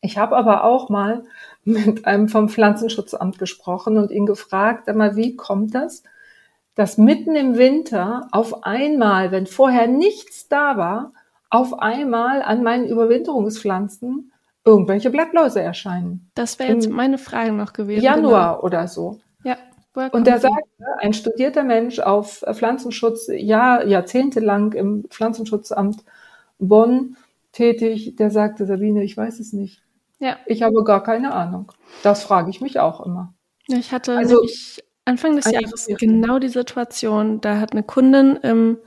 Ich 0.00 0.18
habe 0.18 0.36
aber 0.36 0.64
auch 0.64 0.88
mal 0.90 1.24
mit 1.64 2.06
einem 2.06 2.28
vom 2.28 2.48
Pflanzenschutzamt 2.48 3.38
gesprochen 3.38 3.98
und 3.98 4.10
ihn 4.10 4.26
gefragt, 4.26 4.88
einmal, 4.88 5.16
wie 5.16 5.36
kommt 5.36 5.74
das, 5.74 6.02
dass 6.74 6.96
mitten 6.96 7.34
im 7.34 7.58
Winter 7.58 8.28
auf 8.30 8.64
einmal, 8.64 9.32
wenn 9.32 9.46
vorher 9.46 9.86
nichts 9.88 10.48
da 10.48 10.76
war, 10.76 11.12
auf 11.50 11.78
einmal 11.80 12.42
an 12.42 12.62
meinen 12.62 12.86
Überwinterungspflanzen 12.86 14.32
irgendwelche 14.64 15.10
Blattläuse 15.10 15.60
erscheinen. 15.62 16.30
Das 16.34 16.58
wäre 16.58 16.72
jetzt 16.72 16.90
meine 16.90 17.18
Frage 17.18 17.52
noch 17.52 17.72
gewesen. 17.72 18.02
Januar 18.02 18.56
genau. 18.56 18.64
oder 18.64 18.86
so. 18.86 19.18
Ja. 19.44 19.56
Und 20.12 20.26
der 20.26 20.38
sagt, 20.38 20.68
ein 20.98 21.12
studierter 21.12 21.64
Mensch 21.64 21.98
auf 21.98 22.44
Pflanzenschutz, 22.52 23.28
ja, 23.32 23.82
jahrzehntelang 23.82 24.72
im 24.74 25.04
Pflanzenschutzamt 25.08 26.04
Bonn 26.58 27.16
tätig, 27.52 28.14
der 28.16 28.30
sagte, 28.30 28.66
Sabine, 28.66 29.02
ich 29.02 29.16
weiß 29.16 29.40
es 29.40 29.52
nicht. 29.52 29.82
Ja. 30.18 30.36
Ich 30.46 30.62
habe 30.62 30.82
gar 30.84 31.02
keine 31.02 31.32
Ahnung. 31.32 31.72
Das 32.02 32.22
frage 32.22 32.50
ich 32.50 32.60
mich 32.60 32.80
auch 32.80 33.04
immer. 33.04 33.34
Ich 33.68 33.92
hatte 33.92 34.16
also, 34.16 34.44
Anfang 35.04 35.36
des 35.36 35.50
Jahres 35.50 35.86
genau 35.98 36.38
die 36.38 36.48
Situation, 36.48 37.40
da 37.40 37.60
hat 37.60 37.72
eine 37.72 37.82
Kundin 37.82 38.36
im 38.36 38.78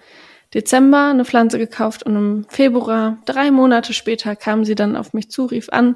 Dezember 0.53 1.09
eine 1.09 1.23
Pflanze 1.23 1.57
gekauft 1.57 2.03
und 2.03 2.15
im 2.15 2.45
Februar, 2.49 3.19
drei 3.25 3.51
Monate 3.51 3.93
später, 3.93 4.35
kam 4.35 4.65
sie 4.65 4.75
dann 4.75 4.97
auf 4.97 5.13
mich 5.13 5.29
zu, 5.29 5.45
rief 5.45 5.69
an, 5.69 5.95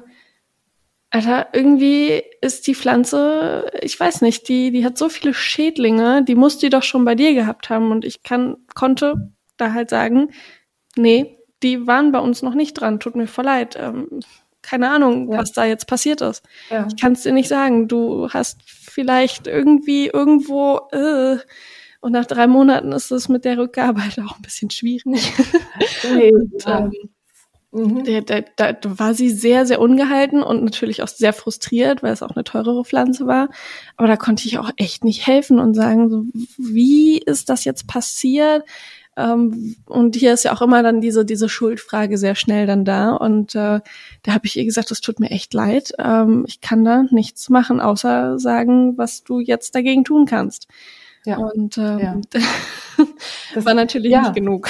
Alter, 1.10 1.48
irgendwie 1.52 2.22
ist 2.40 2.66
die 2.66 2.74
Pflanze, 2.74 3.70
ich 3.80 3.98
weiß 3.98 4.22
nicht, 4.22 4.48
die, 4.48 4.70
die 4.70 4.84
hat 4.84 4.98
so 4.98 5.08
viele 5.08 5.34
Schädlinge, 5.34 6.24
die 6.24 6.34
muss 6.34 6.58
die 6.58 6.68
doch 6.68 6.82
schon 6.82 7.04
bei 7.04 7.14
dir 7.14 7.32
gehabt 7.32 7.70
haben. 7.70 7.90
Und 7.90 8.04
ich 8.04 8.22
kann, 8.22 8.56
konnte 8.74 9.30
da 9.56 9.72
halt 9.72 9.88
sagen, 9.88 10.32
nee, 10.96 11.38
die 11.62 11.86
waren 11.86 12.12
bei 12.12 12.18
uns 12.18 12.42
noch 12.42 12.54
nicht 12.54 12.74
dran, 12.74 13.00
tut 13.00 13.16
mir 13.16 13.28
voll 13.28 13.44
leid. 13.44 13.76
Ähm, 13.80 14.20
keine 14.66 14.90
Ahnung, 14.90 15.32
ja. 15.32 15.38
was 15.38 15.52
da 15.52 15.64
jetzt 15.64 15.86
passiert 15.86 16.20
ist. 16.20 16.42
Ja. 16.70 16.86
Ich 16.88 17.00
kann 17.00 17.12
es 17.12 17.22
dir 17.22 17.32
nicht 17.32 17.48
sagen. 17.48 17.88
Du 17.88 18.28
hast 18.30 18.60
vielleicht 18.66 19.46
irgendwie 19.46 20.08
irgendwo 20.08 20.80
äh, 20.92 21.38
und 22.00 22.12
nach 22.12 22.26
drei 22.26 22.46
Monaten 22.46 22.92
ist 22.92 23.10
es 23.10 23.28
mit 23.28 23.44
der 23.44 23.58
Rückgabe 23.58 24.02
halt 24.02 24.18
auch 24.20 24.36
ein 24.36 24.42
bisschen 24.42 24.70
schwierig. 24.70 25.32
Nee, 26.14 26.32
und, 26.32 26.64
ähm, 26.66 26.92
mhm. 27.72 28.24
da, 28.24 28.40
da, 28.40 28.72
da 28.72 28.98
war 28.98 29.12
sie 29.12 29.30
sehr, 29.30 29.66
sehr 29.66 29.80
ungehalten 29.80 30.42
und 30.42 30.62
natürlich 30.62 31.02
auch 31.02 31.08
sehr 31.08 31.32
frustriert, 31.32 32.02
weil 32.02 32.12
es 32.12 32.22
auch 32.22 32.30
eine 32.30 32.44
teurere 32.44 32.84
Pflanze 32.84 33.26
war. 33.26 33.48
Aber 33.96 34.06
da 34.06 34.16
konnte 34.16 34.46
ich 34.46 34.58
auch 34.58 34.70
echt 34.76 35.04
nicht 35.04 35.26
helfen 35.26 35.58
und 35.58 35.74
sagen, 35.74 36.08
so, 36.08 36.24
wie 36.56 37.18
ist 37.18 37.48
das 37.48 37.64
jetzt 37.64 37.86
passiert? 37.88 38.64
Ähm, 39.16 39.76
und 39.86 40.14
hier 40.16 40.32
ist 40.32 40.44
ja 40.44 40.52
auch 40.52 40.62
immer 40.62 40.82
dann 40.82 41.00
diese, 41.00 41.24
diese 41.24 41.48
Schuldfrage 41.48 42.18
sehr 42.18 42.34
schnell 42.34 42.66
dann 42.66 42.84
da. 42.84 43.12
Und 43.14 43.54
äh, 43.54 43.80
da 44.22 44.32
habe 44.32 44.46
ich 44.46 44.56
ihr 44.56 44.64
gesagt, 44.64 44.90
es 44.90 45.00
tut 45.00 45.20
mir 45.20 45.30
echt 45.30 45.54
leid. 45.54 45.92
Ähm, 45.98 46.44
ich 46.46 46.60
kann 46.60 46.84
da 46.84 47.04
nichts 47.10 47.48
machen, 47.48 47.80
außer 47.80 48.38
sagen, 48.38 48.98
was 48.98 49.24
du 49.24 49.40
jetzt 49.40 49.74
dagegen 49.74 50.04
tun 50.04 50.26
kannst. 50.26 50.68
Ja. 51.24 51.38
Und 51.38 51.78
ähm, 51.78 51.98
ja. 51.98 52.16
das 53.54 53.64
war 53.64 53.74
natürlich 53.74 54.12
ja. 54.12 54.22
nicht 54.22 54.34
genug. 54.34 54.68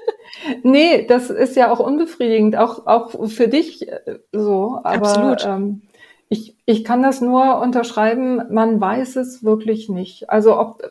nee, 0.62 1.06
das 1.06 1.30
ist 1.30 1.56
ja 1.56 1.70
auch 1.70 1.80
unbefriedigend, 1.80 2.56
auch, 2.56 2.86
auch 2.86 3.28
für 3.28 3.48
dich 3.48 3.88
äh, 3.88 4.18
so. 4.32 4.80
Aber 4.82 5.08
Absolut. 5.08 5.44
Ähm, 5.46 5.82
ich, 6.28 6.56
ich 6.66 6.84
kann 6.84 7.02
das 7.02 7.20
nur 7.20 7.60
unterschreiben, 7.60 8.42
man 8.52 8.80
weiß 8.80 9.16
es 9.16 9.42
wirklich 9.42 9.88
nicht. 9.88 10.28
Also 10.28 10.58
ob 10.58 10.82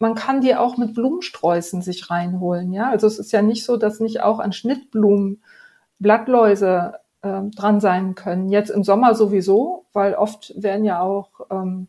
man 0.00 0.14
kann 0.14 0.40
die 0.40 0.54
auch 0.54 0.76
mit 0.76 0.94
Blumensträußen 0.94 1.82
sich 1.82 2.10
reinholen, 2.10 2.72
ja. 2.72 2.90
Also 2.90 3.06
es 3.06 3.18
ist 3.18 3.32
ja 3.32 3.42
nicht 3.42 3.64
so, 3.64 3.76
dass 3.76 4.00
nicht 4.00 4.22
auch 4.22 4.38
an 4.38 4.52
Schnittblumen 4.52 5.42
Blattläuse 5.98 6.94
äh, 7.22 7.42
dran 7.54 7.80
sein 7.80 8.14
können. 8.14 8.48
Jetzt 8.48 8.70
im 8.70 8.84
Sommer 8.84 9.14
sowieso, 9.14 9.86
weil 9.92 10.14
oft 10.14 10.52
werden 10.56 10.84
ja 10.84 11.00
auch 11.00 11.40
ähm, 11.50 11.88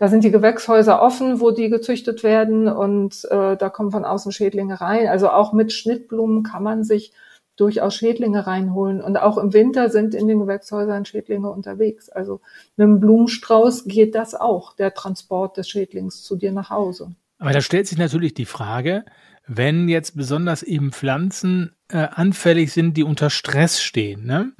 da 0.00 0.08
sind 0.08 0.24
die 0.24 0.30
Gewächshäuser 0.30 1.02
offen, 1.02 1.40
wo 1.42 1.50
die 1.50 1.68
gezüchtet 1.68 2.22
werden 2.22 2.68
und 2.68 3.26
äh, 3.30 3.58
da 3.58 3.68
kommen 3.68 3.90
von 3.90 4.06
außen 4.06 4.32
Schädlinge 4.32 4.80
rein. 4.80 5.08
Also 5.08 5.28
auch 5.28 5.52
mit 5.52 5.74
Schnittblumen 5.74 6.42
kann 6.42 6.62
man 6.62 6.84
sich 6.84 7.12
durchaus 7.56 7.96
Schädlinge 7.96 8.46
reinholen. 8.46 9.02
Und 9.02 9.18
auch 9.18 9.36
im 9.36 9.52
Winter 9.52 9.90
sind 9.90 10.14
in 10.14 10.26
den 10.26 10.38
Gewächshäusern 10.38 11.04
Schädlinge 11.04 11.50
unterwegs. 11.50 12.08
Also 12.08 12.40
mit 12.76 12.86
einem 12.86 12.98
Blumenstrauß 12.98 13.84
geht 13.84 14.14
das 14.14 14.34
auch, 14.34 14.74
der 14.74 14.94
Transport 14.94 15.58
des 15.58 15.68
Schädlings 15.68 16.22
zu 16.22 16.36
dir 16.36 16.52
nach 16.52 16.70
Hause. 16.70 17.12
Aber 17.40 17.52
da 17.52 17.62
stellt 17.62 17.88
sich 17.88 17.98
natürlich 17.98 18.34
die 18.34 18.44
Frage, 18.44 19.04
wenn 19.46 19.88
jetzt 19.88 20.14
besonders 20.14 20.62
eben 20.62 20.92
Pflanzen 20.92 21.74
äh, 21.88 21.96
anfällig 21.96 22.72
sind, 22.72 22.96
die 22.96 23.02
unter 23.02 23.30
Stress 23.30 23.82
stehen. 23.82 24.26
Ne? 24.26 24.52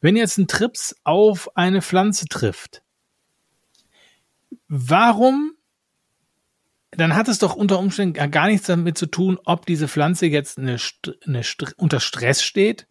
Wenn 0.00 0.16
jetzt 0.16 0.38
ein 0.38 0.48
Trips 0.48 0.96
auf 1.04 1.56
eine 1.56 1.82
Pflanze 1.82 2.26
trifft, 2.26 2.82
warum 4.66 5.52
dann 6.90 7.14
hat 7.14 7.28
es 7.28 7.38
doch 7.38 7.54
unter 7.54 7.78
Umständen 7.78 8.30
gar 8.30 8.48
nichts 8.48 8.66
damit 8.66 8.98
zu 8.98 9.06
tun, 9.06 9.38
ob 9.44 9.64
diese 9.64 9.88
Pflanze 9.88 10.26
jetzt 10.26 10.58
eine, 10.58 10.76
eine 11.26 11.42
unter 11.76 12.00
Stress 12.00 12.42
steht, 12.42 12.86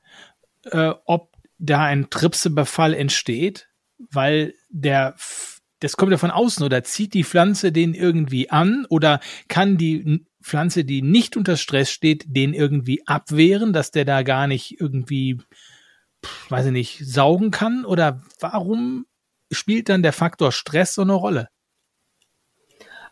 äh, 0.63 0.93
ob 1.05 1.35
da 1.59 1.83
ein 1.83 2.09
Tripsebefall 2.09 2.95
entsteht, 2.95 3.69
weil 3.97 4.55
der 4.69 5.13
das 5.81 5.97
kommt 5.97 6.11
ja 6.11 6.17
von 6.17 6.31
außen 6.31 6.65
oder 6.65 6.83
zieht 6.83 7.13
die 7.13 7.23
Pflanze 7.23 7.71
den 7.71 7.93
irgendwie 7.93 8.49
an 8.49 8.85
oder 8.89 9.19
kann 9.49 9.77
die 9.77 10.25
Pflanze, 10.41 10.85
die 10.85 11.01
nicht 11.01 11.35
unter 11.37 11.57
Stress 11.57 11.91
steht, 11.91 12.25
den 12.27 12.53
irgendwie 12.53 13.05
abwehren, 13.07 13.73
dass 13.73 13.91
der 13.91 14.05
da 14.05 14.23
gar 14.23 14.47
nicht 14.47 14.79
irgendwie, 14.79 15.39
weiß 16.49 16.67
ich 16.67 16.71
nicht, 16.71 17.05
saugen 17.05 17.51
kann 17.51 17.83
oder 17.85 18.21
warum 18.39 19.05
spielt 19.51 19.89
dann 19.89 20.03
der 20.03 20.13
Faktor 20.13 20.51
Stress 20.51 20.95
so 20.95 21.01
eine 21.01 21.13
Rolle? 21.13 21.49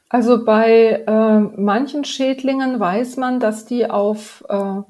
Also 0.10 0.44
bei 0.44 1.04
äh, 1.06 1.40
manchen 1.40 2.04
Schädlingen 2.04 2.80
weiß 2.80 3.18
man, 3.18 3.40
dass 3.40 3.66
die 3.66 3.90
auf 3.90 4.44
äh, 4.50 4.82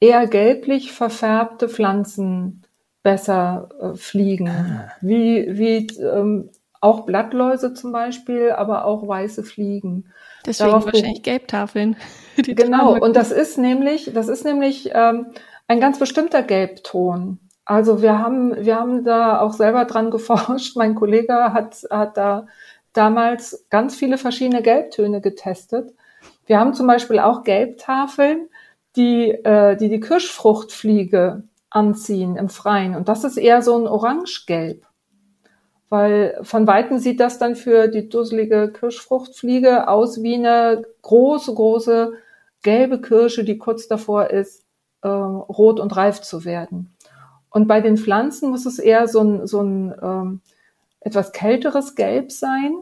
eher 0.00 0.26
gelblich 0.26 0.92
verfärbte 0.92 1.68
Pflanzen 1.68 2.62
besser 3.02 3.68
äh, 3.80 3.96
fliegen. 3.96 4.48
Ah. 4.48 4.92
Wie, 5.02 5.58
wie 5.58 5.86
ähm, 5.98 6.50
auch 6.82 7.06
Blattläuse 7.06 7.72
zum 7.74 7.92
Beispiel, 7.92 8.50
aber 8.50 8.84
auch 8.84 9.06
weiße 9.06 9.44
Fliegen. 9.44 10.12
Deswegen 10.44 10.70
Darauf 10.70 10.84
wahrscheinlich 10.86 11.22
Gelbtafeln. 11.22 11.96
genau, 12.36 12.98
und 12.98 13.14
das 13.14 13.30
ist 13.30 13.56
nämlich, 13.56 14.10
das 14.12 14.28
ist 14.28 14.44
nämlich 14.44 14.90
ähm, 14.92 15.26
ein 15.68 15.80
ganz 15.80 16.00
bestimmter 16.00 16.42
Gelbton. 16.42 17.38
Also 17.64 18.02
wir 18.02 18.18
haben, 18.18 18.56
wir 18.56 18.74
haben 18.74 19.04
da 19.04 19.40
auch 19.40 19.52
selber 19.52 19.84
dran 19.84 20.10
geforscht. 20.10 20.76
Mein 20.76 20.96
Kollege 20.96 21.52
hat, 21.52 21.86
hat 21.88 22.16
da 22.16 22.48
damals 22.92 23.64
ganz 23.70 23.94
viele 23.94 24.18
verschiedene 24.18 24.60
Gelbtöne 24.60 25.20
getestet. 25.20 25.94
Wir 26.46 26.58
haben 26.58 26.74
zum 26.74 26.88
Beispiel 26.88 27.20
auch 27.20 27.44
Gelbtafeln, 27.44 28.48
die 28.96 29.30
äh, 29.30 29.76
die, 29.76 29.88
die 29.88 30.00
Kirschfruchtfliege 30.00 31.44
anziehen 31.70 32.34
im 32.34 32.48
Freien. 32.48 32.96
Und 32.96 33.08
das 33.08 33.22
ist 33.22 33.36
eher 33.36 33.62
so 33.62 33.78
ein 33.78 33.86
Orangegelb. 33.86 34.84
Weil 35.92 36.38
von 36.40 36.66
Weitem 36.66 36.98
sieht 37.00 37.20
das 37.20 37.38
dann 37.38 37.54
für 37.54 37.86
die 37.86 38.08
dusselige 38.08 38.72
Kirschfruchtfliege 38.72 39.88
aus 39.88 40.22
wie 40.22 40.36
eine 40.36 40.86
große, 41.02 41.52
große 41.52 42.14
gelbe 42.62 43.02
Kirsche, 43.02 43.44
die 43.44 43.58
kurz 43.58 43.88
davor 43.88 44.30
ist, 44.30 44.64
äh, 45.02 45.08
rot 45.08 45.80
und 45.80 45.94
reif 45.94 46.22
zu 46.22 46.46
werden. 46.46 46.94
Und 47.50 47.68
bei 47.68 47.82
den 47.82 47.98
Pflanzen 47.98 48.48
muss 48.48 48.64
es 48.64 48.78
eher 48.78 49.06
so 49.06 49.20
ein, 49.20 49.46
so 49.46 49.60
ein 49.60 49.94
ähm, 50.02 50.40
etwas 51.00 51.32
kälteres 51.32 51.94
Gelb 51.94 52.32
sein, 52.32 52.72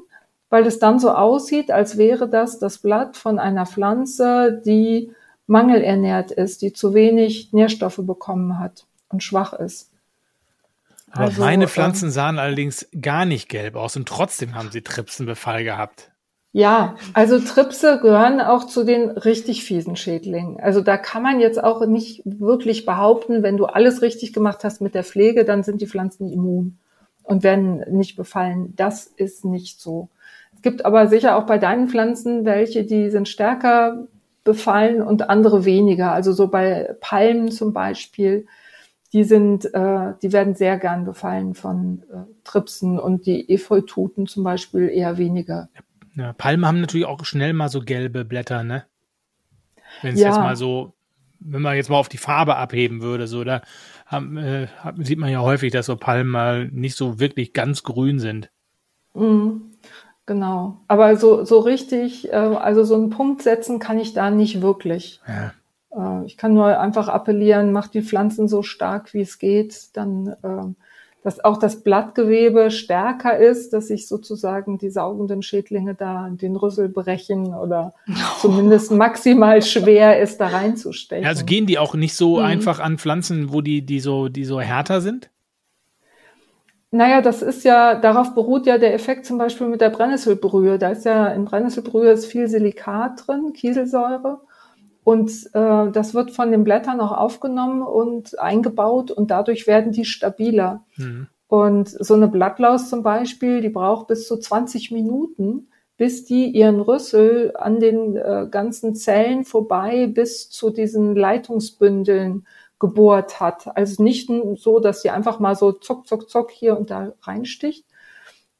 weil 0.48 0.64
es 0.64 0.78
dann 0.78 1.00
so 1.00 1.10
aussieht, 1.10 1.72
als 1.72 1.98
wäre 1.98 2.28
das 2.28 2.60
das 2.60 2.78
Blatt 2.78 3.16
von 3.16 3.40
einer 3.40 3.66
Pflanze, 3.66 4.62
die 4.64 5.10
mangelernährt 5.48 6.30
ist, 6.30 6.62
die 6.62 6.72
zu 6.72 6.94
wenig 6.94 7.52
Nährstoffe 7.52 8.02
bekommen 8.04 8.60
hat 8.60 8.86
und 9.08 9.24
schwach 9.24 9.52
ist. 9.52 9.89
Aber 11.10 11.24
also, 11.24 11.40
meine 11.40 11.64
ähm, 11.64 11.68
Pflanzen 11.68 12.10
sahen 12.10 12.38
allerdings 12.38 12.88
gar 13.00 13.24
nicht 13.24 13.48
gelb 13.48 13.76
aus 13.76 13.96
und 13.96 14.08
trotzdem 14.08 14.54
haben 14.54 14.70
sie 14.70 14.82
Tripsenbefall 14.82 15.64
gehabt. 15.64 16.10
Ja, 16.52 16.96
also 17.14 17.38
Tripse 17.38 18.00
gehören 18.02 18.40
auch 18.40 18.64
zu 18.64 18.82
den 18.82 19.10
richtig 19.10 19.62
fiesen 19.62 19.94
Schädlingen. 19.94 20.58
Also 20.58 20.80
da 20.80 20.96
kann 20.96 21.22
man 21.22 21.38
jetzt 21.38 21.62
auch 21.62 21.86
nicht 21.86 22.22
wirklich 22.24 22.84
behaupten, 22.84 23.44
wenn 23.44 23.56
du 23.56 23.66
alles 23.66 24.02
richtig 24.02 24.32
gemacht 24.32 24.64
hast 24.64 24.80
mit 24.80 24.96
der 24.96 25.04
Pflege, 25.04 25.44
dann 25.44 25.62
sind 25.62 25.80
die 25.80 25.86
Pflanzen 25.86 26.28
immun 26.28 26.78
und 27.22 27.44
werden 27.44 27.84
nicht 27.90 28.16
befallen. 28.16 28.74
Das 28.74 29.06
ist 29.06 29.44
nicht 29.44 29.80
so. 29.80 30.08
Es 30.56 30.62
gibt 30.62 30.84
aber 30.84 31.06
sicher 31.06 31.36
auch 31.36 31.46
bei 31.46 31.58
deinen 31.58 31.88
Pflanzen 31.88 32.44
welche, 32.44 32.82
die 32.84 33.10
sind 33.10 33.28
stärker 33.28 34.08
befallen 34.42 35.02
und 35.02 35.30
andere 35.30 35.64
weniger. 35.64 36.12
Also 36.12 36.32
so 36.32 36.48
bei 36.48 36.96
Palmen 37.00 37.52
zum 37.52 37.72
Beispiel 37.72 38.46
die 39.12 39.24
sind, 39.24 39.72
äh, 39.74 40.14
die 40.22 40.32
werden 40.32 40.54
sehr 40.54 40.78
gern 40.78 41.04
befallen 41.04 41.54
von 41.54 42.02
äh, 42.12 42.16
Tripsen 42.44 42.98
und 42.98 43.26
die 43.26 43.50
Efeututen 43.50 44.26
zum 44.26 44.44
Beispiel 44.44 44.88
eher 44.88 45.18
weniger. 45.18 45.68
Ja, 46.14 46.32
Palmen 46.32 46.66
haben 46.66 46.80
natürlich 46.80 47.06
auch 47.06 47.24
schnell 47.24 47.52
mal 47.52 47.68
so 47.68 47.80
gelbe 47.80 48.24
Blätter, 48.24 48.62
ne? 48.62 48.84
Wenn 50.02 50.14
es 50.14 50.20
ja. 50.20 50.28
jetzt 50.28 50.38
mal 50.38 50.56
so, 50.56 50.92
wenn 51.40 51.62
man 51.62 51.76
jetzt 51.76 51.90
mal 51.90 51.96
auf 51.96 52.08
die 52.08 52.18
Farbe 52.18 52.56
abheben 52.56 53.02
würde, 53.02 53.26
so, 53.26 53.42
da 53.42 53.62
haben, 54.06 54.36
äh, 54.36 54.68
sieht 54.98 55.18
man 55.18 55.30
ja 55.30 55.40
häufig, 55.40 55.72
dass 55.72 55.86
so 55.86 55.96
Palmen 55.96 56.30
mal 56.30 56.68
nicht 56.68 56.96
so 56.96 57.18
wirklich 57.18 57.52
ganz 57.52 57.82
grün 57.82 58.18
sind. 58.18 58.50
Mhm, 59.14 59.62
genau. 60.26 60.80
Aber 60.86 61.16
so, 61.16 61.44
so 61.44 61.58
richtig, 61.60 62.32
äh, 62.32 62.36
also 62.36 62.84
so 62.84 62.94
einen 62.94 63.10
Punkt 63.10 63.42
setzen 63.42 63.78
kann 63.78 63.98
ich 63.98 64.12
da 64.12 64.30
nicht 64.30 64.62
wirklich. 64.62 65.20
Ja. 65.26 65.52
Äh, 66.22 66.26
ich 66.26 66.36
kann 66.36 66.54
nur 66.54 66.78
einfach 66.78 67.08
appellieren, 67.08 67.72
macht 67.72 67.94
die 67.94 68.02
Pflanzen 68.02 68.48
so 68.48 68.62
stark, 68.62 69.14
wie 69.14 69.20
es 69.20 69.38
geht, 69.38 69.96
dann, 69.96 70.28
äh, 70.42 70.84
dass 71.22 71.44
auch 71.44 71.58
das 71.58 71.82
Blattgewebe 71.82 72.70
stärker 72.70 73.36
ist, 73.36 73.72
dass 73.72 73.88
sich 73.88 74.08
sozusagen 74.08 74.78
die 74.78 74.88
saugenden 74.88 75.42
Schädlinge 75.42 75.94
da 75.94 76.28
den 76.30 76.56
Rüssel 76.56 76.88
brechen 76.88 77.54
oder 77.54 77.94
zumindest 78.40 78.90
maximal 78.90 79.60
schwer 79.62 80.20
ist, 80.20 80.40
da 80.40 80.48
reinzustechen. 80.48 81.26
Also 81.26 81.44
gehen 81.44 81.66
die 81.66 81.78
auch 81.78 81.94
nicht 81.94 82.14
so 82.14 82.38
mhm. 82.38 82.44
einfach 82.44 82.80
an 82.80 82.98
Pflanzen, 82.98 83.52
wo 83.52 83.60
die, 83.60 83.82
die 83.82 84.00
so, 84.00 84.28
die 84.28 84.44
so 84.44 84.60
härter 84.60 85.00
sind? 85.00 85.30
Naja, 86.92 87.20
das 87.20 87.40
ist 87.40 87.64
ja, 87.64 87.94
darauf 87.94 88.34
beruht 88.34 88.66
ja 88.66 88.76
der 88.76 88.94
Effekt 88.94 89.24
zum 89.24 89.38
Beispiel 89.38 89.68
mit 89.68 89.80
der 89.80 89.90
Brennnesselbrühe. 89.90 90.76
Da 90.76 90.90
ist 90.90 91.04
ja 91.04 91.28
in 91.28 91.44
Brennnesselbrühe 91.44 92.10
ist 92.10 92.26
viel 92.26 92.48
Silikat 92.48 93.26
drin, 93.26 93.52
Kieselsäure. 93.52 94.40
Und 95.02 95.30
äh, 95.54 95.90
das 95.90 96.14
wird 96.14 96.30
von 96.30 96.50
den 96.50 96.64
Blättern 96.64 97.00
auch 97.00 97.12
aufgenommen 97.12 97.82
und 97.82 98.38
eingebaut 98.38 99.10
und 99.10 99.30
dadurch 99.30 99.66
werden 99.66 99.92
die 99.92 100.04
stabiler. 100.04 100.84
Mhm. 100.96 101.28
Und 101.48 101.88
so 101.88 102.14
eine 102.14 102.28
Blattlaus 102.28 102.88
zum 102.88 103.02
Beispiel, 103.02 103.60
die 103.60 103.70
braucht 103.70 104.06
bis 104.06 104.28
zu 104.28 104.36
20 104.36 104.92
Minuten, 104.92 105.68
bis 105.96 106.24
die 106.24 106.46
ihren 106.46 106.80
Rüssel 106.80 107.52
an 107.58 107.80
den 107.80 108.16
äh, 108.16 108.46
ganzen 108.50 108.94
Zellen 108.94 109.44
vorbei 109.44 110.06
bis 110.06 110.48
zu 110.48 110.70
diesen 110.70 111.16
Leitungsbündeln 111.16 112.46
gebohrt 112.78 113.40
hat. 113.40 113.76
Also 113.76 114.02
nicht 114.02 114.30
so, 114.56 114.80
dass 114.80 115.02
sie 115.02 115.10
einfach 115.10 115.40
mal 115.40 115.54
so 115.54 115.72
zock, 115.72 116.06
zock, 116.06 116.30
zock 116.30 116.50
hier 116.50 116.78
und 116.78 116.90
da 116.90 117.12
reinsticht, 117.22 117.84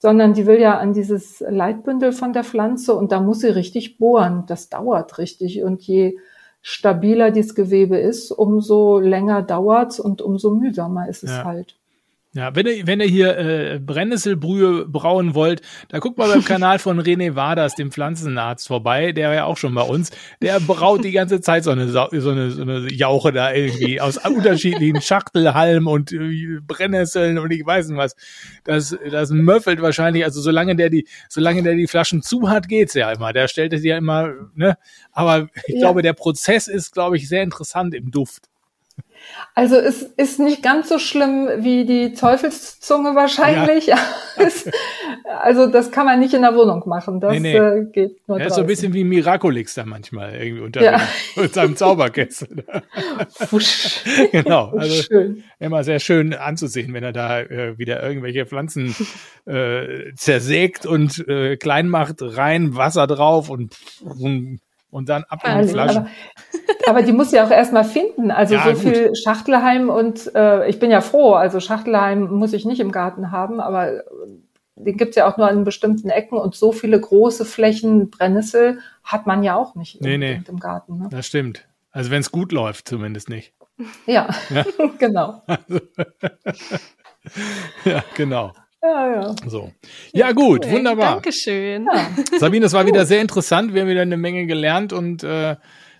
sondern 0.00 0.32
die 0.32 0.46
will 0.46 0.58
ja 0.58 0.78
an 0.78 0.94
dieses 0.94 1.40
Leitbündel 1.46 2.12
von 2.12 2.32
der 2.32 2.42
Pflanze 2.42 2.94
und 2.94 3.12
da 3.12 3.20
muss 3.20 3.40
sie 3.40 3.54
richtig 3.54 3.98
bohren. 3.98 4.44
Das 4.46 4.70
dauert 4.70 5.18
richtig 5.18 5.62
und 5.62 5.82
je 5.82 6.16
stabiler 6.62 7.30
dieses 7.30 7.54
Gewebe 7.54 7.98
ist, 7.98 8.32
umso 8.32 8.98
länger 8.98 9.42
dauert's 9.42 10.00
und 10.00 10.22
umso 10.22 10.54
mühsamer 10.54 11.08
ist 11.08 11.22
es 11.22 11.30
ja. 11.30 11.44
halt. 11.44 11.76
Ja, 12.32 12.54
wenn 12.54 12.64
ihr, 12.64 12.86
wenn 12.86 13.00
ihr 13.00 13.08
hier 13.08 13.38
äh, 13.38 13.78
Brennnesselbrühe 13.80 14.86
brauen 14.86 15.34
wollt, 15.34 15.62
da 15.88 15.98
guckt 15.98 16.16
mal 16.16 16.28
beim 16.28 16.44
Kanal 16.44 16.78
von 16.78 17.00
René 17.00 17.34
Waders, 17.34 17.74
dem 17.74 17.90
Pflanzenarzt, 17.90 18.68
vorbei, 18.68 19.10
der 19.10 19.28
war 19.28 19.34
ja 19.34 19.44
auch 19.46 19.56
schon 19.56 19.74
bei 19.74 19.82
uns. 19.82 20.12
Der 20.40 20.60
braut 20.60 21.02
die 21.02 21.10
ganze 21.10 21.40
Zeit 21.40 21.64
so 21.64 21.72
eine, 21.72 21.88
so 21.88 22.08
eine, 22.08 22.52
so 22.52 22.62
eine 22.62 22.88
Jauche 22.92 23.32
da 23.32 23.52
irgendwie 23.52 24.00
aus 24.00 24.16
unterschiedlichen 24.24 25.02
Schachtelhalmen 25.02 25.88
und 25.88 26.12
äh, 26.12 26.60
Brennnesseln 26.62 27.36
und 27.36 27.50
ich 27.50 27.66
weiß 27.66 27.88
nicht 27.88 27.98
was. 27.98 28.14
Das, 28.62 28.96
das 29.10 29.30
möffelt 29.30 29.82
wahrscheinlich, 29.82 30.22
also 30.22 30.40
solange 30.40 30.76
der 30.76 30.88
die, 30.88 31.08
solange 31.28 31.64
der 31.64 31.74
die 31.74 31.88
Flaschen 31.88 32.22
zu 32.22 32.48
hat, 32.48 32.68
geht's 32.68 32.94
ja 32.94 33.10
immer. 33.10 33.32
Der 33.32 33.48
stellt 33.48 33.72
es 33.72 33.82
ja 33.82 33.96
immer, 33.96 34.32
ne? 34.54 34.76
Aber 35.10 35.48
ich 35.66 35.74
ja. 35.74 35.80
glaube, 35.80 36.02
der 36.02 36.12
Prozess 36.12 36.68
ist, 36.68 36.92
glaube 36.92 37.16
ich, 37.16 37.28
sehr 37.28 37.42
interessant 37.42 37.92
im 37.92 38.12
Duft. 38.12 38.49
Also 39.54 39.76
es 39.76 40.02
ist 40.02 40.38
nicht 40.38 40.62
ganz 40.62 40.88
so 40.88 40.98
schlimm 40.98 41.48
wie 41.58 41.84
die 41.84 42.14
Teufelszunge 42.14 43.14
wahrscheinlich. 43.14 43.86
Ja. 43.86 43.98
also 45.42 45.66
das 45.66 45.90
kann 45.90 46.06
man 46.06 46.20
nicht 46.20 46.34
in 46.34 46.42
der 46.42 46.54
Wohnung 46.54 46.82
machen. 46.86 47.20
Das 47.20 47.32
nee, 47.32 47.40
nee. 47.40 47.56
Äh, 47.56 47.84
geht 47.92 48.28
nur. 48.28 48.40
Er 48.40 48.46
ist 48.46 48.54
so 48.54 48.62
ein 48.62 48.66
bisschen 48.66 48.94
wie 48.94 49.04
Miraculix 49.04 49.74
da 49.74 49.84
manchmal 49.84 50.34
irgendwie 50.34 50.62
unter 50.62 50.82
ja. 50.82 51.00
seinem 51.52 51.76
Zauberkessel. 51.76 52.64
genau. 54.32 54.70
Also 54.70 55.02
schön. 55.02 55.44
immer 55.58 55.84
sehr 55.84 55.98
schön 55.98 56.32
anzusehen, 56.32 56.94
wenn 56.94 57.04
er 57.04 57.12
da 57.12 57.40
äh, 57.40 57.76
wieder 57.76 58.02
irgendwelche 58.02 58.46
Pflanzen 58.46 58.94
äh, 59.46 60.14
zersägt 60.14 60.86
und 60.86 61.26
äh, 61.28 61.56
klein 61.56 61.88
macht, 61.88 62.16
rein 62.20 62.76
Wasser 62.76 63.06
drauf 63.06 63.50
und, 63.50 63.76
und 64.02 64.60
und 64.90 65.08
dann 65.08 65.24
ab 65.24 65.40
in 65.46 65.62
die 65.62 65.68
Flasche. 65.68 65.98
Aber, 65.98 66.08
aber, 66.86 67.02
die 67.02 67.12
muss 67.12 67.32
ja 67.32 67.46
auch 67.46 67.50
erstmal 67.50 67.84
finden. 67.84 68.30
Also 68.30 68.54
ja, 68.54 68.64
so 68.64 68.70
gut. 68.70 68.80
viel 68.80 69.14
Schachtelheim 69.14 69.88
und 69.88 70.34
äh, 70.34 70.68
ich 70.68 70.78
bin 70.78 70.90
ja 70.90 71.00
froh, 71.00 71.34
also 71.34 71.60
Schachtelheim 71.60 72.30
muss 72.30 72.52
ich 72.52 72.64
nicht 72.64 72.80
im 72.80 72.92
Garten 72.92 73.30
haben, 73.30 73.60
aber 73.60 73.92
äh, 73.92 74.02
den 74.76 74.96
gibt's 74.96 75.16
ja 75.16 75.30
auch 75.30 75.36
nur 75.36 75.48
an 75.48 75.64
bestimmten 75.64 76.10
Ecken 76.10 76.38
und 76.38 76.54
so 76.54 76.72
viele 76.72 77.00
große 77.00 77.44
Flächen 77.44 78.10
Brennnessel 78.10 78.80
hat 79.04 79.26
man 79.26 79.42
ja 79.42 79.56
auch 79.56 79.74
nicht 79.74 80.00
nee, 80.00 80.18
nee. 80.18 80.42
im 80.46 80.58
Garten. 80.58 80.98
Ne? 80.98 81.08
Das 81.10 81.26
stimmt. 81.26 81.66
Also 81.90 82.10
wenn 82.10 82.20
es 82.20 82.30
gut 82.30 82.52
läuft, 82.52 82.88
zumindest 82.88 83.28
nicht. 83.28 83.52
Ja, 84.06 84.28
ja. 84.50 84.64
genau. 84.98 85.42
Also, 85.46 85.80
ja, 87.84 88.04
genau. 88.14 88.52
Ja, 88.82 89.12
ja. 89.12 89.34
So. 89.46 89.72
Ja, 90.12 90.32
gut, 90.32 90.64
cool. 90.64 90.72
wunderbar. 90.72 91.14
Dankeschön. 91.14 91.86
Ja. 91.92 92.08
Sabine, 92.38 92.66
es 92.66 92.72
war 92.72 92.86
wieder 92.86 93.04
sehr 93.04 93.20
interessant. 93.20 93.74
Wir 93.74 93.82
haben 93.82 93.88
wieder 93.88 94.02
eine 94.02 94.16
Menge 94.16 94.46
gelernt 94.46 94.92
und 94.92 95.22
äh, 95.22 95.56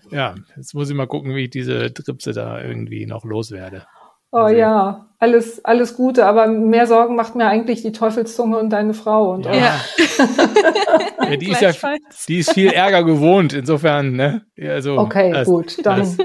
ja, 0.09 0.35
jetzt 0.55 0.73
muss 0.73 0.89
ich 0.89 0.95
mal 0.95 1.07
gucken, 1.07 1.35
wie 1.35 1.43
ich 1.43 1.49
diese 1.51 1.93
Tripse 1.93 2.33
da 2.33 2.61
irgendwie 2.61 3.05
noch 3.05 3.23
loswerde. 3.23 3.85
Oh 4.33 4.37
also, 4.37 4.55
ja, 4.57 5.09
alles, 5.19 5.63
alles 5.65 5.95
Gute, 5.95 6.25
aber 6.25 6.47
mehr 6.47 6.87
Sorgen 6.87 7.15
macht 7.15 7.35
mir 7.35 7.47
eigentlich 7.47 7.81
die 7.81 7.91
Teufelszunge 7.91 8.57
und 8.57 8.69
deine 8.69 8.93
Frau. 8.93 9.31
Und 9.33 9.45
ja. 9.45 9.53
ja. 9.53 9.81
ja 11.29 11.35
die, 11.35 11.51
ist 11.51 11.61
ja 11.61 11.71
die 12.27 12.37
ist 12.39 12.53
viel 12.53 12.71
Ärger 12.71 13.03
gewohnt, 13.03 13.51
insofern, 13.53 14.13
ne? 14.13 14.45
Also, 14.57 14.97
okay, 14.97 15.31
das, 15.31 15.47
gut, 15.47 15.85
dann. 15.85 15.99
Das, 15.99 16.17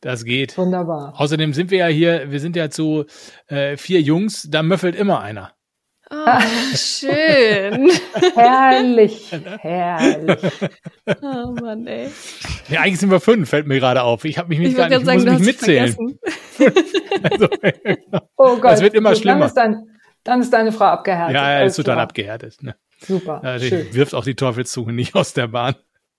das 0.00 0.24
geht. 0.24 0.56
Wunderbar. 0.58 1.14
Außerdem 1.16 1.54
sind 1.54 1.70
wir 1.70 1.78
ja 1.78 1.86
hier, 1.86 2.30
wir 2.30 2.38
sind 2.38 2.54
ja 2.54 2.70
zu 2.70 3.06
äh, 3.48 3.76
vier 3.76 4.00
Jungs, 4.00 4.46
da 4.50 4.62
möffelt 4.62 4.94
immer 4.94 5.20
einer. 5.20 5.52
Oh, 6.10 6.40
schön. 6.74 7.90
herrlich, 8.34 9.30
herrlich. 9.60 10.38
Oh 11.20 11.52
Mann, 11.60 11.86
ey. 11.86 12.08
Ja, 12.68 12.80
eigentlich 12.80 13.00
sind 13.00 13.10
wir 13.10 13.20
fünf, 13.20 13.50
fällt 13.50 13.66
mir 13.66 13.78
gerade 13.78 14.02
auf. 14.02 14.24
Ich 14.24 14.38
habe 14.38 14.48
mich 14.48 14.58
nicht 14.58 14.76
gar 14.76 14.88
nicht, 14.88 15.00
ich 15.00 15.04
sagen, 15.04 15.24
muss 15.24 15.38
mich 15.38 15.46
mitzählen. 15.46 15.94
also, 17.30 17.48
oh 18.36 18.56
Gott. 18.56 18.72
Das 18.72 18.80
wird 18.80 18.94
immer 18.94 19.14
schlimmer. 19.14 19.40
Dann 19.40 19.48
ist, 19.48 19.54
dein, 19.54 19.98
dann 20.24 20.40
ist 20.40 20.52
deine 20.52 20.72
Frau 20.72 20.86
abgehärtet. 20.86 21.34
Ja, 21.34 21.60
ja 21.60 21.66
ist 21.66 21.76
total 21.76 22.00
abgehärtet. 22.00 22.62
Ne? 22.62 22.74
Super. 23.00 23.42
Ja, 23.44 23.58
schön. 23.58 23.92
wirft 23.92 24.14
auch 24.14 24.24
die 24.24 24.34
Teufelszunge 24.34 24.94
nicht 24.94 25.14
aus 25.14 25.34
der 25.34 25.48
Bahn. 25.48 25.74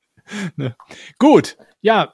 ne? 0.56 0.76
Gut, 1.18 1.58
ja, 1.82 2.14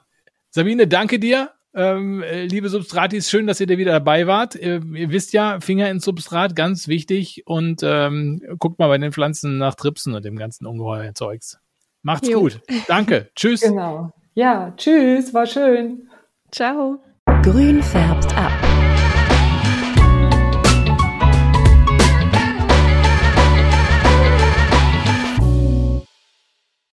Sabine, 0.50 0.88
danke 0.88 1.18
dir. 1.18 1.50
Ähm, 1.76 2.22
äh, 2.22 2.46
liebe 2.46 2.70
Substratis, 2.70 3.28
schön, 3.28 3.46
dass 3.46 3.60
ihr 3.60 3.66
da 3.66 3.76
wieder 3.76 3.92
dabei 3.92 4.26
wart. 4.26 4.54
Ihr, 4.54 4.82
ihr, 4.94 5.10
wisst 5.10 5.34
ja, 5.34 5.60
Finger 5.60 5.90
ins 5.90 6.06
Substrat, 6.06 6.56
ganz 6.56 6.88
wichtig. 6.88 7.42
Und 7.44 7.82
ähm, 7.84 8.40
guckt 8.58 8.78
mal 8.78 8.88
bei 8.88 8.96
den 8.96 9.12
Pflanzen 9.12 9.58
nach 9.58 9.74
Tripsen 9.74 10.14
und 10.14 10.24
dem 10.24 10.36
ganzen 10.36 10.66
ungeheuer 10.66 11.14
Zeugs. 11.14 11.58
Macht's 12.02 12.28
jo. 12.28 12.40
gut. 12.40 12.60
Danke. 12.88 13.28
tschüss. 13.36 13.60
Genau. 13.60 14.10
Ja, 14.32 14.72
tschüss. 14.78 15.34
War 15.34 15.44
schön. 15.44 16.08
Ciao. 16.50 16.98
Grün 17.42 17.82
färbt 17.82 18.34
ab. 18.38 18.65